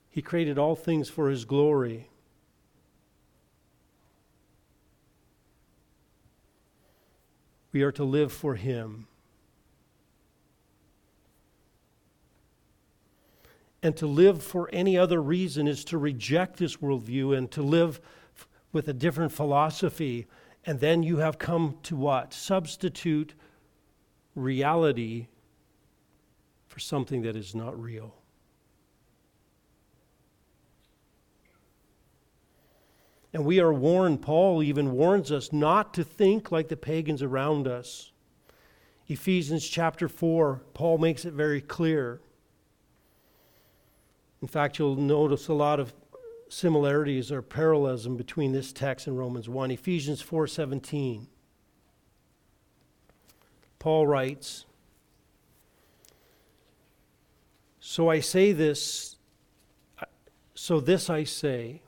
He 0.09 0.23
created 0.23 0.59
all 0.59 0.75
things 0.75 1.11
for 1.11 1.29
His 1.29 1.45
glory. 1.45 2.09
We 7.73 7.83
are 7.83 7.93
to 7.93 8.05
live 8.05 8.33
for 8.33 8.55
Him. 8.55 9.07
And 13.83 13.95
to 13.99 14.07
live 14.07 14.43
for 14.43 14.71
any 14.73 14.97
other 14.97 15.21
reason 15.21 15.69
is 15.69 15.85
to 15.85 15.99
reject 15.99 16.57
this 16.57 16.79
worldview 16.79 17.37
and 17.37 17.51
to 17.51 17.61
live 17.61 18.01
f- 18.35 18.49
with 18.73 18.89
a 18.89 18.95
different 18.95 19.33
philosophy. 19.33 20.27
And 20.67 20.81
then 20.81 21.05
you 21.05 21.19
have 21.19 21.39
come 21.39 21.79
to 21.85 21.95
what? 21.95 22.35
Substitute 22.35 23.35
reality 24.35 25.29
for 26.67 26.81
something 26.81 27.23
that 27.23 27.37
is 27.37 27.55
not 27.55 27.81
real. 27.81 28.17
And 33.33 33.45
we 33.45 33.61
are 33.61 33.73
warned, 33.73 34.23
Paul 34.23 34.63
even 34.63 34.93
warns 34.93 35.31
us 35.31 35.53
not 35.53 35.95
to 35.95 36.03
think 36.03 36.51
like 36.51 36.69
the 36.69 36.77
pagans 36.77 37.23
around 37.23 37.69
us. 37.69 38.11
Ephesians 39.09 39.69
chapter 39.69 40.09
4, 40.09 40.63
Paul 40.75 40.99
makes 40.99 41.25
it 41.25 41.33
very 41.33 41.61
clear. 41.61 42.21
In 44.43 44.49
fact, 44.49 44.79
you'll 44.79 44.97
notice 44.97 45.49
a 45.49 45.55
lot 45.55 45.79
of 45.79 45.93
similarities 46.49 47.33
or 47.33 47.43
parallelism 47.43 48.17
between 48.17 48.53
this 48.53 48.73
text 48.73 49.07
and 49.07 49.19
Romans 49.19 49.49
1. 49.49 49.71
Ephesians 49.71 50.23
4:17. 50.23 51.27
Paul 53.79 54.07
writes, 54.07 54.65
So 57.79 58.11
I 58.11 58.19
say 58.21 58.51
this, 58.53 59.17
so 60.55 60.81
this 60.81 61.09
I 61.09 61.23
say, 61.23 61.83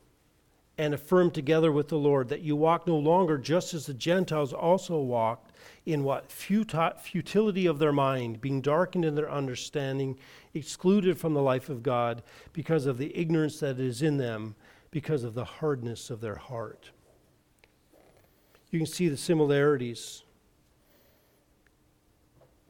and 0.79 0.95
affirm 0.95 1.33
together 1.33 1.73
with 1.73 1.89
the 1.89 1.99
Lord, 1.99 2.29
that 2.29 2.43
you 2.43 2.55
walk 2.55 2.87
no 2.87 2.97
longer 2.97 3.37
just 3.37 3.75
as 3.75 3.87
the 3.87 3.95
Gentiles 3.95 4.53
also 4.53 5.01
walked, 5.01 5.48
in 5.89 6.05
what? 6.05 6.31
Futility 6.31 7.65
of 7.67 7.79
their 7.79 7.93
mind, 7.93 8.43
being 8.43 8.61
darkened 8.61 9.07
in 9.07 9.15
their 9.15 9.31
understanding, 9.31 10.19
excluded 10.53 11.19
from 11.19 11.33
the 11.33 11.43
life 11.43 11.71
of 11.71 11.83
God 11.83 12.23
because 12.53 12.85
of 12.85 12.99
the 12.99 13.17
ignorance 13.17 13.61
that 13.61 13.81
is 13.81 14.03
in 14.03 14.19
them, 14.19 14.55
because 14.91 15.25
of 15.25 15.33
the 15.33 15.45
hardness 15.45 16.11
of 16.11 16.21
their 16.21 16.35
heart. 16.35 16.91
You 18.71 18.79
can 18.79 18.87
see 18.87 19.09
the 19.09 19.17
similarities. 19.17 20.25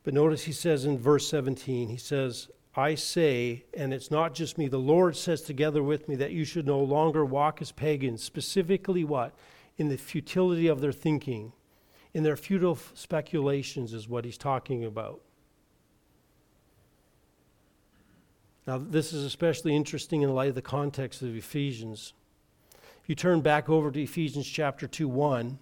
But 0.05 0.15
notice 0.15 0.45
he 0.45 0.53
says 0.53 0.85
in 0.85 0.97
verse 0.97 1.29
17, 1.29 1.89
he 1.89 1.97
says, 1.97 2.49
I 2.77 2.95
say, 2.95 3.65
and 3.75 3.93
it's 3.93 4.13
not 4.13 4.33
just 4.33 4.57
me, 4.57 4.69
the 4.69 4.79
Lord 4.79 5.17
says 5.17 5.43
together 5.43 5.83
with 5.83 6.09
me 6.09 6.15
that 6.15 6.31
you 6.31 6.45
should 6.45 6.67
no 6.67 6.79
longer 6.79 7.25
walk 7.25 7.61
as 7.61 7.73
pagans, 7.73 8.23
specifically 8.23 9.03
what? 9.03 9.35
In 9.77 9.89
the 9.89 9.99
futility 9.99 10.69
of 10.69 10.81
their 10.81 10.93
thinking, 10.93 11.53
in 12.15 12.23
their 12.23 12.37
futile 12.37 12.79
speculations, 12.95 13.93
is 13.93 14.09
what 14.09 14.25
he's 14.25 14.39
talking 14.39 14.85
about. 14.85 15.21
Now, 18.67 18.79
this 18.79 19.15
is 19.15 19.25
especially 19.25 19.75
interesting 19.75 20.23
in 20.23 20.35
light 20.35 20.51
of 20.51 20.55
the 20.55 20.63
context 20.63 21.23
of 21.23 21.35
Ephesians. 21.35 22.13
If 23.03 23.09
you 23.09 23.15
turn 23.15 23.41
back 23.41 23.71
over 23.71 23.91
to 23.91 24.03
Ephesians 24.03 24.47
chapter 24.47 24.87
2 24.87 25.09
1, 25.09 25.59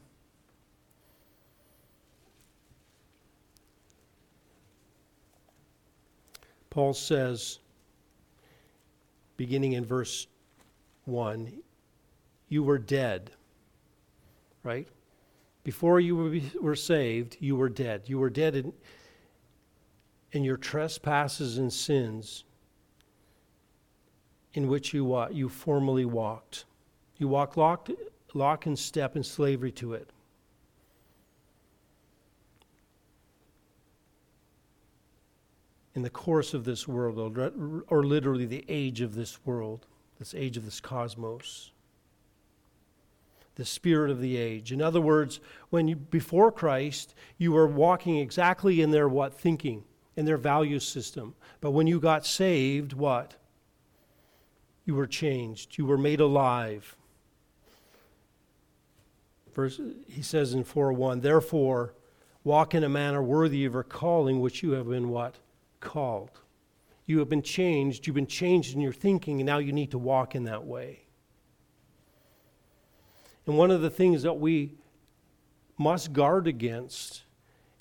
Paul 6.70 6.92
says, 6.92 7.60
beginning 9.36 9.72
in 9.72 9.84
verse 9.84 10.26
1, 11.04 11.62
you 12.48 12.62
were 12.62 12.78
dead, 12.78 13.30
right? 14.62 14.88
Before 15.66 15.98
you 15.98 16.40
were 16.60 16.76
saved, 16.76 17.38
you 17.40 17.56
were 17.56 17.68
dead. 17.68 18.02
You 18.06 18.20
were 18.20 18.30
dead 18.30 18.54
in, 18.54 18.72
in 20.30 20.44
your 20.44 20.56
trespasses 20.56 21.58
and 21.58 21.72
sins 21.72 22.44
in 24.54 24.68
which 24.68 24.94
you, 24.94 25.26
you 25.32 25.48
formerly 25.48 26.04
walked. 26.04 26.66
You 27.18 27.26
walked 27.26 27.56
lock, 27.56 27.88
lock 28.32 28.66
and 28.66 28.78
step 28.78 29.16
in 29.16 29.24
slavery 29.24 29.72
to 29.72 29.94
it. 29.94 30.08
in 35.96 36.02
the 36.02 36.10
course 36.10 36.54
of 36.54 36.64
this 36.64 36.86
world, 36.86 37.18
or, 37.88 38.04
literally 38.04 38.44
the 38.44 38.64
age 38.68 39.00
of 39.00 39.14
this 39.14 39.44
world, 39.46 39.86
this 40.18 40.34
age 40.34 40.58
of 40.58 40.64
this 40.66 40.78
cosmos, 40.78 41.72
the 43.56 43.64
spirit 43.64 44.10
of 44.10 44.20
the 44.20 44.36
age. 44.36 44.70
In 44.70 44.80
other 44.80 45.00
words, 45.00 45.40
when 45.70 45.88
you 45.88 45.96
before 45.96 46.52
Christ, 46.52 47.14
you 47.38 47.52
were 47.52 47.66
walking 47.66 48.18
exactly 48.18 48.80
in 48.80 48.90
their 48.90 49.08
what 49.08 49.34
thinking, 49.34 49.84
in 50.14 50.24
their 50.24 50.36
value 50.36 50.78
system. 50.78 51.34
But 51.60 51.72
when 51.72 51.86
you 51.86 51.98
got 51.98 52.24
saved, 52.24 52.92
what? 52.92 53.34
You 54.84 54.94
were 54.94 55.06
changed. 55.06 55.78
You 55.78 55.86
were 55.86 55.98
made 55.98 56.20
alive. 56.20 56.96
Verse, 59.52 59.80
he 60.06 60.20
says 60.20 60.52
in 60.52 60.64
4:1, 60.64 61.22
therefore, 61.22 61.94
walk 62.44 62.74
in 62.74 62.84
a 62.84 62.88
manner 62.90 63.22
worthy 63.22 63.64
of 63.64 63.72
your 63.72 63.82
calling, 63.82 64.40
which 64.40 64.62
you 64.62 64.72
have 64.72 64.88
been 64.88 65.08
what? 65.08 65.38
Called. 65.80 66.40
You 67.06 67.20
have 67.20 67.30
been 67.30 67.42
changed. 67.42 68.06
You've 68.06 68.14
been 68.14 68.26
changed 68.26 68.74
in 68.74 68.82
your 68.82 68.92
thinking, 68.92 69.40
and 69.40 69.46
now 69.46 69.58
you 69.58 69.72
need 69.72 69.92
to 69.92 69.98
walk 69.98 70.34
in 70.34 70.44
that 70.44 70.66
way. 70.66 71.05
And 73.46 73.56
one 73.56 73.70
of 73.70 73.80
the 73.80 73.90
things 73.90 74.22
that 74.22 74.34
we 74.34 74.74
must 75.78 76.12
guard 76.12 76.46
against 76.46 77.22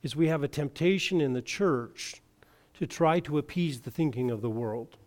is 0.04 0.16
we 0.16 0.28
have 0.28 0.44
a 0.44 0.48
temptation 0.48 1.22
in 1.22 1.34
the 1.34 1.42
church 1.42 2.22
to 2.76 2.86
try 2.86 3.20
to 3.22 3.38
appease 3.38 3.82
the 3.82 3.92
thinking 3.92 4.30
of 4.30 4.42
the 4.42 4.50
world. 4.50 4.98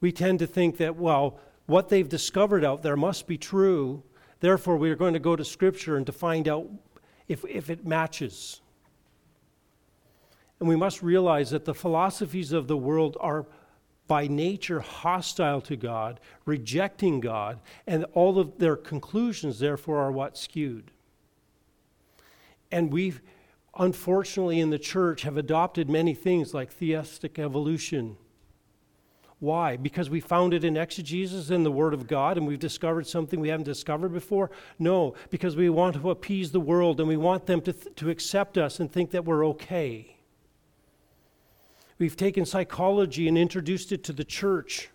We 0.00 0.12
tend 0.12 0.40
to 0.40 0.46
think 0.46 0.76
that, 0.78 0.96
well, 0.96 1.38
what 1.66 1.88
they've 1.88 2.08
discovered 2.08 2.64
out 2.64 2.82
there 2.82 2.96
must 2.96 3.26
be 3.26 3.38
true, 3.38 4.02
therefore, 4.40 4.76
we're 4.76 4.96
going 4.96 5.14
to 5.14 5.20
go 5.20 5.36
to 5.36 5.44
Scripture 5.44 5.96
and 5.96 6.04
to 6.04 6.12
find 6.12 6.46
out 6.46 6.68
if, 7.28 7.44
if 7.46 7.70
it 7.70 7.86
matches. 7.86 8.60
And 10.60 10.68
we 10.68 10.76
must 10.76 11.02
realize 11.02 11.50
that 11.50 11.64
the 11.64 11.74
philosophies 11.74 12.52
of 12.52 12.68
the 12.68 12.76
world 12.76 13.16
are 13.20 13.46
by 14.06 14.26
nature 14.26 14.80
hostile 14.80 15.60
to 15.62 15.76
God, 15.76 16.20
rejecting 16.44 17.20
God, 17.20 17.60
and 17.86 18.04
all 18.12 18.38
of 18.38 18.58
their 18.58 18.76
conclusions, 18.76 19.58
therefore, 19.58 19.98
are 20.00 20.12
what? 20.12 20.36
Skewed. 20.36 20.90
And 22.70 22.92
we've, 22.92 23.22
unfortunately, 23.78 24.60
in 24.60 24.70
the 24.70 24.78
church, 24.78 25.22
have 25.22 25.36
adopted 25.36 25.88
many 25.88 26.14
things 26.14 26.52
like 26.52 26.72
theistic 26.72 27.38
evolution. 27.38 28.16
Why? 29.40 29.76
Because 29.76 30.08
we 30.08 30.20
found 30.20 30.54
it 30.54 30.64
in 30.64 30.76
exegesis 30.76 31.50
in 31.50 31.64
the 31.64 31.70
Word 31.70 31.92
of 31.92 32.06
God 32.06 32.38
and 32.38 32.46
we've 32.46 32.58
discovered 32.58 33.06
something 33.06 33.40
we 33.40 33.48
haven't 33.48 33.64
discovered 33.64 34.10
before? 34.10 34.50
No, 34.78 35.14
because 35.28 35.54
we 35.54 35.68
want 35.68 35.96
to 35.96 36.10
appease 36.10 36.50
the 36.50 36.60
world 36.60 36.98
and 36.98 37.08
we 37.08 37.16
want 37.16 37.46
them 37.46 37.60
to, 37.62 37.72
th- 37.72 37.94
to 37.96 38.10
accept 38.10 38.56
us 38.56 38.80
and 38.80 38.90
think 38.90 39.10
that 39.10 39.24
we're 39.24 39.46
okay. 39.48 40.13
We've 41.98 42.16
taken 42.16 42.44
psychology 42.44 43.28
and 43.28 43.38
introduced 43.38 43.92
it 43.92 44.04
to 44.04 44.12
the 44.12 44.24
church. 44.24 44.88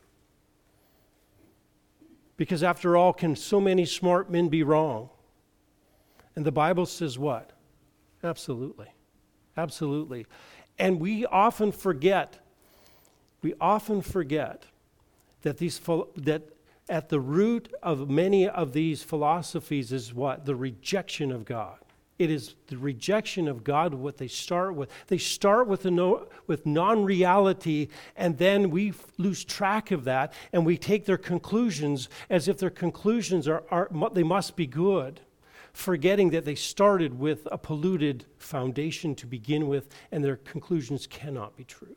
Because 2.37 2.63
after 2.63 2.95
all, 2.95 3.13
can 3.13 3.35
so 3.35 3.59
many 3.59 3.85
smart 3.85 4.31
men 4.31 4.49
be 4.49 4.63
wrong? 4.63 5.09
And 6.35 6.45
the 6.45 6.51
Bible 6.51 6.85
says 6.85 7.19
what? 7.19 7.51
Absolutely. 8.23 8.87
Absolutely. 9.57 10.25
And 10.77 10.99
we 10.99 11.25
often 11.25 11.71
forget, 11.71 12.39
we 13.41 13.53
often 13.59 14.01
forget 14.01 14.65
that 15.41 15.57
these 15.57 15.79
that 16.15 16.43
at 16.87 17.09
the 17.09 17.19
root 17.19 17.73
of 17.83 18.09
many 18.09 18.47
of 18.47 18.73
these 18.73 19.03
philosophies 19.03 19.91
is 19.91 20.13
what? 20.13 20.45
The 20.45 20.55
rejection 20.55 21.31
of 21.31 21.45
God. 21.45 21.77
It 22.19 22.29
is 22.29 22.55
the 22.67 22.77
rejection 22.77 23.47
of 23.47 23.63
God 23.63 23.93
what 23.93 24.17
they 24.17 24.27
start 24.27 24.75
with. 24.75 24.91
They 25.07 25.17
start 25.17 25.67
with, 25.67 25.85
no, 25.85 26.27
with 26.47 26.65
non 26.65 27.05
reality, 27.05 27.87
and 28.17 28.37
then 28.37 28.69
we 28.69 28.93
lose 29.17 29.45
track 29.45 29.91
of 29.91 30.03
that, 30.03 30.33
and 30.51 30.65
we 30.65 30.77
take 30.77 31.05
their 31.05 31.17
conclusions 31.17 32.09
as 32.29 32.49
if 32.49 32.57
their 32.57 32.69
conclusions 32.69 33.47
are, 33.47 33.63
are 33.71 33.89
they 34.13 34.23
must 34.23 34.57
be 34.57 34.67
good, 34.67 35.21
forgetting 35.71 36.31
that 36.31 36.43
they 36.43 36.55
started 36.55 37.17
with 37.17 37.47
a 37.53 37.57
polluted 37.57 38.25
foundation 38.37 39.15
to 39.15 39.25
begin 39.25 39.69
with, 39.69 39.87
and 40.11 40.21
their 40.21 40.35
conclusions 40.35 41.07
cannot 41.07 41.55
be 41.55 41.63
true. 41.63 41.95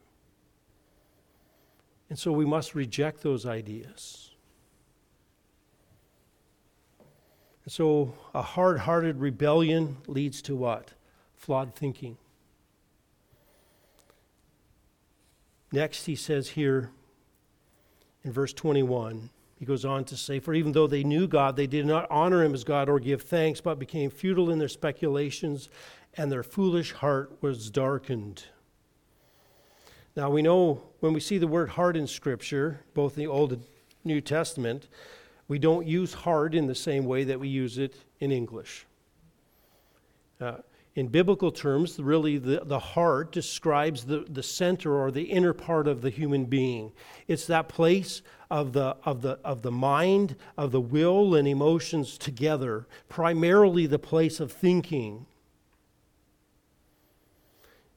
And 2.09 2.18
so 2.18 2.31
we 2.31 2.45
must 2.45 2.77
reject 2.77 3.23
those 3.23 3.45
ideas. 3.45 4.32
So 7.68 8.14
a 8.34 8.42
hard 8.42 8.80
hearted 8.80 9.20
rebellion 9.20 9.98
leads 10.06 10.42
to 10.42 10.56
what? 10.56 10.92
Flawed 11.36 11.74
thinking. 11.74 12.16
Next, 15.70 16.04
he 16.06 16.16
says 16.16 16.50
here 16.50 16.90
in 18.24 18.32
verse 18.32 18.52
21, 18.52 19.30
he 19.58 19.64
goes 19.64 19.84
on 19.84 20.04
to 20.06 20.16
say, 20.16 20.40
For 20.40 20.54
even 20.54 20.72
though 20.72 20.86
they 20.86 21.04
knew 21.04 21.28
God, 21.28 21.56
they 21.56 21.66
did 21.66 21.86
not 21.86 22.10
honor 22.10 22.42
him 22.42 22.52
as 22.52 22.64
God 22.64 22.88
or 22.88 22.98
give 22.98 23.22
thanks, 23.22 23.60
but 23.60 23.78
became 23.78 24.10
futile 24.10 24.50
in 24.50 24.58
their 24.58 24.68
speculations, 24.68 25.70
and 26.14 26.30
their 26.30 26.42
foolish 26.42 26.92
heart 26.92 27.38
was 27.40 27.70
darkened. 27.70 28.44
Now, 30.14 30.30
we 30.30 30.42
know 30.42 30.82
when 31.00 31.12
we 31.12 31.20
see 31.20 31.38
the 31.38 31.46
word 31.46 31.70
heart 31.70 31.96
in 31.96 32.06
Scripture, 32.06 32.80
both 32.92 33.16
in 33.16 33.24
the 33.24 33.30
Old 33.30 33.52
and 33.52 33.64
New 34.04 34.20
Testament, 34.20 34.88
we 35.53 35.59
don't 35.59 35.86
use 35.86 36.14
hard 36.14 36.55
in 36.55 36.66
the 36.66 36.74
same 36.74 37.05
way 37.05 37.24
that 37.24 37.38
we 37.38 37.46
use 37.46 37.76
it 37.76 37.94
in 38.20 38.32
English. 38.32 38.86
Uh, 40.40 40.55
in 40.94 41.09
biblical 41.09 41.53
terms, 41.53 41.98
really 41.98 42.38
the, 42.38 42.62
the 42.64 42.78
heart 42.78 43.32
describes 43.32 44.07
the, 44.07 44.24
the 44.30 44.42
center 44.42 44.94
or 44.96 45.11
the 45.11 45.24
inner 45.24 45.53
part 45.53 45.88
of 45.88 46.00
the 46.00 46.09
human 46.09 46.46
being. 46.46 46.90
It's 47.28 47.46
that 47.48 47.68
place 47.68 48.22
of 48.50 48.72
the, 48.72 48.96
of, 49.05 49.20
the, 49.20 49.38
of 49.44 49.61
the 49.61 49.70
mind, 49.70 50.36
of 50.57 50.72
the 50.72 50.80
will 50.80 51.34
and 51.34 51.46
emotions 51.46 52.16
together, 52.16 52.86
primarily 53.11 53.84
the 53.84 53.98
place 53.98 54.40
of 54.40 54.50
thinking. 54.50 55.26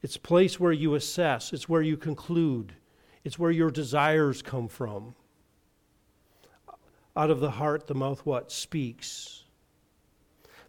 It's 0.02 0.18
place 0.18 0.60
where 0.60 0.74
you 0.74 0.96
assess, 0.96 1.54
it's 1.54 1.70
where 1.70 1.82
you 1.82 1.96
conclude, 1.96 2.74
it's 3.24 3.40
where 3.40 3.52
your 3.52 3.72
desires 3.72 4.42
come 4.42 4.68
from. 4.68 5.16
Out 7.16 7.30
of 7.30 7.40
the 7.40 7.52
heart, 7.52 7.88
the 7.88 7.96
mouth 7.96 8.26
what? 8.26 8.52
Speaks. 8.52 9.44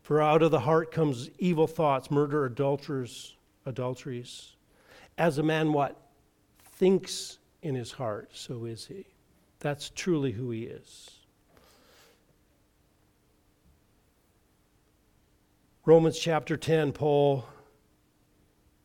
For 0.02 0.22
out 0.22 0.42
of 0.42 0.52
the 0.52 0.60
heart 0.60 0.92
comes 0.92 1.30
evil 1.38 1.66
thoughts, 1.66 2.10
murder, 2.10 2.44
adulterers, 2.44 3.36
adulteries. 3.64 4.54
As 5.18 5.38
a 5.38 5.42
man 5.42 5.72
what? 5.72 6.00
Thinks 6.74 7.38
in 7.62 7.74
his 7.74 7.92
heart, 7.92 8.30
so 8.32 8.64
is 8.66 8.86
he. 8.86 9.06
That's 9.58 9.90
truly 9.90 10.32
who 10.32 10.50
he 10.50 10.64
is. 10.64 11.10
Romans 15.84 16.18
chapter 16.18 16.56
10, 16.56 16.92
Paul 16.92 17.44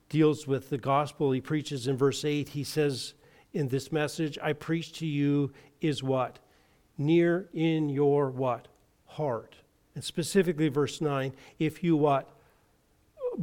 deals 0.09 0.47
with 0.47 0.69
the 0.69 0.77
gospel 0.77 1.31
he 1.31 1.41
preaches 1.41 1.87
in 1.87 1.97
verse 1.97 2.25
8. 2.25 2.49
He 2.49 2.63
says, 2.63 3.13
In 3.53 3.67
this 3.67 3.91
message 3.91 4.37
I 4.41 4.53
preach 4.53 4.93
to 4.99 5.05
you 5.05 5.51
is 5.81 6.03
what? 6.03 6.39
Near 7.05 7.49
in 7.53 7.89
your 7.89 8.29
what? 8.29 8.67
Heart. 9.05 9.55
And 9.95 10.03
specifically 10.03 10.69
verse 10.69 11.01
9, 11.01 11.33
if 11.59 11.83
you 11.83 11.95
what? 11.97 12.29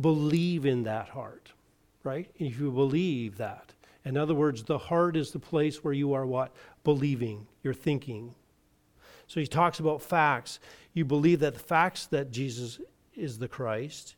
Believe 0.01 0.67
in 0.67 0.85
that 0.85 1.09
heart, 1.11 1.53
right? 2.05 2.31
If 2.39 2.59
you 2.59 2.71
believe 2.71 3.37
that. 3.39 3.73
In 4.05 4.17
other 4.17 4.35
words, 4.35 4.63
the 4.63 4.79
heart 4.79 5.17
is 5.17 5.31
the 5.31 5.39
place 5.39 5.85
where 5.85 5.93
you 5.93 6.15
are 6.15 6.27
what? 6.27 6.53
Believing, 6.85 7.47
you're 7.63 7.75
thinking. 7.75 8.35
So 9.27 9.41
he 9.41 9.47
talks 9.47 9.81
about 9.81 10.01
facts. 10.01 10.59
You 10.95 11.05
believe 11.05 11.41
that 11.41 11.55
the 11.55 11.61
facts 11.61 12.07
that 12.07 12.31
Jesus 12.31 12.81
is 13.15 13.39
the 13.39 13.49
Christ. 13.49 14.15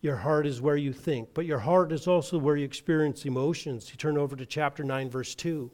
Your 0.00 0.16
heart 0.16 0.46
is 0.46 0.60
where 0.60 0.76
you 0.76 0.92
think, 0.92 1.30
but 1.34 1.46
your 1.46 1.58
heart 1.58 1.90
is 1.90 2.06
also 2.06 2.38
where 2.38 2.56
you 2.56 2.64
experience 2.64 3.24
emotions. 3.24 3.90
You 3.90 3.96
turn 3.96 4.16
over 4.16 4.36
to 4.36 4.46
chapter 4.46 4.84
9, 4.84 5.10
verse 5.10 5.34
2. 5.34 5.70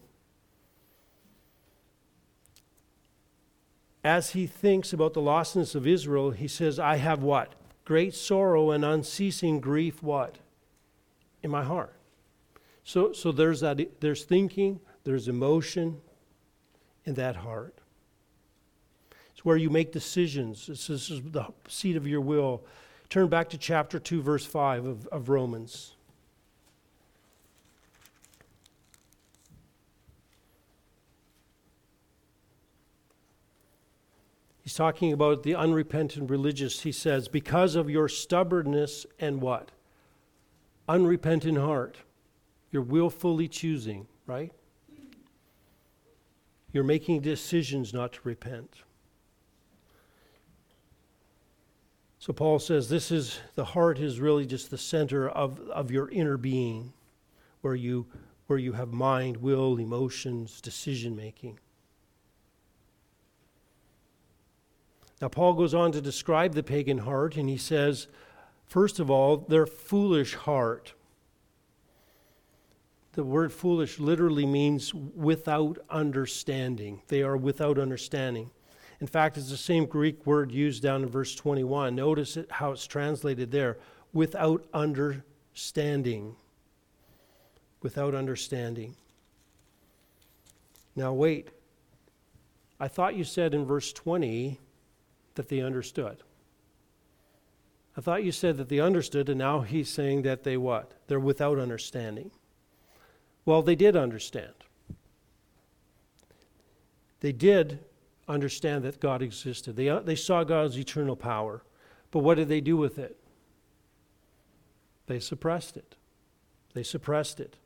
As 4.04 4.30
he 4.30 4.46
thinks 4.46 4.92
about 4.92 5.14
the 5.14 5.20
lostness 5.20 5.74
of 5.74 5.86
Israel, 5.86 6.30
he 6.32 6.48
says, 6.48 6.78
I 6.78 6.96
have 6.96 7.22
what? 7.22 7.54
Great 7.84 8.14
sorrow 8.14 8.70
and 8.70 8.84
unceasing 8.84 9.60
grief, 9.60 10.02
what? 10.02 10.38
In 11.42 11.50
my 11.50 11.62
heart. 11.62 11.94
So, 12.84 13.12
so 13.12 13.30
there's, 13.30 13.60
that, 13.60 14.00
there's 14.00 14.24
thinking, 14.24 14.80
there's 15.04 15.28
emotion 15.28 16.00
in 17.04 17.14
that 17.14 17.36
heart. 17.36 17.78
It's 19.30 19.44
where 19.44 19.56
you 19.56 19.70
make 19.70 19.92
decisions. 19.92 20.66
This 20.66 20.90
is 20.90 21.22
the 21.30 21.46
seat 21.68 21.96
of 21.96 22.06
your 22.06 22.20
will. 22.20 22.64
Turn 23.08 23.28
back 23.28 23.50
to 23.50 23.58
chapter 23.58 23.98
2, 23.98 24.22
verse 24.22 24.44
5 24.44 24.84
of, 24.84 25.06
of 25.08 25.28
Romans. 25.28 25.94
He's 34.62 34.74
talking 34.74 35.12
about 35.12 35.42
the 35.42 35.56
unrepentant 35.56 36.30
religious. 36.30 36.80
He 36.82 36.92
says, 36.92 37.26
because 37.26 37.74
of 37.74 37.90
your 37.90 38.08
stubbornness 38.08 39.04
and 39.18 39.40
what? 39.40 39.72
Unrepentant 40.88 41.58
heart. 41.58 41.96
You're 42.70 42.82
willfully 42.82 43.48
choosing, 43.48 44.06
right? 44.26 44.52
You're 46.72 46.84
making 46.84 47.20
decisions 47.20 47.92
not 47.92 48.12
to 48.14 48.20
repent. 48.22 48.82
So 52.18 52.32
Paul 52.32 52.60
says 52.60 52.88
this 52.88 53.10
is 53.10 53.40
the 53.56 53.64
heart 53.64 53.98
is 53.98 54.20
really 54.20 54.46
just 54.46 54.70
the 54.70 54.78
center 54.78 55.28
of, 55.28 55.58
of 55.70 55.90
your 55.90 56.08
inner 56.08 56.36
being, 56.36 56.92
where 57.62 57.74
you, 57.74 58.06
where 58.46 58.60
you 58.60 58.72
have 58.74 58.92
mind, 58.92 59.38
will, 59.38 59.78
emotions, 59.78 60.60
decision 60.60 61.16
making. 61.16 61.58
Now, 65.22 65.28
Paul 65.28 65.52
goes 65.54 65.72
on 65.72 65.92
to 65.92 66.00
describe 66.00 66.54
the 66.54 66.64
pagan 66.64 66.98
heart, 66.98 67.36
and 67.36 67.48
he 67.48 67.56
says, 67.56 68.08
first 68.66 68.98
of 68.98 69.08
all, 69.08 69.36
their 69.36 69.66
foolish 69.66 70.34
heart. 70.34 70.94
The 73.12 73.22
word 73.22 73.52
foolish 73.52 74.00
literally 74.00 74.46
means 74.46 74.92
without 74.92 75.78
understanding. 75.88 77.02
They 77.06 77.22
are 77.22 77.36
without 77.36 77.78
understanding. 77.78 78.50
In 79.00 79.06
fact, 79.06 79.36
it's 79.36 79.50
the 79.50 79.56
same 79.56 79.86
Greek 79.86 80.26
word 80.26 80.50
used 80.50 80.82
down 80.82 81.04
in 81.04 81.08
verse 81.08 81.36
21. 81.36 81.94
Notice 81.94 82.36
it, 82.36 82.50
how 82.50 82.72
it's 82.72 82.86
translated 82.86 83.52
there 83.52 83.78
without 84.12 84.64
understanding. 84.74 86.34
Without 87.80 88.16
understanding. 88.16 88.96
Now, 90.96 91.12
wait. 91.12 91.50
I 92.80 92.88
thought 92.88 93.14
you 93.14 93.22
said 93.22 93.54
in 93.54 93.64
verse 93.64 93.92
20 93.92 94.58
that 95.34 95.48
they 95.48 95.60
understood. 95.60 96.18
I 97.96 98.00
thought 98.00 98.24
you 98.24 98.32
said 98.32 98.56
that 98.56 98.68
they 98.68 98.80
understood, 98.80 99.28
and 99.28 99.38
now 99.38 99.60
he's 99.60 99.90
saying 99.90 100.22
that 100.22 100.44
they 100.44 100.56
what? 100.56 100.92
They're 101.08 101.20
without 101.20 101.58
understanding. 101.58 102.30
Well, 103.44 103.62
they 103.62 103.74
did 103.74 103.96
understand. 103.96 104.54
They 107.20 107.32
did 107.32 107.80
understand 108.28 108.84
that 108.84 109.00
God 109.00 109.22
existed. 109.22 109.76
They, 109.76 109.88
uh, 109.88 110.00
they 110.00 110.16
saw 110.16 110.42
God's 110.42 110.78
eternal 110.78 111.16
power. 111.16 111.62
But 112.10 112.20
what 112.20 112.36
did 112.36 112.48
they 112.48 112.60
do 112.60 112.76
with 112.76 112.98
it? 112.98 113.16
They 115.06 115.18
suppressed 115.18 115.76
it. 115.76 115.96
They 116.74 116.82
suppressed 116.82 117.40
it. 117.40 117.56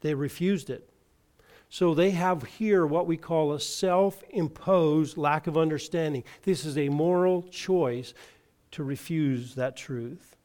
They 0.00 0.14
refused 0.14 0.70
it. 0.70 0.88
So 1.70 1.94
they 1.94 2.10
have 2.10 2.42
here 2.44 2.86
what 2.86 3.06
we 3.06 3.16
call 3.16 3.52
a 3.52 3.60
self 3.60 4.22
imposed 4.30 5.16
lack 5.18 5.46
of 5.46 5.58
understanding. 5.58 6.24
This 6.42 6.64
is 6.64 6.78
a 6.78 6.88
moral 6.88 7.42
choice 7.42 8.14
to 8.72 8.82
refuse 8.82 9.54
that 9.54 9.76
truth. 9.76 10.36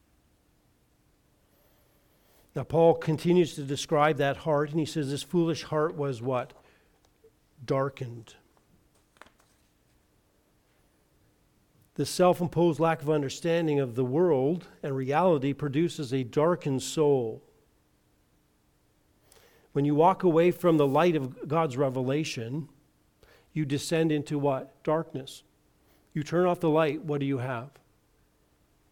Now, 2.54 2.62
Paul 2.62 2.94
continues 2.94 3.54
to 3.56 3.62
describe 3.62 4.18
that 4.18 4.38
heart, 4.38 4.70
and 4.70 4.78
he 4.78 4.86
says 4.86 5.10
this 5.10 5.24
foolish 5.24 5.64
heart 5.64 5.96
was 5.96 6.22
what? 6.22 6.52
Darkened. 7.64 8.34
The 11.94 12.06
self 12.06 12.40
imposed 12.40 12.80
lack 12.80 13.02
of 13.02 13.10
understanding 13.10 13.80
of 13.80 13.94
the 13.94 14.04
world 14.04 14.66
and 14.82 14.96
reality 14.96 15.52
produces 15.52 16.12
a 16.12 16.24
darkened 16.24 16.82
soul. 16.82 17.43
When 19.74 19.84
you 19.84 19.96
walk 19.96 20.22
away 20.22 20.52
from 20.52 20.76
the 20.76 20.86
light 20.86 21.16
of 21.16 21.48
God's 21.48 21.76
revelation, 21.76 22.68
you 23.52 23.64
descend 23.64 24.12
into 24.12 24.38
what? 24.38 24.80
Darkness. 24.84 25.42
You 26.12 26.22
turn 26.22 26.46
off 26.46 26.60
the 26.60 26.70
light, 26.70 27.04
what 27.04 27.18
do 27.18 27.26
you 27.26 27.38
have? 27.38 27.70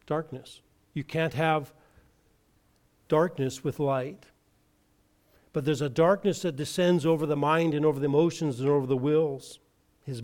Darkness. 0.06 0.60
You 0.92 1.04
can't 1.04 1.34
have 1.34 1.72
darkness 3.06 3.62
with 3.62 3.78
light. 3.78 4.26
But 5.52 5.64
there's 5.64 5.82
a 5.82 5.88
darkness 5.88 6.42
that 6.42 6.56
descends 6.56 7.06
over 7.06 7.26
the 7.26 7.36
mind 7.36 7.74
and 7.74 7.86
over 7.86 8.00
the 8.00 8.06
emotions 8.06 8.58
and 8.58 8.68
over 8.68 8.86
the 8.86 8.96
wills. 8.96 9.60
His, 10.04 10.20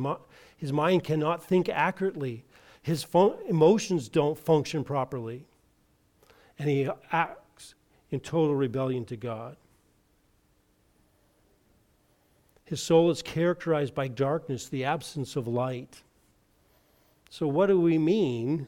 his 0.56 0.72
mind 0.72 1.04
cannot 1.04 1.44
think 1.44 1.68
accurately. 1.68 2.44
His 2.82 3.04
fun- 3.04 3.36
emotions 3.46 4.09
don't 4.09 4.36
function 4.36 4.82
properly. 4.82 5.46
And 6.59 6.68
he 6.68 6.90
acts 7.12 7.76
in 8.11 8.18
total 8.18 8.56
rebellion 8.56 9.04
to 9.04 9.16
God. 9.16 9.56
His 12.68 12.82
soul 12.82 13.10
is 13.10 13.22
characterized 13.22 13.94
by 13.94 14.08
darkness, 14.08 14.68
the 14.68 14.84
absence 14.84 15.36
of 15.36 15.48
light. 15.48 16.02
So, 17.30 17.48
what 17.48 17.68
do 17.68 17.80
we 17.80 17.96
mean, 17.96 18.66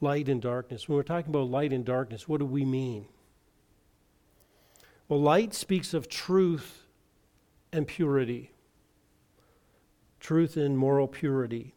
light 0.00 0.28
and 0.28 0.40
darkness? 0.40 0.88
When 0.88 0.94
we're 0.94 1.02
talking 1.02 1.30
about 1.30 1.50
light 1.50 1.72
and 1.72 1.84
darkness, 1.84 2.28
what 2.28 2.38
do 2.38 2.46
we 2.46 2.64
mean? 2.64 3.06
Well, 5.08 5.20
light 5.20 5.54
speaks 5.54 5.92
of 5.92 6.08
truth 6.08 6.84
and 7.72 7.84
purity, 7.84 8.52
truth 10.20 10.56
and 10.56 10.78
moral 10.78 11.08
purity. 11.08 11.74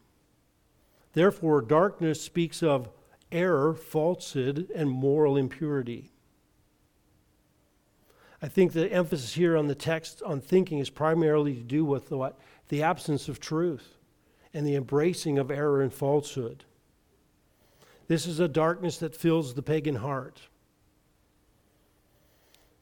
Therefore, 1.14 1.60
darkness 1.60 2.22
speaks 2.22 2.62
of 2.62 2.90
error, 3.32 3.74
falsehood, 3.74 4.70
and 4.72 4.88
moral 4.88 5.36
impurity. 5.36 6.12
I 8.42 8.48
think 8.48 8.72
the 8.72 8.92
emphasis 8.92 9.34
here 9.34 9.56
on 9.56 9.66
the 9.66 9.74
text 9.74 10.22
on 10.22 10.40
thinking 10.40 10.78
is 10.78 10.90
primarily 10.90 11.54
to 11.54 11.62
do 11.62 11.84
with 11.84 12.08
the, 12.08 12.16
what? 12.16 12.38
The 12.68 12.82
absence 12.82 13.28
of 13.28 13.40
truth 13.40 13.96
and 14.52 14.66
the 14.66 14.76
embracing 14.76 15.38
of 15.38 15.50
error 15.50 15.82
and 15.82 15.92
falsehood. 15.92 16.64
This 18.08 18.26
is 18.26 18.40
a 18.40 18.48
darkness 18.48 18.98
that 18.98 19.16
fills 19.16 19.54
the 19.54 19.62
pagan 19.62 19.96
heart. 19.96 20.40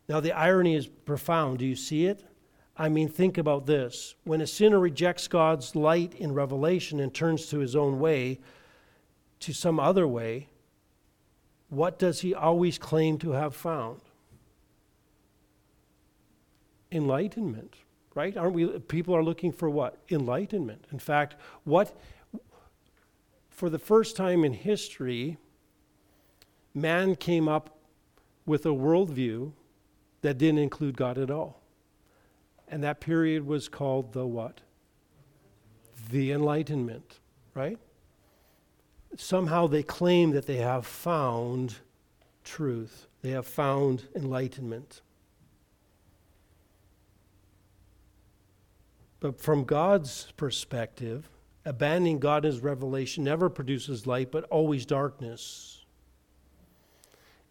Now, 0.08 0.20
the 0.20 0.32
irony 0.32 0.74
is 0.74 0.86
profound. 0.86 1.58
Do 1.58 1.64
you 1.66 1.76
see 1.76 2.06
it? 2.06 2.24
I 2.76 2.88
mean, 2.88 3.08
think 3.08 3.38
about 3.38 3.66
this. 3.66 4.16
When 4.24 4.40
a 4.40 4.46
sinner 4.46 4.78
rejects 4.78 5.28
God's 5.28 5.74
light 5.76 6.14
in 6.14 6.34
revelation 6.34 7.00
and 7.00 7.14
turns 7.14 7.46
to 7.46 7.58
his 7.58 7.74
own 7.76 8.00
way, 8.00 8.40
to 9.40 9.52
some 9.52 9.78
other 9.78 10.06
way, 10.06 10.48
what 11.68 11.98
does 11.98 12.20
he 12.20 12.34
always 12.34 12.78
claim 12.78 13.18
to 13.18 13.32
have 13.32 13.54
found? 13.54 14.00
Enlightenment, 16.94 17.76
right? 18.14 18.36
Aren't 18.36 18.54
we? 18.54 18.66
People 18.80 19.14
are 19.14 19.22
looking 19.22 19.52
for 19.52 19.68
what? 19.68 19.98
Enlightenment. 20.10 20.86
In 20.92 20.98
fact, 20.98 21.36
what, 21.64 21.98
for 23.50 23.68
the 23.68 23.78
first 23.78 24.16
time 24.16 24.44
in 24.44 24.52
history, 24.52 25.36
man 26.74 27.16
came 27.16 27.48
up 27.48 27.78
with 28.46 28.66
a 28.66 28.70
worldview 28.70 29.52
that 30.22 30.38
didn't 30.38 30.58
include 30.58 30.96
God 30.96 31.18
at 31.18 31.30
all. 31.30 31.60
And 32.68 32.82
that 32.82 33.00
period 33.00 33.46
was 33.46 33.68
called 33.68 34.12
the 34.12 34.26
what? 34.26 34.60
The 36.10 36.32
Enlightenment, 36.32 37.20
right? 37.54 37.78
Somehow 39.16 39.66
they 39.66 39.82
claim 39.82 40.32
that 40.32 40.46
they 40.46 40.56
have 40.56 40.86
found 40.86 41.76
truth, 42.42 43.06
they 43.22 43.30
have 43.30 43.46
found 43.46 44.08
enlightenment. 44.14 45.00
But 49.24 49.40
from 49.40 49.64
God's 49.64 50.30
perspective, 50.36 51.30
abandoning 51.64 52.18
God 52.18 52.44
in 52.44 52.52
his 52.52 52.60
revelation 52.60 53.24
never 53.24 53.48
produces 53.48 54.06
light, 54.06 54.30
but 54.30 54.44
always 54.50 54.84
darkness. 54.84 55.86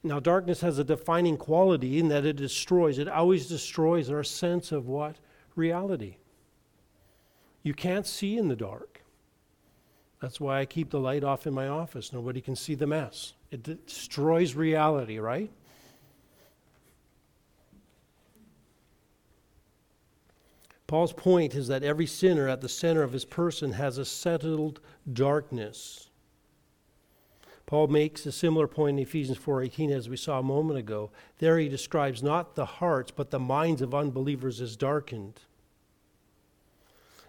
Now, 0.03 0.19
darkness 0.19 0.61
has 0.61 0.77
a 0.77 0.83
defining 0.83 1.35
quality 1.35 1.97
in 1.97 2.09
that 2.09 2.27
it 2.27 2.35
destroys. 2.35 2.99
It 2.99 3.07
always 3.07 3.47
destroys 3.47 4.11
our 4.11 4.23
sense 4.23 4.71
of 4.71 4.87
what? 4.87 5.15
Reality. 5.55 6.17
You 7.63 7.73
can't 7.73 8.05
see 8.05 8.37
in 8.37 8.49
the 8.49 8.55
dark. 8.55 9.01
That's 10.21 10.39
why 10.39 10.59
I 10.59 10.65
keep 10.65 10.91
the 10.91 10.99
light 10.99 11.23
off 11.23 11.47
in 11.47 11.55
my 11.55 11.69
office. 11.69 12.13
Nobody 12.13 12.39
can 12.39 12.55
see 12.55 12.75
the 12.75 12.85
mess. 12.85 13.33
It 13.49 13.63
destroys 13.63 14.53
reality, 14.53 15.17
right? 15.17 15.49
Paul's 20.93 21.11
point 21.11 21.55
is 21.55 21.69
that 21.69 21.81
every 21.81 22.05
sinner 22.05 22.47
at 22.47 22.61
the 22.61 22.69
center 22.69 23.01
of 23.01 23.13
his 23.13 23.25
person 23.25 23.71
has 23.71 23.97
a 23.97 24.05
settled 24.05 24.79
darkness. 25.11 26.11
Paul 27.65 27.87
makes 27.87 28.27
a 28.27 28.31
similar 28.31 28.67
point 28.67 28.99
in 28.99 29.01
Ephesians 29.01 29.39
4:18 29.39 29.89
as 29.89 30.07
we 30.07 30.17
saw 30.17 30.37
a 30.37 30.43
moment 30.43 30.77
ago. 30.77 31.09
There 31.39 31.57
he 31.57 31.67
describes 31.67 32.21
not 32.21 32.53
the 32.53 32.65
hearts 32.65 33.09
but 33.09 33.31
the 33.31 33.39
minds 33.39 33.81
of 33.81 33.95
unbelievers 33.95 34.61
as 34.61 34.75
darkened. 34.75 35.39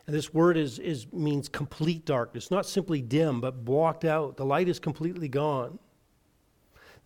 And 0.06 0.14
this 0.14 0.34
word 0.34 0.58
is, 0.58 0.78
is 0.78 1.10
means 1.10 1.48
complete 1.48 2.04
darkness, 2.04 2.50
not 2.50 2.66
simply 2.66 3.00
dim, 3.00 3.40
but 3.40 3.64
blocked 3.64 4.04
out. 4.04 4.36
The 4.36 4.44
light 4.44 4.68
is 4.68 4.78
completely 4.78 5.28
gone. 5.28 5.78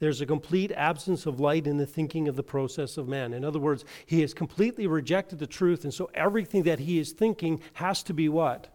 There's 0.01 0.21
a 0.21 0.27
complete 0.27 0.71
absence 0.73 1.27
of 1.27 1.41
light 1.41 1.67
in 1.67 1.77
the 1.77 1.87
thinking 1.87 2.29
of 2.29 2.37
the 2.37 2.43
process 2.43 2.97
of 2.97 3.09
man. 3.09 3.33
In 3.33 3.45
other 3.45 3.59
words, 3.59 3.85
he 4.07 4.21
has 4.21 4.33
completely 4.33 4.87
rejected 4.87 5.41
the 5.41 5.47
truth, 5.47 5.83
and 5.83 5.93
so 5.93 6.09
everything 6.15 6.63
that 6.65 6.79
he 6.79 6.99
is 6.99 7.13
thinking 7.13 7.61
has 7.75 8.03
to 8.05 8.15
be 8.15 8.29
what? 8.29 8.69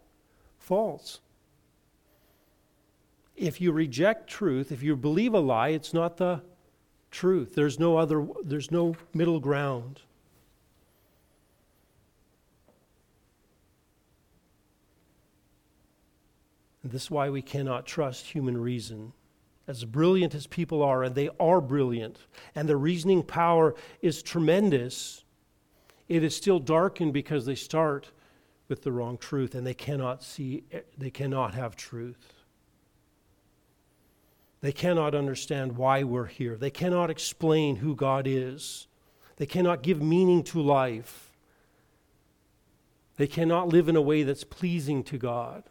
False. 0.59 1.21
If 3.37 3.61
you 3.61 3.71
reject 3.71 4.29
truth, 4.29 4.71
if 4.71 4.83
you 4.83 4.95
believe 4.95 5.33
a 5.33 5.39
lie, 5.39 5.69
it's 5.69 5.93
not 5.93 6.17
the 6.17 6.41
truth. 7.09 7.55
There's 7.55 7.79
no 7.79 7.97
other 7.97 8.27
there's 8.43 8.69
no 8.69 8.95
middle 9.13 9.39
ground. 9.39 10.01
And 16.83 16.91
this 16.91 17.03
is 17.03 17.11
why 17.11 17.29
we 17.29 17.41
cannot 17.41 17.85
trust 17.85 18.25
human 18.25 18.57
reason 18.57 19.13
as 19.67 19.85
brilliant 19.85 20.35
as 20.35 20.47
people 20.47 20.83
are, 20.83 21.03
and 21.03 21.15
they 21.15 21.29
are 21.39 21.61
brilliant, 21.61 22.17
and 22.53 22.67
their 22.67 22.77
reasoning 22.77 23.23
power 23.23 23.75
is 24.01 24.21
tremendous, 24.21 25.23
it 26.09 26.23
is 26.23 26.35
still 26.35 26.59
darkened 26.59 27.13
because 27.13 27.45
they 27.45 27.55
start 27.55 28.11
with 28.67 28.83
the 28.83 28.91
wrong 28.91 29.17
truth 29.17 29.55
and 29.55 29.65
they 29.65 29.73
cannot 29.73 30.23
see, 30.23 30.63
they 30.97 31.09
cannot 31.09 31.53
have 31.53 31.75
truth. 31.75 32.33
They 34.61 34.71
cannot 34.71 35.13
understand 35.13 35.75
why 35.75 36.03
we're 36.03 36.25
here. 36.25 36.55
They 36.55 36.69
cannot 36.69 37.09
explain 37.09 37.77
who 37.77 37.95
God 37.95 38.25
is. 38.27 38.87
They 39.35 39.45
cannot 39.45 39.83
give 39.83 40.01
meaning 40.01 40.43
to 40.45 40.61
life. 40.61 41.31
They 43.17 43.27
cannot 43.27 43.67
live 43.67 43.89
in 43.89 43.95
a 43.95 44.01
way 44.01 44.23
that's 44.23 44.45
pleasing 44.45 45.03
to 45.03 45.17
God. 45.17 45.63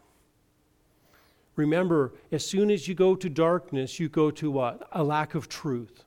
Remember, 1.55 2.13
as 2.31 2.45
soon 2.45 2.71
as 2.71 2.87
you 2.87 2.95
go 2.95 3.15
to 3.15 3.29
darkness, 3.29 3.99
you 3.99 4.09
go 4.09 4.31
to 4.31 4.49
what? 4.49 4.87
A 4.91 5.03
lack 5.03 5.35
of 5.35 5.47
truth. 5.47 6.03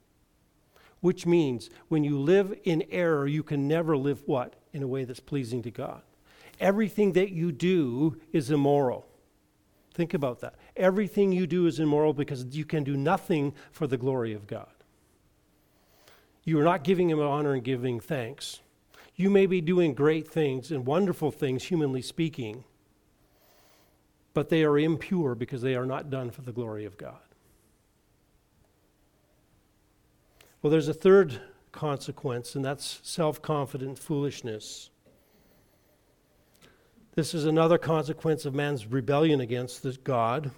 Which 1.01 1.26
means 1.26 1.70
when 1.88 2.03
you 2.03 2.18
live 2.18 2.59
in 2.64 2.84
error, 2.90 3.26
you 3.26 3.42
can 3.42 3.68
never 3.68 3.97
live 3.97 4.22
what? 4.26 4.55
In 4.72 4.82
a 4.82 4.88
way 4.88 5.05
that's 5.05 5.20
pleasing 5.20 5.62
to 5.62 5.70
God. 5.70 6.03
Everything 6.59 7.12
that 7.12 7.30
you 7.30 7.53
do 7.53 8.16
is 8.32 8.51
immoral. 8.51 9.07
Think 9.94 10.14
about 10.14 10.40
that. 10.40 10.55
Everything 10.76 11.32
you 11.32 11.47
do 11.47 11.66
is 11.66 11.80
immoral 11.80 12.12
because 12.12 12.44
you 12.57 12.64
can 12.64 12.82
do 12.82 12.97
nothing 12.97 13.55
for 13.70 13.86
the 13.86 13.97
glory 13.97 14.32
of 14.32 14.47
God. 14.47 14.68
You 16.44 16.59
are 16.61 16.64
not 16.64 16.84
giving 16.84 17.09
Him 17.11 17.20
honor 17.20 17.55
and 17.55 17.64
giving 17.64 18.01
thanks. 18.01 18.61
You 19.14 19.30
may 19.30 19.47
be 19.47 19.61
doing 19.61 19.94
great 19.94 20.28
things 20.28 20.70
and 20.70 20.86
wonderful 20.86 21.30
things, 21.30 21.64
humanly 21.64 22.03
speaking, 22.03 22.64
but 24.37 24.51
they 24.51 24.64
are 24.64 24.78
impure 24.78 25.34
because 25.34 25.62
they 25.62 25.74
are 25.74 25.87
not 25.87 26.11
done 26.11 26.30
for 26.30 26.43
the 26.43 26.53
glory 26.53 26.84
of 26.84 26.99
God. 26.99 27.16
Well, 30.61 30.70
there's 30.70 30.89
a 30.89 30.93
third 30.93 31.41
consequence, 31.72 32.55
and 32.55 32.62
that's 32.62 33.01
self 33.03 33.41
confident 33.41 33.99
foolishness. 33.99 34.91
This 37.14 37.32
is 37.32 37.47
another 37.47 37.78
consequence 37.78 38.45
of 38.45 38.55
man's 38.55 38.87
rebellion 38.87 39.41
against 39.41 40.05
God. 40.05 40.51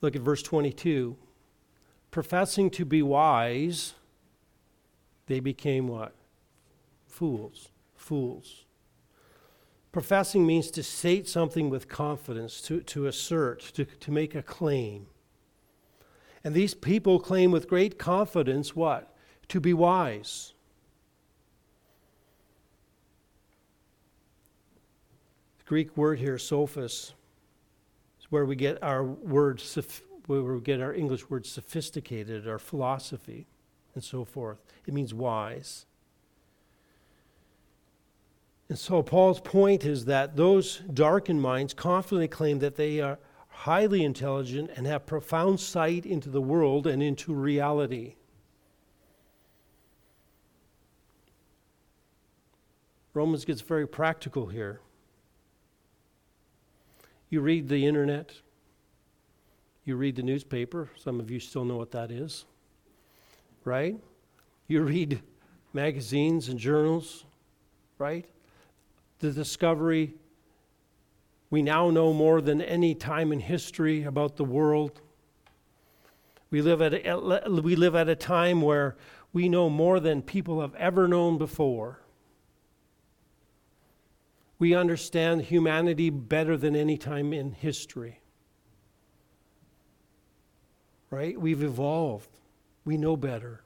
Look 0.00 0.16
at 0.16 0.22
verse 0.22 0.42
22. 0.42 1.18
Professing 2.10 2.70
to 2.70 2.86
be 2.86 3.02
wise, 3.02 3.92
they 5.26 5.40
became 5.40 5.86
what? 5.86 6.14
Fools. 7.08 7.68
Fools. 7.94 8.64
Professing 9.92 10.46
means 10.46 10.70
to 10.70 10.82
state 10.82 11.28
something 11.28 11.68
with 11.68 11.88
confidence, 11.88 12.60
to, 12.62 12.80
to 12.82 13.06
assert, 13.06 13.60
to, 13.74 13.84
to 13.84 14.10
make 14.12 14.34
a 14.34 14.42
claim. 14.42 15.06
And 16.44 16.54
these 16.54 16.74
people 16.74 17.18
claim 17.18 17.50
with 17.50 17.68
great 17.68 17.98
confidence 17.98 18.76
what? 18.76 19.14
To 19.48 19.60
be 19.60 19.74
wise. 19.74 20.54
The 25.58 25.64
Greek 25.64 25.96
word 25.96 26.20
here, 26.20 26.36
sophos, 26.36 27.12
is 28.20 28.26
where 28.30 28.44
we 28.44 28.54
get 28.54 28.80
our 28.82 29.02
word, 29.02 29.60
where 30.26 30.42
we 30.42 30.60
get 30.60 30.80
our 30.80 30.94
English 30.94 31.28
word 31.28 31.46
sophisticated, 31.46 32.46
our 32.46 32.60
philosophy, 32.60 33.48
and 33.94 34.04
so 34.04 34.24
forth. 34.24 34.62
It 34.86 34.94
means 34.94 35.12
wise. 35.12 35.84
And 38.70 38.78
so 38.78 39.02
Paul's 39.02 39.40
point 39.40 39.84
is 39.84 40.04
that 40.04 40.36
those 40.36 40.76
darkened 40.94 41.42
minds 41.42 41.74
confidently 41.74 42.28
claim 42.28 42.60
that 42.60 42.76
they 42.76 43.00
are 43.00 43.18
highly 43.48 44.04
intelligent 44.04 44.70
and 44.76 44.86
have 44.86 45.06
profound 45.06 45.58
sight 45.58 46.06
into 46.06 46.30
the 46.30 46.40
world 46.40 46.86
and 46.86 47.02
into 47.02 47.34
reality. 47.34 48.14
Romans 53.12 53.44
gets 53.44 53.60
very 53.60 53.88
practical 53.88 54.46
here. 54.46 54.80
You 57.28 57.40
read 57.40 57.68
the 57.68 57.84
internet, 57.84 58.34
you 59.84 59.96
read 59.96 60.14
the 60.14 60.22
newspaper. 60.22 60.90
Some 60.96 61.18
of 61.18 61.28
you 61.28 61.40
still 61.40 61.64
know 61.64 61.76
what 61.76 61.90
that 61.90 62.12
is, 62.12 62.44
right? 63.64 63.98
You 64.68 64.82
read 64.82 65.22
magazines 65.72 66.48
and 66.48 66.56
journals, 66.56 67.24
right? 67.98 68.26
The 69.20 69.30
discovery. 69.30 70.14
We 71.50 71.62
now 71.62 71.90
know 71.90 72.12
more 72.12 72.40
than 72.40 72.60
any 72.60 72.94
time 72.94 73.32
in 73.32 73.40
history 73.40 74.02
about 74.02 74.36
the 74.36 74.44
world. 74.44 75.00
We 76.50 76.62
live 76.62 76.82
at 76.82 76.94
a, 76.94 77.48
we 77.48 77.76
live 77.76 77.94
at 77.94 78.08
a 78.08 78.16
time 78.16 78.60
where 78.60 78.96
we 79.32 79.48
know 79.48 79.70
more 79.70 80.00
than 80.00 80.22
people 80.22 80.60
have 80.60 80.74
ever 80.74 81.06
known 81.06 81.38
before. 81.38 82.00
We 84.58 84.74
understand 84.74 85.42
humanity 85.42 86.10
better 86.10 86.56
than 86.56 86.76
any 86.76 86.98
time 86.98 87.32
in 87.32 87.52
history. 87.52 88.20
Right? 91.10 91.40
We've 91.40 91.62
evolved. 91.62 92.28
We 92.84 92.96
know 92.96 93.16
better. 93.16 93.62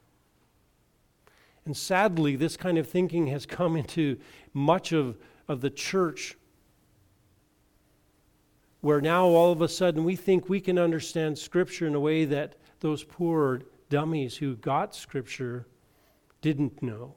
And 1.64 1.76
sadly, 1.76 2.36
this 2.36 2.56
kind 2.56 2.78
of 2.78 2.86
thinking 2.86 3.28
has 3.28 3.46
come 3.46 3.76
into 3.76 4.18
much 4.52 4.92
of 4.92 5.16
of 5.48 5.60
the 5.60 5.70
church 5.70 6.36
where 8.80 9.00
now 9.00 9.24
all 9.24 9.50
of 9.50 9.62
a 9.62 9.68
sudden 9.68 10.04
we 10.04 10.14
think 10.14 10.48
we 10.48 10.60
can 10.60 10.78
understand 10.78 11.38
Scripture 11.38 11.86
in 11.86 11.94
a 11.94 12.00
way 12.00 12.26
that 12.26 12.54
those 12.80 13.02
poor 13.02 13.62
dummies 13.88 14.36
who 14.36 14.56
got 14.56 14.94
Scripture 14.94 15.66
didn't 16.42 16.82
know. 16.82 17.14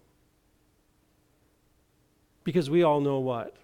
Because 2.46 2.70
we 2.70 2.84
all 2.84 3.02
know 3.02 3.20
what? 3.20 3.58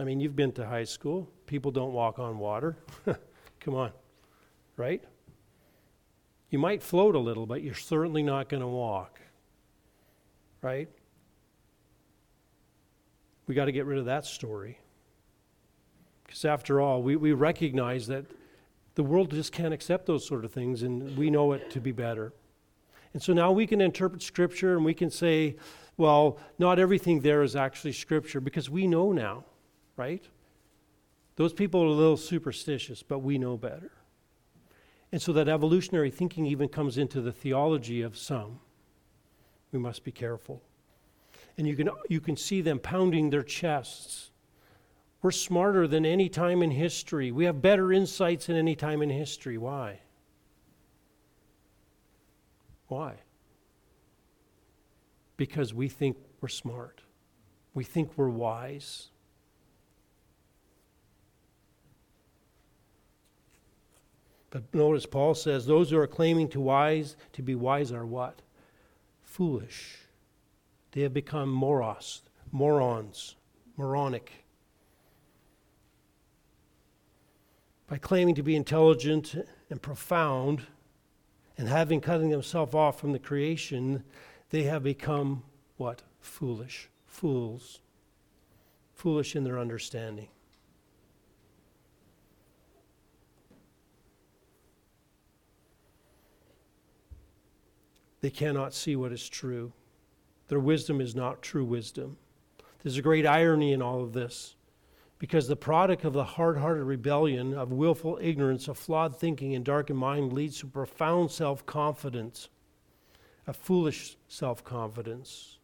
I 0.00 0.02
mean, 0.02 0.18
you've 0.18 0.34
been 0.34 0.50
to 0.52 0.66
high 0.66 0.82
school. 0.82 1.30
People 1.46 1.70
don't 1.70 1.92
walk 1.92 2.18
on 2.18 2.38
water. 2.38 2.76
Come 3.60 3.74
on, 3.74 3.92
right? 4.76 5.04
You 6.50 6.58
might 6.58 6.82
float 6.82 7.14
a 7.14 7.18
little, 7.20 7.46
but 7.46 7.62
you're 7.62 7.74
certainly 7.74 8.24
not 8.24 8.48
going 8.48 8.62
to 8.62 8.66
walk, 8.66 9.20
right? 10.60 10.88
We 13.50 13.56
got 13.56 13.64
to 13.64 13.72
get 13.72 13.84
rid 13.84 13.98
of 13.98 14.04
that 14.04 14.24
story. 14.24 14.78
Because 16.22 16.44
after 16.44 16.80
all, 16.80 17.02
we, 17.02 17.16
we 17.16 17.32
recognize 17.32 18.06
that 18.06 18.24
the 18.94 19.02
world 19.02 19.32
just 19.32 19.50
can't 19.50 19.74
accept 19.74 20.06
those 20.06 20.24
sort 20.24 20.44
of 20.44 20.52
things, 20.52 20.84
and 20.84 21.16
we 21.16 21.30
know 21.30 21.50
it 21.50 21.68
to 21.72 21.80
be 21.80 21.90
better. 21.90 22.32
And 23.12 23.20
so 23.20 23.32
now 23.32 23.50
we 23.50 23.66
can 23.66 23.80
interpret 23.80 24.22
Scripture 24.22 24.76
and 24.76 24.84
we 24.84 24.94
can 24.94 25.10
say, 25.10 25.56
well, 25.96 26.38
not 26.60 26.78
everything 26.78 27.22
there 27.22 27.42
is 27.42 27.56
actually 27.56 27.90
Scripture, 27.90 28.40
because 28.40 28.70
we 28.70 28.86
know 28.86 29.10
now, 29.10 29.44
right? 29.96 30.24
Those 31.34 31.52
people 31.52 31.82
are 31.82 31.86
a 31.86 31.90
little 31.90 32.16
superstitious, 32.16 33.02
but 33.02 33.18
we 33.18 33.36
know 33.36 33.56
better. 33.56 33.90
And 35.10 35.20
so 35.20 35.32
that 35.32 35.48
evolutionary 35.48 36.12
thinking 36.12 36.46
even 36.46 36.68
comes 36.68 36.98
into 36.98 37.20
the 37.20 37.32
theology 37.32 38.00
of 38.00 38.16
some. 38.16 38.60
We 39.72 39.80
must 39.80 40.04
be 40.04 40.12
careful 40.12 40.62
and 41.60 41.68
you 41.68 41.76
can, 41.76 41.90
you 42.08 42.20
can 42.20 42.36
see 42.36 42.62
them 42.62 42.78
pounding 42.78 43.28
their 43.28 43.42
chests. 43.42 44.30
We're 45.22 45.30
smarter 45.30 45.86
than 45.86 46.06
any 46.06 46.30
time 46.30 46.62
in 46.62 46.70
history. 46.70 47.30
We 47.30 47.44
have 47.44 47.60
better 47.60 47.92
insights 47.92 48.46
than 48.46 48.56
any 48.56 48.74
time 48.74 49.02
in 49.02 49.10
history. 49.10 49.58
Why? 49.58 50.00
Why? 52.88 53.16
Because 55.36 55.74
we 55.74 55.88
think 55.88 56.16
we're 56.40 56.48
smart. 56.48 57.02
We 57.74 57.84
think 57.84 58.12
we're 58.16 58.30
wise. 58.30 59.10
But 64.48 64.74
notice 64.74 65.04
Paul 65.04 65.34
says 65.34 65.66
those 65.66 65.90
who 65.90 65.98
are 65.98 66.06
claiming 66.06 66.48
to 66.48 66.60
wise 66.60 67.16
to 67.34 67.42
be 67.42 67.54
wise 67.54 67.92
are 67.92 68.06
what? 68.06 68.40
Foolish. 69.22 69.98
They 70.92 71.02
have 71.02 71.14
become 71.14 71.50
moros, 71.50 72.22
morons, 72.50 73.36
moronic. 73.76 74.44
By 77.86 77.98
claiming 77.98 78.34
to 78.36 78.42
be 78.42 78.56
intelligent 78.56 79.34
and 79.68 79.80
profound 79.82 80.62
and 81.56 81.68
having 81.68 82.00
cutting 82.00 82.30
themselves 82.30 82.74
off 82.74 82.98
from 83.00 83.12
the 83.12 83.18
creation, 83.18 84.04
they 84.50 84.64
have 84.64 84.82
become 84.82 85.44
what? 85.76 86.02
Foolish. 86.20 86.88
Fools. 87.06 87.80
Foolish 88.94 89.34
in 89.34 89.44
their 89.44 89.58
understanding. 89.58 90.28
They 98.20 98.30
cannot 98.30 98.74
see 98.74 98.96
what 98.96 99.12
is 99.12 99.28
true. 99.28 99.72
Their 100.50 100.58
wisdom 100.58 101.00
is 101.00 101.14
not 101.14 101.42
true 101.42 101.64
wisdom. 101.64 102.16
There's 102.82 102.98
a 102.98 103.02
great 103.02 103.24
irony 103.24 103.72
in 103.72 103.80
all 103.80 104.02
of 104.02 104.14
this. 104.14 104.56
Because 105.20 105.46
the 105.46 105.54
product 105.54 106.04
of 106.04 106.12
the 106.12 106.24
hard 106.24 106.58
hearted 106.58 106.82
rebellion, 106.82 107.54
of 107.54 107.70
willful 107.70 108.18
ignorance, 108.20 108.66
of 108.66 108.76
flawed 108.76 109.16
thinking, 109.16 109.54
and 109.54 109.64
darkened 109.64 110.00
mind 110.00 110.32
leads 110.32 110.58
to 110.58 110.66
profound 110.66 111.30
self 111.30 111.64
confidence, 111.66 112.48
a 113.46 113.52
foolish 113.52 114.16
self 114.26 114.64
confidence. 114.64 115.58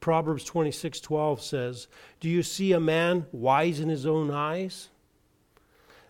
Proverbs 0.00 0.44
26 0.44 1.00
12 1.00 1.42
says, 1.42 1.88
Do 2.18 2.30
you 2.30 2.42
see 2.42 2.72
a 2.72 2.80
man 2.80 3.26
wise 3.30 3.78
in 3.78 3.90
his 3.90 4.06
own 4.06 4.30
eyes? 4.30 4.88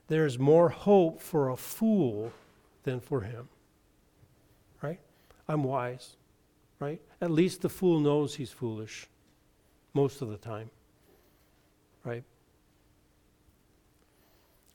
There 0.06 0.24
is 0.24 0.38
more 0.38 0.68
hope 0.68 1.20
for 1.20 1.48
a 1.48 1.56
fool 1.56 2.30
than 2.84 3.00
for 3.00 3.22
him. 3.22 3.48
Right? 4.82 5.00
I'm 5.48 5.64
wise. 5.64 6.14
Right? 6.78 7.00
At 7.20 7.30
least 7.30 7.62
the 7.62 7.68
fool 7.68 8.00
knows 8.00 8.36
he's 8.36 8.52
foolish 8.52 9.06
most 9.94 10.22
of 10.22 10.28
the 10.28 10.36
time. 10.36 10.70
Right? 12.04 12.24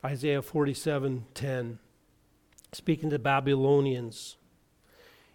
Isaiah 0.04 0.42
47 0.42 1.26
10. 1.34 1.80
Speaking 2.74 3.10
to 3.12 3.20
Babylonians, 3.20 4.38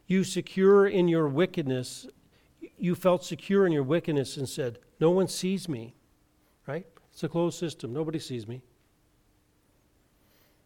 you 0.06 0.24
secure 0.24 0.86
in 0.86 1.08
your 1.08 1.28
wickedness 1.28 2.06
you 2.78 2.94
felt 2.94 3.24
secure 3.24 3.66
in 3.66 3.72
your 3.72 3.82
wickedness 3.82 4.36
and 4.36 4.48
said, 4.48 4.78
No 5.00 5.10
one 5.10 5.28
sees 5.28 5.68
me, 5.68 5.94
right? 6.66 6.86
It's 7.12 7.24
a 7.24 7.28
closed 7.28 7.58
system. 7.58 7.92
Nobody 7.92 8.18
sees 8.18 8.46
me. 8.46 8.62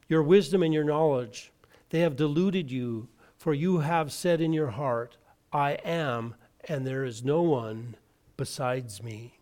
Your 0.09 0.22
wisdom 0.22 0.62
and 0.62 0.74
your 0.74 0.84
knowledge, 0.84 1.53
they 1.90 2.01
have 2.01 2.16
deluded 2.16 2.70
you, 2.70 3.09
for 3.38 3.55
you 3.55 3.78
have 3.78 4.12
said 4.12 4.40
in 4.40 4.53
your 4.53 4.68
heart, 4.68 5.16
I 5.53 5.73
am, 5.85 6.35
and 6.69 6.87
there 6.87 7.05
is 7.05 7.25
no 7.25 7.43
one 7.43 7.97
besides 8.37 9.03
me. 9.03 9.39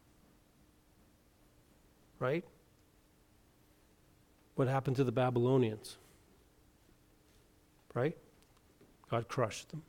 Right? 2.18 2.44
What 4.56 4.68
happened 4.68 4.96
to 4.96 5.04
the 5.04 5.12
Babylonians? 5.12 5.96
Right? 7.94 8.16
God 9.10 9.28
crushed 9.28 9.70
them. 9.70 9.82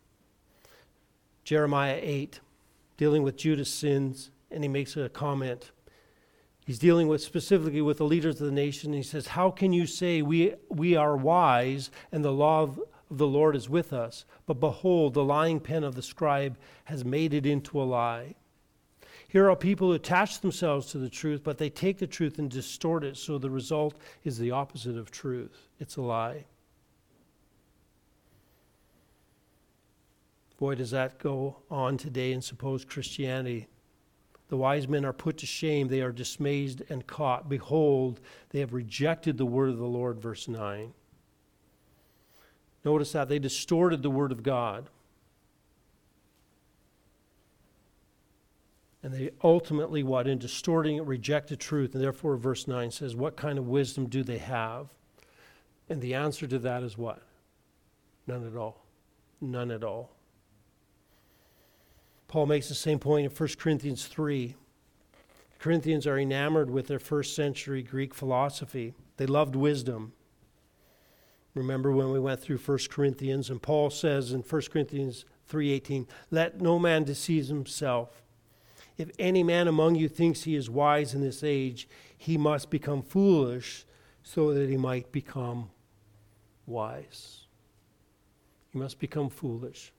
Jeremiah 1.44 2.00
8 2.02 2.40
dealing 3.02 3.24
with 3.24 3.36
Judah's 3.36 3.74
sins, 3.74 4.30
and 4.52 4.64
he 4.64 4.68
makes 4.68 4.96
a 4.96 5.10
comment. 5.10 5.72
He's 6.68 6.78
dealing 6.78 7.08
with 7.08 7.22
specifically 7.22 7.82
with 7.82 7.98
the 7.98 8.06
leaders 8.06 8.40
of 8.40 8.46
the 8.46 8.52
nation. 8.52 8.94
He 8.94 9.02
says, 9.02 9.28
How 9.28 9.50
can 9.50 9.74
you 9.74 9.88
say 9.88 10.22
we, 10.22 10.54
we 10.70 10.96
are 10.96 11.18
wise 11.18 11.90
and 12.12 12.24
the 12.24 12.32
law 12.32 12.62
of, 12.62 12.80
of 12.80 12.86
the 13.12 13.28
Lord 13.28 13.56
is 13.56 13.70
with 13.70 13.94
us? 13.94 14.26
But 14.46 14.60
behold, 14.60 15.14
the 15.14 15.24
lying 15.24 15.60
pen 15.60 15.84
of 15.84 15.96
the 15.96 16.02
scribe 16.02 16.58
has 16.86 17.06
made 17.06 17.34
it 17.34 17.46
into 17.46 17.82
a 17.82 17.84
lie. 17.84 18.36
Here 19.28 19.50
are 19.50 19.56
people 19.56 19.88
who 19.88 19.94
attach 19.94 20.40
themselves 20.40 20.88
to 20.88 20.98
the 20.98 21.10
truth, 21.10 21.42
but 21.44 21.58
they 21.58 21.70
take 21.70 22.00
the 22.00 22.08
truth 22.08 22.40
and 22.40 22.50
distort 22.50 23.04
it, 23.04 23.16
so 23.16 23.38
the 23.38 23.50
result 23.50 23.98
is 24.24 24.38
the 24.38 24.52
opposite 24.52 24.98
of 24.98 25.12
truth. 25.12 25.70
It's 25.80 25.96
a 25.96 26.02
lie. 26.02 26.46
Boy, 30.58 30.76
does 30.76 30.92
that 30.92 31.18
go 31.18 31.58
on 31.70 31.98
today 31.98 32.34
in 32.34 32.42
supposed 32.42 32.88
Christianity. 32.88 33.68
The 34.50 34.58
wise 34.58 34.88
men 34.88 35.06
are 35.06 35.14
put 35.14 35.38
to 35.38 35.46
shame. 35.46 35.88
They 35.88 36.02
are 36.02 36.12
dismayed 36.12 36.86
and 36.90 37.08
caught. 37.08 37.48
Behold, 37.48 38.20
they 38.50 38.60
have 38.60 38.74
rejected 38.74 39.38
the 39.38 39.46
word 39.46 39.70
of 39.70 39.78
the 39.78 39.86
Lord, 39.86 40.20
verse 40.20 40.50
9. 40.50 40.94
Notice 42.84 43.12
that 43.12 43.30
they 43.30 43.40
distorted 43.40 44.02
the 44.02 44.10
word 44.10 44.32
of 44.32 44.44
God. 44.44 44.90
And 49.04 49.14
they 49.14 49.32
ultimately, 49.44 50.04
what? 50.04 50.28
In 50.28 50.38
distorting 50.38 50.98
it, 50.98 51.06
rejected 51.06 51.60
truth. 51.60 51.94
And 51.94 52.04
therefore, 52.04 52.38
verse 52.38 52.68
9 52.68 52.92
says, 52.92 53.16
What 53.16 53.36
kind 53.36 53.58
of 53.58 53.68
wisdom 53.68 54.08
do 54.08 54.24
they 54.24 54.38
have? 54.38 54.90
And 55.90 56.02
the 56.02 56.14
answer 56.14 56.48
to 56.48 56.60
that 56.60 56.84
is 56.84 56.98
what? 56.98 57.22
None 58.28 58.46
at 58.46 58.56
all. 58.56 58.86
None 59.42 59.72
at 59.72 59.84
all. 59.84 60.12
Paul 62.28 62.46
makes 62.46 62.70
the 62.70 62.76
same 62.76 63.00
point 63.00 63.26
in 63.26 63.32
1 63.32 63.50
Corinthians 63.58 64.06
3. 64.06 64.56
Corinthians 65.60 66.08
are 66.08 66.18
enamored 66.18 66.70
with 66.70 66.88
their 66.88 67.00
first 67.00 67.36
century 67.36 67.84
Greek 67.84 68.14
philosophy. 68.14 68.94
They 69.18 69.26
loved 69.26 69.56
wisdom. 69.56 70.14
Remember 71.54 71.92
when 71.92 72.12
we 72.12 72.20
went 72.20 72.40
through 72.40 72.58
1 72.58 72.90
Corinthians 72.90 73.50
and 73.50 73.62
Paul 73.62 73.90
says 73.90 74.32
in 74.32 74.42
1 74.42 74.72
Corinthians 74.72 75.26
3:18, 75.48 76.08
"Let 76.30 76.62
no 76.62 76.80
man 76.80 77.04
deceive 77.04 77.48
himself. 77.48 78.24
If 78.98 79.12
any 79.20 79.44
man 79.44 79.68
among 79.68 79.96
you 79.96 80.08
thinks 80.08 80.44
he 80.44 80.56
is 80.56 80.70
wise 80.70 81.14
in 81.14 81.22
this 81.22 81.44
age, 81.44 81.90
he 82.18 82.38
must 82.38 82.70
become 82.70 83.02
foolish 83.02 83.86
so 84.24 84.54
that 84.54 84.70
he 84.70 84.78
might 84.78 85.12
become 85.12 85.72
wise." 86.66 87.48
He 88.70 88.80
must 88.80 89.00
become 89.00 89.30
foolish. 89.30 89.92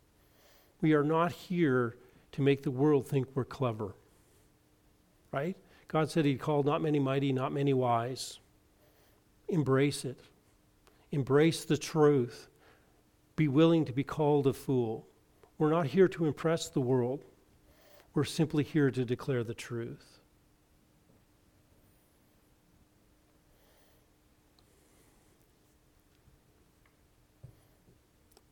We 0.80 0.94
are 0.94 1.04
not 1.04 1.32
here 1.32 1.98
to 2.32 2.40
make 2.40 2.62
the 2.62 2.70
world 2.70 3.06
think 3.06 3.28
we're 3.34 3.44
clever. 3.44 3.94
Right? 5.30 5.56
God 5.88 6.10
said 6.10 6.24
He 6.24 6.36
called 6.36 6.64
not 6.64 6.80
many 6.80 6.98
mighty, 6.98 7.32
not 7.32 7.52
many 7.52 7.74
wise. 7.74 8.40
Embrace 9.48 10.06
it. 10.06 10.18
Embrace 11.12 11.64
the 11.64 11.76
truth. 11.76 12.48
Be 13.36 13.46
willing 13.46 13.84
to 13.84 13.92
be 13.92 14.02
called 14.02 14.46
a 14.46 14.52
fool. 14.52 15.06
We're 15.58 15.70
not 15.70 15.86
here 15.86 16.08
to 16.08 16.26
impress 16.26 16.68
the 16.68 16.80
world, 16.80 17.24
we're 18.14 18.24
simply 18.24 18.64
here 18.64 18.90
to 18.90 19.04
declare 19.04 19.44
the 19.44 19.54
truth. 19.54 20.18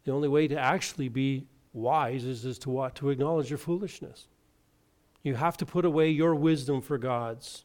The 0.05 0.13
only 0.13 0.29
way 0.29 0.49
to 0.49 0.59
actually 0.59 1.09
be 1.09 1.47
wise 1.73 2.25
is, 2.25 2.45
is 2.45 2.59
to 2.61 2.71
what? 2.71 2.95
To 2.97 3.11
acknowledge 3.11 3.51
your 3.51 3.59
foolishness. 3.59 4.29
You 5.23 5.35
have 5.35 5.57
to 5.59 5.67
put 5.67 5.85
away 5.85 6.11
your 6.11 6.35
wisdom 6.35 6.81
for 6.81 6.97
God's. 6.97 7.65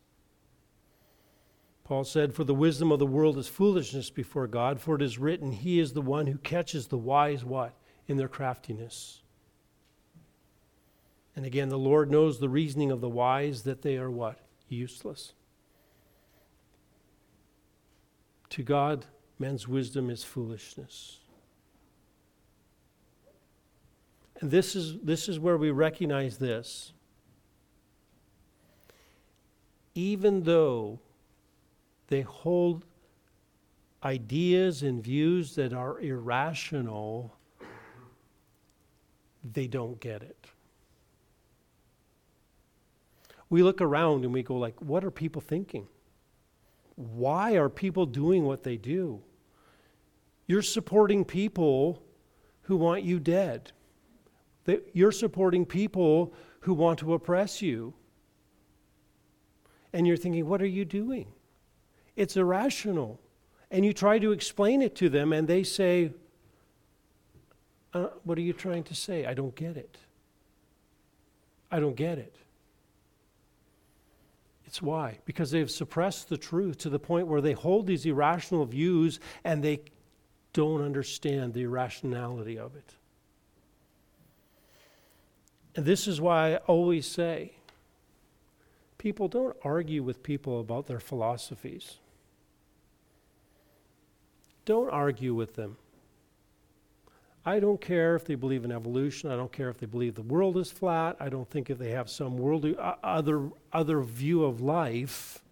Paul 1.86 2.04
said, 2.04 2.34
For 2.34 2.44
the 2.44 2.56
wisdom 2.56 2.92
of 2.92 2.98
the 2.98 3.06
world 3.06 3.38
is 3.38 3.48
foolishness 3.48 4.10
before 4.10 4.48
God, 4.48 4.82
for 4.82 4.96
it 4.96 5.04
is 5.04 5.20
written, 5.20 5.52
He 5.52 5.80
is 5.80 5.94
the 5.94 6.02
one 6.02 6.26
who 6.26 6.40
catches 6.40 6.88
the 6.88 6.98
wise 6.98 7.46
what? 7.46 7.74
In 8.08 8.18
their 8.18 8.28
craftiness. 8.28 9.22
And 11.36 11.46
again, 11.46 11.70
the 11.70 11.78
Lord 11.78 12.10
knows 12.10 12.40
the 12.40 12.50
reasoning 12.50 12.92
of 12.92 13.02
the 13.02 13.10
wise 13.10 13.64
that 13.64 13.84
they 13.84 13.98
are 13.98 14.10
what? 14.10 14.40
Useless. 14.68 15.34
To 18.50 18.64
God, 18.64 19.06
men's 19.38 19.68
wisdom 19.68 20.10
is 20.10 20.24
foolishness. 20.24 21.20
And 24.42 24.50
this 24.50 24.76
is, 24.76 24.98
this 25.02 25.30
is 25.30 25.40
where 25.40 25.58
we 25.58 25.70
recognize 25.70 26.40
this. 26.40 26.94
Even 29.94 30.44
though 30.44 31.00
they 32.08 32.22
hold 32.22 32.86
ideas 34.04 34.84
and 34.84 35.04
views 35.04 35.56
that 35.56 35.74
are 35.74 36.00
irrational, 36.00 37.36
they 39.54 39.68
don't 39.68 40.00
get 40.00 40.22
it. 40.22 40.48
We 43.50 43.64
look 43.64 43.82
around 43.82 44.24
and 44.24 44.34
we 44.34 44.44
go 44.44 44.56
like, 44.56 44.80
what 44.82 45.04
are 45.06 45.12
people 45.12 45.42
thinking? 45.42 45.88
Why 46.96 47.54
are 47.54 47.70
people 47.70 48.06
doing 48.06 48.44
what 48.44 48.64
they 48.64 48.78
do? 48.78 49.22
You're 50.48 50.62
supporting 50.62 51.26
people 51.26 52.04
who 52.64 52.78
want 52.78 53.04
you 53.04 53.20
dead 53.20 53.72
you're 54.94 55.12
supporting 55.12 55.66
people 55.66 56.34
who 56.62 56.74
want 56.74 57.00
to 57.00 57.14
oppress 57.14 57.62
you. 57.62 57.94
And 59.94 60.06
you're 60.06 60.18
thinking, 60.18 60.48
what 60.48 60.62
are 60.62 60.68
you 60.68 60.86
doing? 60.86 61.28
It's 62.16 62.38
irrational. 62.38 63.20
And 63.72 63.86
you 63.86 63.94
try 63.94 64.20
to 64.20 64.32
explain 64.32 64.82
it 64.82 64.96
to 64.98 65.10
them, 65.10 65.34
and 65.34 65.48
they 65.48 65.64
say, 65.64 66.12
uh, 67.94 68.08
What 68.24 68.38
are 68.38 68.42
you 68.42 68.54
trying 68.54 68.84
to 68.84 68.96
say? 68.96 69.26
I 69.26 69.34
don't 69.34 69.56
get 69.56 69.76
it. 69.78 69.98
I 71.72 71.80
don't 71.80 71.96
get 71.96 72.18
it. 72.18 72.36
It's 74.66 74.82
why? 74.82 75.20
Because 75.26 75.52
they've 75.52 75.70
suppressed 75.70 76.30
the 76.30 76.38
truth 76.38 76.78
to 76.80 76.90
the 76.90 77.00
point 77.00 77.28
where 77.28 77.42
they 77.42 77.54
hold 77.54 77.88
these 77.88 78.06
irrational 78.06 78.66
views 78.66 79.20
and 79.44 79.64
they 79.64 79.82
don't 80.54 80.82
understand 80.82 81.54
the 81.54 81.64
irrationality 81.64 82.58
of 82.58 82.76
it. 82.76 82.94
And 85.76 85.86
this 85.86 86.08
is 86.08 86.22
why 86.22 86.54
I 86.54 86.56
always 86.68 87.06
say 87.06 87.54
people 88.98 89.28
don't 89.28 89.56
argue 89.64 90.02
with 90.02 90.24
people 90.24 90.60
about 90.60 90.88
their 90.88 91.00
philosophies. 91.00 91.98
Don't 94.66 94.90
argue 94.90 95.34
with 95.34 95.56
them. 95.56 95.78
I 97.46 97.60
don't 97.60 97.80
care 97.80 98.16
if 98.16 98.26
they 98.26 98.34
believe 98.34 98.66
in 98.66 98.72
evolution. 98.72 99.32
I 99.32 99.36
don't 99.36 99.52
care 99.52 99.70
if 99.70 99.78
they 99.78 99.86
believe 99.86 100.16
the 100.16 100.24
world 100.24 100.58
is 100.58 100.72
flat. 100.72 101.16
I 101.20 101.30
don't 101.30 101.48
think 101.50 101.70
if 101.70 101.78
they 101.78 101.92
have 101.92 102.10
some 102.10 102.40
worldly 102.40 102.76
uh, 102.76 102.96
other 103.04 103.50
other 103.72 104.02
view 104.02 104.44
of 104.44 104.62
life. 104.62 105.44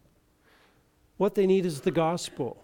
What 1.17 1.35
they 1.35 1.45
need 1.45 1.65
is 1.65 1.81
the 1.81 1.91
gospel. 1.91 2.57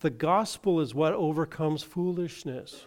The 0.00 0.10
gospel 0.10 0.80
is 0.80 0.94
what 0.94 1.12
overcomes 1.12 1.82
foolishness. 1.82 2.86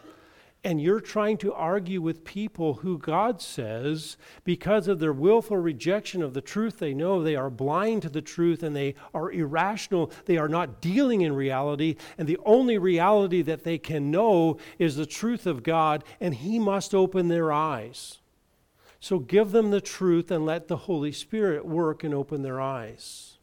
And 0.61 0.81
you're 0.81 0.99
trying 0.99 1.37
to 1.37 1.53
argue 1.53 2.01
with 2.01 2.25
people 2.25 2.75
who 2.75 2.97
God 2.97 3.41
says, 3.41 4.17
because 4.43 4.89
of 4.89 4.99
their 4.99 5.13
willful 5.13 5.55
rejection 5.55 6.21
of 6.21 6.33
the 6.33 6.41
truth 6.41 6.79
they 6.79 6.93
know, 6.93 7.23
they 7.23 7.37
are 7.37 7.49
blind 7.49 8.01
to 8.01 8.09
the 8.09 8.21
truth 8.21 8.61
and 8.61 8.75
they 8.75 8.95
are 9.13 9.31
irrational. 9.31 10.11
They 10.25 10.37
are 10.37 10.49
not 10.49 10.81
dealing 10.81 11.21
in 11.21 11.33
reality. 11.33 11.95
And 12.17 12.27
the 12.27 12.39
only 12.45 12.77
reality 12.77 13.41
that 13.43 13.63
they 13.63 13.77
can 13.77 14.11
know 14.11 14.57
is 14.77 14.97
the 14.97 15.05
truth 15.05 15.47
of 15.47 15.63
God, 15.63 16.03
and 16.19 16.35
He 16.35 16.59
must 16.59 16.93
open 16.93 17.29
their 17.29 17.53
eyes. 17.53 18.19
So 18.99 19.19
give 19.19 19.51
them 19.51 19.71
the 19.71 19.79
truth 19.79 20.29
and 20.29 20.45
let 20.45 20.67
the 20.67 20.75
Holy 20.75 21.13
Spirit 21.13 21.65
work 21.65 22.03
and 22.03 22.13
open 22.13 22.41
their 22.41 22.59
eyes. 22.59 23.38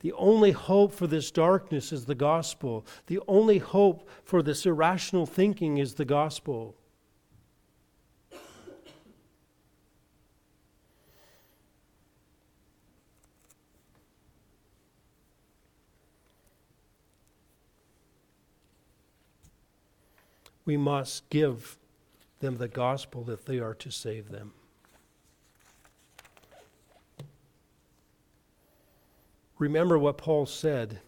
The 0.00 0.12
only 0.14 0.52
hope 0.52 0.92
for 0.92 1.06
this 1.06 1.30
darkness 1.30 1.92
is 1.92 2.06
the 2.06 2.14
gospel. 2.14 2.86
The 3.06 3.20
only 3.28 3.58
hope 3.58 4.08
for 4.24 4.42
this 4.42 4.64
irrational 4.64 5.26
thinking 5.26 5.76
is 5.78 5.94
the 5.94 6.06
gospel. 6.06 6.74
We 20.64 20.76
must 20.76 21.28
give 21.30 21.76
them 22.38 22.56
the 22.56 22.68
gospel 22.68 23.28
if 23.28 23.44
they 23.44 23.58
are 23.58 23.74
to 23.74 23.90
save 23.90 24.30
them. 24.30 24.52
Remember 29.60 29.98
what 29.98 30.16
Paul 30.16 30.46
said 30.46 31.00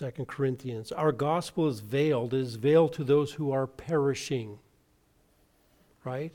in 0.00 0.12
2 0.12 0.26
Corinthians. 0.26 0.92
Our 0.92 1.10
gospel 1.10 1.66
is 1.66 1.80
veiled, 1.80 2.34
it 2.34 2.40
is 2.40 2.56
veiled 2.56 2.92
to 2.92 3.04
those 3.04 3.32
who 3.32 3.52
are 3.52 3.66
perishing. 3.66 4.58
Right? 6.04 6.34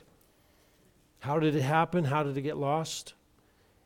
How 1.20 1.38
did 1.38 1.54
it 1.54 1.62
happen? 1.62 2.04
How 2.04 2.24
did 2.24 2.36
it 2.36 2.42
get 2.42 2.56
lost? 2.56 3.14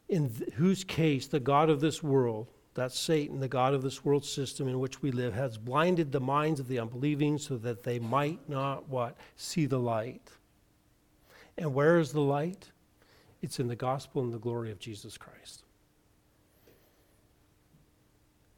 In 0.09 0.31
th- 0.31 0.55
whose 0.55 0.85
case 0.85 1.27
the 1.27 1.39
God 1.39 1.69
of 1.69 1.81
this 1.81 2.03
world, 2.03 2.47
that's 2.73 2.99
Satan, 2.99 3.39
the 3.39 3.47
God 3.47 3.75
of 3.75 3.83
this 3.83 4.03
world 4.03 4.25
system 4.25 4.69
in 4.69 4.81
which 4.81 5.03
we 5.03 5.12
live, 5.12 5.35
has 5.35 5.59
blinded 5.59 6.12
the 6.12 6.21
minds 6.21 6.61
of 6.61 6.67
the 6.67 6.79
unbelieving 6.79 7.37
so 7.37 7.59
that 7.59 7.83
they 7.83 7.99
might 7.99 8.49
not 8.49 8.89
what? 8.89 9.19
See 9.37 9.67
the 9.67 9.79
light. 9.79 10.31
And 11.59 11.75
where 11.75 11.99
is 11.99 12.12
the 12.12 12.23
light? 12.23 12.71
It's 13.43 13.61
in 13.61 13.69
the 13.69 13.77
gospel 13.77 14.23
and 14.23 14.33
the 14.33 14.39
glory 14.39 14.71
of 14.71 14.79
Jesus 14.79 15.19
Christ. 15.19 15.66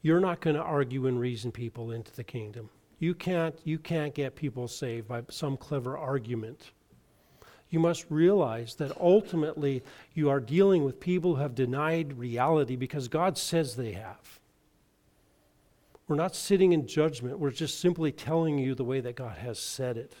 You're 0.01 0.19
not 0.19 0.39
going 0.39 0.55
to 0.55 0.61
argue 0.61 1.07
and 1.07 1.19
reason 1.19 1.51
people 1.51 1.91
into 1.91 2.15
the 2.15 2.23
kingdom. 2.23 2.69
You 2.99 3.13
can't, 3.13 3.55
you 3.63 3.77
can't 3.77 4.13
get 4.13 4.35
people 4.35 4.67
saved 4.67 5.07
by 5.07 5.23
some 5.29 5.57
clever 5.57 5.97
argument. 5.97 6.71
You 7.69 7.79
must 7.79 8.05
realize 8.09 8.75
that 8.75 8.99
ultimately 8.99 9.83
you 10.13 10.29
are 10.29 10.39
dealing 10.39 10.83
with 10.83 10.99
people 10.99 11.35
who 11.35 11.41
have 11.41 11.55
denied 11.55 12.17
reality 12.17 12.75
because 12.75 13.07
God 13.07 13.37
says 13.37 13.75
they 13.75 13.93
have. 13.93 14.39
We're 16.07 16.15
not 16.15 16.35
sitting 16.35 16.73
in 16.73 16.87
judgment, 16.87 17.37
we're 17.37 17.51
just 17.51 17.79
simply 17.79 18.11
telling 18.11 18.57
you 18.57 18.73
the 18.73 18.83
way 18.83 18.99
that 18.99 19.15
God 19.15 19.37
has 19.37 19.59
said 19.59 19.95
it. 19.95 20.15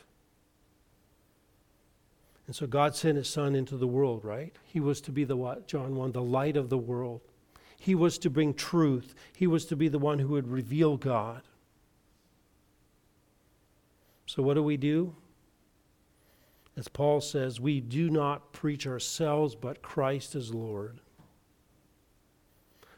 And 2.45 2.55
so 2.55 2.67
God 2.67 2.95
sent 2.95 3.17
his 3.17 3.27
son 3.27 3.55
into 3.55 3.75
the 3.75 3.87
world, 3.87 4.23
right? 4.23 4.55
He 4.65 4.79
was 4.79 5.01
to 5.01 5.11
be 5.11 5.23
the 5.23 5.35
what? 5.35 5.67
John 5.67 5.95
1, 5.95 6.11
the 6.11 6.21
light 6.21 6.57
of 6.57 6.69
the 6.69 6.77
world. 6.77 7.21
He 7.79 7.95
was 7.95 8.17
to 8.19 8.29
bring 8.29 8.53
truth. 8.53 9.15
He 9.35 9.47
was 9.47 9.65
to 9.67 9.75
be 9.75 9.87
the 9.87 9.97
one 9.97 10.19
who 10.19 10.33
would 10.33 10.49
reveal 10.49 10.97
God. 10.97 11.41
So, 14.25 14.43
what 14.43 14.55
do 14.55 14.63
we 14.63 14.77
do? 14.77 15.15
As 16.77 16.87
Paul 16.87 17.19
says, 17.19 17.59
we 17.59 17.81
do 17.81 18.09
not 18.09 18.53
preach 18.53 18.85
ourselves, 18.85 19.55
but 19.55 19.81
Christ 19.81 20.35
as 20.35 20.53
Lord. 20.53 20.99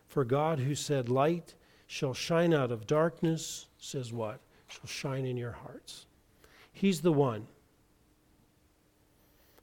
For 0.07 0.25
God, 0.25 0.59
who 0.59 0.75
said, 0.75 1.09
Light 1.09 1.55
shall 1.87 2.13
shine 2.13 2.53
out 2.53 2.71
of 2.71 2.85
darkness, 2.85 3.67
says 3.77 4.11
what? 4.11 4.39
Shall 4.67 4.87
shine 4.87 5.25
in 5.25 5.37
your 5.37 5.53
hearts. 5.53 6.05
He's 6.73 7.01
the 7.01 7.13
one. 7.13 7.47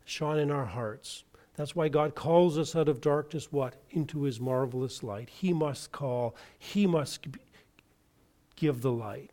Shine 0.04 0.38
in 0.38 0.50
our 0.50 0.64
hearts. 0.64 1.24
That's 1.58 1.74
why 1.74 1.88
God 1.88 2.14
calls 2.14 2.56
us 2.56 2.76
out 2.76 2.88
of 2.88 3.00
darkness, 3.00 3.50
what? 3.50 3.74
Into 3.90 4.22
his 4.22 4.38
marvelous 4.38 5.02
light. 5.02 5.28
He 5.28 5.52
must 5.52 5.90
call, 5.90 6.36
he 6.56 6.86
must 6.86 7.26
give 8.54 8.80
the 8.80 8.92
light. 8.92 9.32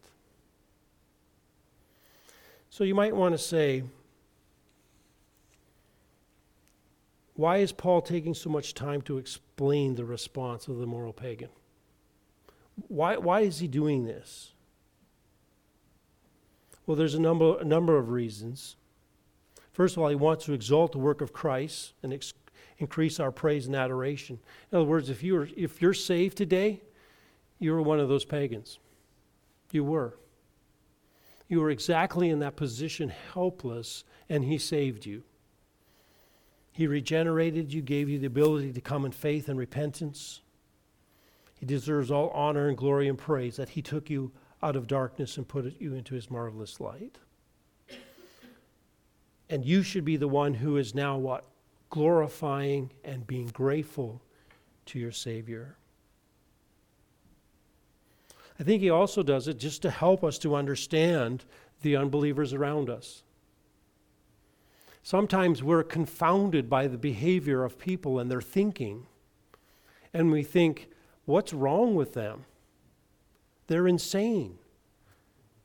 So 2.71 2.83
you 2.83 2.95
might 2.95 3.15
want 3.15 3.35
to 3.35 3.37
say, 3.37 3.83
why 7.35 7.57
is 7.57 7.71
Paul 7.71 8.01
taking 8.01 8.33
so 8.33 8.49
much 8.49 8.73
time 8.73 9.03
to 9.03 9.19
explain 9.19 9.93
the 9.93 10.03
response 10.03 10.67
of 10.67 10.79
the 10.79 10.87
moral 10.87 11.13
pagan? 11.13 11.49
Why, 12.87 13.17
why 13.17 13.41
is 13.41 13.59
he 13.59 13.67
doing 13.67 14.05
this? 14.05 14.51
Well, 16.87 16.97
there's 16.97 17.13
a 17.13 17.21
number, 17.21 17.59
a 17.59 17.65
number 17.65 17.97
of 17.97 18.09
reasons. 18.09 18.77
First 19.75 19.97
of 19.97 20.03
all, 20.03 20.07
he 20.07 20.15
wants 20.15 20.45
to 20.45 20.53
exalt 20.53 20.93
the 20.93 20.99
work 20.99 21.19
of 21.19 21.33
Christ 21.33 21.95
and 22.01 22.13
ex- 22.13 22.33
increase 22.77 23.19
our 23.19 23.29
praise 23.29 23.65
and 23.65 23.75
adoration. 23.75 24.39
In 24.71 24.77
other 24.77 24.87
words, 24.87 25.09
if 25.09 25.21
you're, 25.21 25.49
if 25.57 25.81
you're 25.81 25.93
saved 25.93 26.37
today, 26.37 26.81
you 27.59 27.73
were 27.73 27.81
one 27.81 27.99
of 27.99 28.07
those 28.07 28.23
pagans. 28.23 28.79
You 29.73 29.83
were. 29.83 30.17
You 31.49 31.59
were 31.59 31.69
exactly 31.69 32.29
in 32.29 32.39
that 32.39 32.55
position, 32.55 33.11
helpless, 33.33 34.05
and 34.29 34.45
he 34.45 34.57
saved 34.57 35.05
you. 35.05 35.23
He 36.71 36.87
regenerated 36.87 37.73
you, 37.73 37.81
gave 37.81 38.07
you 38.07 38.17
the 38.17 38.27
ability 38.27 38.71
to 38.71 38.81
come 38.81 39.03
in 39.03 39.11
faith 39.11 39.49
and 39.49 39.59
repentance. 39.59 40.39
He 41.59 41.65
deserves 41.65 42.11
all 42.11 42.29
honor 42.29 42.69
and 42.69 42.77
glory 42.77 43.09
and 43.09 43.17
praise 43.17 43.57
that 43.57 43.69
he 43.69 43.81
took 43.81 44.09
you 44.09 44.31
out 44.63 44.77
of 44.77 44.87
darkness 44.87 45.35
and 45.35 45.45
put 45.45 45.81
you 45.81 45.95
into 45.95 46.15
his 46.15 46.31
marvelous 46.31 46.79
light. 46.79 47.17
And 49.49 49.63
you 49.63 49.83
should 49.83 50.05
be 50.05 50.17
the 50.17 50.27
one 50.27 50.53
who 50.53 50.77
is 50.77 50.95
now 50.95 51.17
what? 51.17 51.45
Glorifying 51.89 52.91
and 53.03 53.27
being 53.27 53.47
grateful 53.47 54.21
to 54.87 54.99
your 54.99 55.11
Savior. 55.11 55.77
I 58.59 58.63
think 58.63 58.81
he 58.81 58.89
also 58.89 59.21
does 59.21 59.47
it 59.47 59.59
just 59.59 59.81
to 59.81 59.91
help 59.91 60.23
us 60.23 60.37
to 60.39 60.55
understand 60.55 61.45
the 61.81 61.95
unbelievers 61.95 62.53
around 62.53 62.89
us. 62.89 63.23
Sometimes 65.03 65.61
we're 65.61 65.83
confounded 65.83 66.69
by 66.69 66.87
the 66.87 66.97
behavior 66.97 67.63
of 67.63 67.77
people 67.77 68.17
and 68.19 68.31
their 68.31 68.41
thinking, 68.41 69.05
and 70.13 70.31
we 70.31 70.41
think, 70.41 70.89
what's 71.25 71.53
wrong 71.53 71.93
with 71.93 72.13
them? 72.13 72.45
They're 73.67 73.87
insane. 73.87 74.57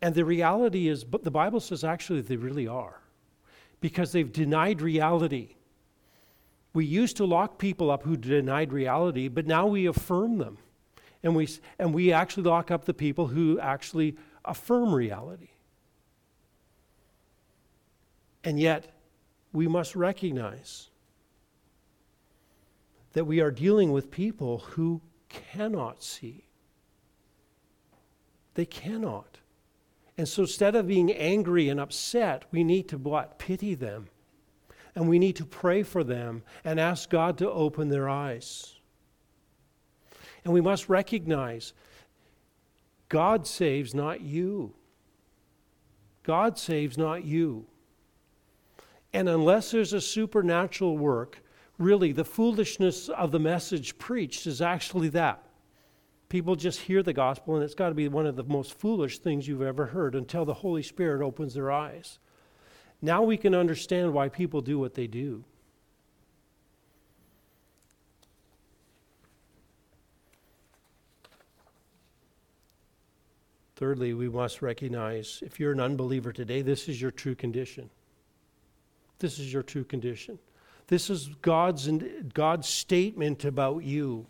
And 0.03 0.14
the 0.14 0.24
reality 0.24 0.89
is, 0.89 1.05
but 1.05 1.24
the 1.24 1.31
Bible 1.31 1.61
says 1.61 1.85
actually 1.85 2.20
they 2.20 2.37
really 2.37 2.66
are 2.66 2.99
because 3.81 4.12
they've 4.12 4.33
denied 4.33 4.83
reality. 4.83 5.57
We 6.72 6.85
used 6.85 7.16
to 7.16 7.24
lock 7.24 7.59
people 7.59 7.91
up 7.91 8.03
who 8.05 8.16
denied 8.16 8.72
reality, 8.72 9.28
but 9.28 9.47
now 9.47 9.66
we 9.66 9.87
affirm 9.87 10.39
them. 10.39 10.59
And 11.22 11.35
we, 11.35 11.49
and 11.78 11.93
we 11.93 12.12
actually 12.12 12.45
lock 12.45 12.70
up 12.70 12.85
the 12.85 12.95
people 12.95 13.26
who 13.26 13.59
actually 13.59 14.16
affirm 14.45 14.95
reality. 14.95 15.51
And 18.43 18.59
yet, 18.59 18.95
we 19.53 19.68
must 19.68 19.95
recognize 19.95 20.89
that 23.12 23.24
we 23.24 23.41
are 23.41 23.51
dealing 23.51 23.93
with 23.93 24.11
people 24.11 24.59
who 24.59 25.03
cannot 25.28 26.03
see. 26.03 26.45
They 28.55 28.64
cannot. 28.64 29.39
And 30.17 30.29
so 30.29 30.43
instead 30.43 30.77
of 30.77 30.89
being 30.89 31.13
angry 31.13 31.69
and 31.69 31.81
upset, 31.81 32.45
we 32.51 32.65
need 32.65 32.89
to 32.89 32.99
what? 32.99 33.39
Pity 33.39 33.75
them. 33.75 34.09
And 34.95 35.09
we 35.09 35.19
need 35.19 35.37
to 35.37 35.45
pray 35.45 35.83
for 35.83 36.03
them 36.03 36.43
and 36.65 36.81
ask 36.81 37.09
God 37.09 37.39
to 37.39 37.51
open 37.51 37.89
their 37.89 38.09
eyes. 38.09 38.75
And 40.45 40.53
we 40.53 40.61
must 40.61 40.89
recognize 40.89 41.73
God 43.09 43.47
saves, 43.47 43.95
not 43.95 44.21
you. 44.21 44.75
God 46.23 46.59
saves, 46.59 46.97
not 46.97 47.25
you. 47.25 47.67
And 49.13 49.29
unless 49.29 49.71
there's 49.71 49.93
a 49.93 50.01
supernatural 50.01 50.97
work, 50.97 51.43
really 51.79 52.13
the 52.13 52.25
foolishness 52.25 53.09
of 53.09 53.33
the 53.33 53.41
message 53.41 53.99
preached 53.99 54.47
is 54.47 54.63
actually 54.63 55.09
that 55.11 55.45
People 56.31 56.55
just 56.55 56.83
hear 56.83 57.03
the 57.03 57.12
gospel, 57.12 57.57
and 57.57 57.64
it's 57.64 57.74
got 57.74 57.89
to 57.89 57.95
be 57.95 58.07
one 58.07 58.24
of 58.24 58.37
the 58.37 58.45
most 58.45 58.78
foolish 58.78 59.18
things 59.18 59.49
you've 59.49 59.61
ever 59.61 59.87
heard 59.87 60.14
until 60.14 60.45
the 60.45 60.55
Holy 60.55 60.83
Spirit 60.83 61.22
opens 61.22 61.55
their 61.55 61.72
eyes. 61.72 62.20
Now 63.03 63.24
we 63.24 63.37
can 63.37 63.53
understand 63.53 64.12
why 64.12 64.28
people 64.28 64.61
do 64.61 64.78
what 64.78 64.95
they 64.95 65.09
do. 65.09 65.45
Thirdly, 73.74 74.14
we 74.14 74.28
must 74.28 74.62
recognize 74.62 75.43
if 75.45 75.59
you're 75.59 75.72
an 75.72 75.81
unbeliever 75.81 76.33
today, 76.33 76.62
this 76.62 76.89
is 76.89 77.01
your 77.01 77.11
true 77.11 77.35
condition. 77.35 77.91
This 79.18 79.41
is 79.41 79.53
your 79.53 79.64
true 79.64 79.85
condition. 79.85 80.39
This 80.87 81.11
is 81.11 81.28
God's, 81.43 81.89
God's 82.35 82.68
statement 82.68 83.45
about 83.45 83.83
you. 83.83 84.26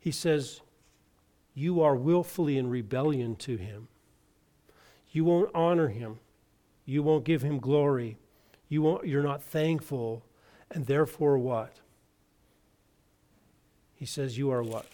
He 0.00 0.10
says, 0.10 0.62
You 1.54 1.82
are 1.82 1.94
willfully 1.94 2.56
in 2.56 2.68
rebellion 2.68 3.36
to 3.36 3.56
Him. 3.56 3.88
You 5.10 5.24
won't 5.24 5.50
honor 5.54 5.88
Him. 5.88 6.18
You 6.86 7.02
won't 7.02 7.24
give 7.24 7.42
Him 7.42 7.58
glory. 7.58 8.16
You 8.68 8.82
won't, 8.82 9.06
you're 9.06 9.22
not 9.22 9.42
thankful. 9.42 10.24
And 10.70 10.86
therefore, 10.86 11.36
what? 11.38 11.76
He 13.94 14.06
says, 14.06 14.38
You 14.38 14.50
are 14.50 14.62
what? 14.62 14.86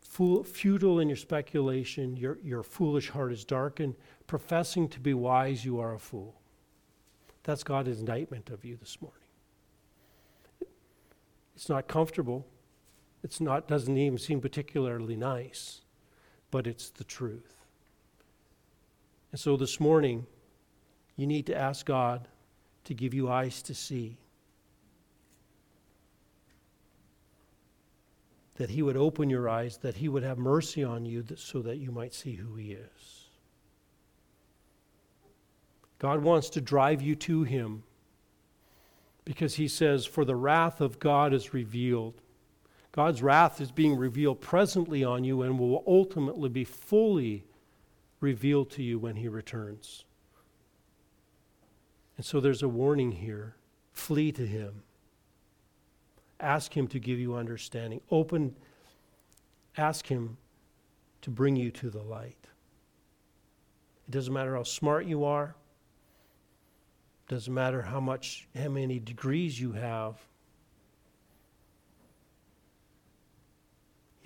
Fool, 0.00 0.42
futile 0.42 0.98
in 0.98 1.08
your 1.08 1.16
speculation, 1.16 2.16
your, 2.16 2.38
your 2.42 2.62
foolish 2.62 3.10
heart 3.10 3.32
is 3.32 3.44
darkened. 3.44 3.94
Professing 4.26 4.88
to 4.88 4.98
be 4.98 5.14
wise, 5.14 5.64
you 5.64 5.78
are 5.78 5.94
a 5.94 5.98
fool. 5.98 6.34
That's 7.44 7.62
God's 7.62 8.00
indictment 8.00 8.50
of 8.50 8.64
you 8.64 8.76
this 8.76 9.00
morning. 9.00 9.20
It's 11.54 11.68
not 11.68 11.86
comfortable. 11.86 12.46
It's 13.22 13.40
not 13.40 13.66
doesn't 13.66 13.96
even 13.96 14.18
seem 14.18 14.40
particularly 14.40 15.16
nice, 15.16 15.80
but 16.50 16.66
it's 16.66 16.90
the 16.90 17.04
truth. 17.04 17.54
And 19.32 19.40
so 19.40 19.56
this 19.56 19.80
morning, 19.80 20.26
you 21.16 21.26
need 21.26 21.46
to 21.46 21.56
ask 21.56 21.84
God 21.84 22.28
to 22.84 22.94
give 22.94 23.12
you 23.12 23.28
eyes 23.28 23.60
to 23.62 23.74
see. 23.74 24.16
That 28.56 28.70
He 28.70 28.82
would 28.82 28.96
open 28.96 29.28
your 29.28 29.48
eyes, 29.48 29.78
that 29.78 29.96
He 29.96 30.08
would 30.08 30.22
have 30.22 30.38
mercy 30.38 30.82
on 30.82 31.04
you 31.04 31.22
that, 31.22 31.38
so 31.38 31.60
that 31.62 31.76
you 31.76 31.90
might 31.90 32.14
see 32.14 32.34
who 32.34 32.54
He 32.54 32.72
is. 32.72 33.26
God 35.98 36.22
wants 36.22 36.48
to 36.50 36.60
drive 36.60 37.02
you 37.02 37.16
to 37.16 37.42
Him 37.42 37.82
because 39.24 39.56
He 39.56 39.68
says, 39.68 40.06
For 40.06 40.24
the 40.24 40.36
wrath 40.36 40.80
of 40.80 40.98
God 40.98 41.34
is 41.34 41.52
revealed. 41.52 42.22
God's 42.98 43.22
wrath 43.22 43.60
is 43.60 43.70
being 43.70 43.94
revealed 43.94 44.40
presently 44.40 45.04
on 45.04 45.22
you 45.22 45.42
and 45.42 45.56
will 45.56 45.84
ultimately 45.86 46.48
be 46.48 46.64
fully 46.64 47.44
revealed 48.18 48.70
to 48.70 48.82
you 48.82 48.98
when 48.98 49.14
He 49.14 49.28
returns. 49.28 50.04
And 52.16 52.26
so 52.26 52.40
there's 52.40 52.64
a 52.64 52.68
warning 52.68 53.12
here 53.12 53.54
flee 53.92 54.32
to 54.32 54.44
Him. 54.44 54.82
Ask 56.40 56.76
Him 56.76 56.88
to 56.88 56.98
give 56.98 57.20
you 57.20 57.36
understanding. 57.36 58.00
Open, 58.10 58.56
ask 59.76 60.04
Him 60.04 60.36
to 61.22 61.30
bring 61.30 61.54
you 61.54 61.70
to 61.70 61.90
the 61.90 62.02
light. 62.02 62.48
It 64.08 64.10
doesn't 64.10 64.34
matter 64.34 64.56
how 64.56 64.64
smart 64.64 65.06
you 65.06 65.22
are. 65.22 65.54
It 67.28 67.30
doesn't 67.32 67.54
matter 67.54 67.80
how 67.80 68.00
much, 68.00 68.48
how 68.60 68.70
many 68.70 68.98
degrees 68.98 69.60
you 69.60 69.70
have. 69.70 70.16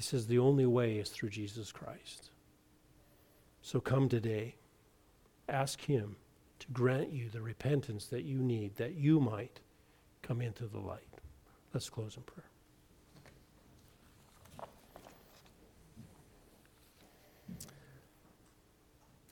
He 0.03 0.05
says 0.05 0.27
the 0.27 0.41
only 0.41 0.67
way 0.67 0.97
is 0.97 1.11
through 1.11 1.29
Jesus 1.29 1.71
Christ. 1.71 2.31
So 3.61 3.79
come 3.79 4.09
today. 4.09 4.57
Ask 5.49 5.81
Him 5.81 6.17
to 6.59 6.67
grant 6.73 7.13
you 7.13 7.29
the 7.29 7.41
repentance 7.41 8.07
that 8.07 8.25
you 8.25 8.39
need, 8.39 8.75
that 8.79 8.97
you 8.97 9.21
might 9.21 9.61
come 10.21 10.41
into 10.41 10.65
the 10.65 10.81
light. 10.81 11.07
Let's 11.73 11.89
close 11.89 12.17
in 12.17 12.25
prayer. 12.25 12.51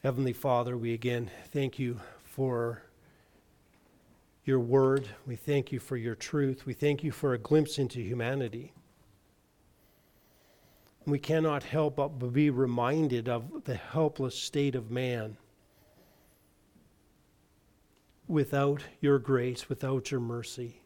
Heavenly 0.04 0.32
Father, 0.32 0.78
we 0.78 0.94
again 0.94 1.32
thank 1.52 1.80
you 1.80 1.98
for 2.22 2.84
your 4.44 4.60
word. 4.60 5.08
We 5.26 5.34
thank 5.34 5.72
you 5.72 5.80
for 5.80 5.96
your 5.96 6.14
truth. 6.14 6.64
We 6.64 6.74
thank 6.74 7.02
you 7.02 7.10
for 7.10 7.34
a 7.34 7.38
glimpse 7.38 7.76
into 7.76 8.00
humanity. 8.00 8.72
We 11.10 11.18
cannot 11.18 11.64
help 11.64 11.96
but 11.96 12.08
be 12.32 12.50
reminded 12.50 13.28
of 13.28 13.64
the 13.64 13.74
helpless 13.74 14.36
state 14.36 14.76
of 14.76 14.90
man 14.92 15.36
without 18.28 18.84
your 19.00 19.18
grace, 19.18 19.68
without 19.68 20.12
your 20.12 20.20
mercy. 20.20 20.82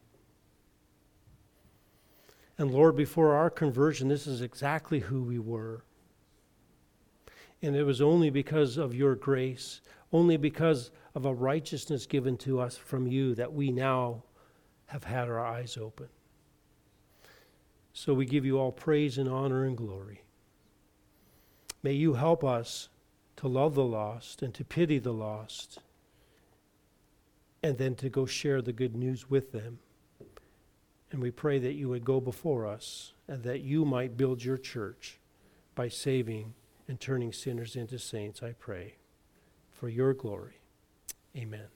And 2.56 2.70
Lord, 2.70 2.96
before 2.96 3.34
our 3.34 3.50
conversion, 3.50 4.08
this 4.08 4.26
is 4.26 4.40
exactly 4.40 5.00
who 5.00 5.22
we 5.22 5.38
were. 5.38 5.84
And 7.60 7.76
it 7.76 7.84
was 7.84 8.00
only 8.00 8.30
because 8.30 8.78
of 8.78 8.94
your 8.94 9.14
grace, 9.14 9.82
only 10.10 10.38
because 10.38 10.90
of 11.14 11.26
a 11.26 11.34
righteousness 11.34 12.06
given 12.06 12.38
to 12.38 12.60
us 12.60 12.78
from 12.78 13.06
you 13.06 13.34
that 13.34 13.52
we 13.52 13.70
now 13.70 14.22
have 14.86 15.04
had 15.04 15.28
our 15.28 15.44
eyes 15.44 15.76
open. 15.76 16.08
So 17.94 18.12
we 18.12 18.26
give 18.26 18.44
you 18.44 18.58
all 18.58 18.72
praise 18.72 19.16
and 19.16 19.28
honor 19.28 19.64
and 19.64 19.76
glory. 19.76 20.22
May 21.82 21.92
you 21.92 22.14
help 22.14 22.42
us 22.42 22.88
to 23.36 23.48
love 23.48 23.74
the 23.74 23.84
lost 23.84 24.42
and 24.42 24.52
to 24.54 24.64
pity 24.64 24.98
the 24.98 25.12
lost 25.12 25.78
and 27.62 27.78
then 27.78 27.94
to 27.94 28.10
go 28.10 28.26
share 28.26 28.60
the 28.60 28.72
good 28.72 28.96
news 28.96 29.30
with 29.30 29.52
them. 29.52 29.78
And 31.12 31.22
we 31.22 31.30
pray 31.30 31.58
that 31.60 31.74
you 31.74 31.88
would 31.88 32.04
go 32.04 32.20
before 32.20 32.66
us 32.66 33.12
and 33.28 33.44
that 33.44 33.60
you 33.60 33.84
might 33.84 34.16
build 34.16 34.44
your 34.44 34.58
church 34.58 35.18
by 35.74 35.88
saving 35.88 36.54
and 36.88 37.00
turning 37.00 37.32
sinners 37.32 37.76
into 37.76 37.98
saints, 37.98 38.42
I 38.42 38.52
pray, 38.52 38.96
for 39.72 39.88
your 39.88 40.14
glory. 40.14 40.58
Amen. 41.36 41.73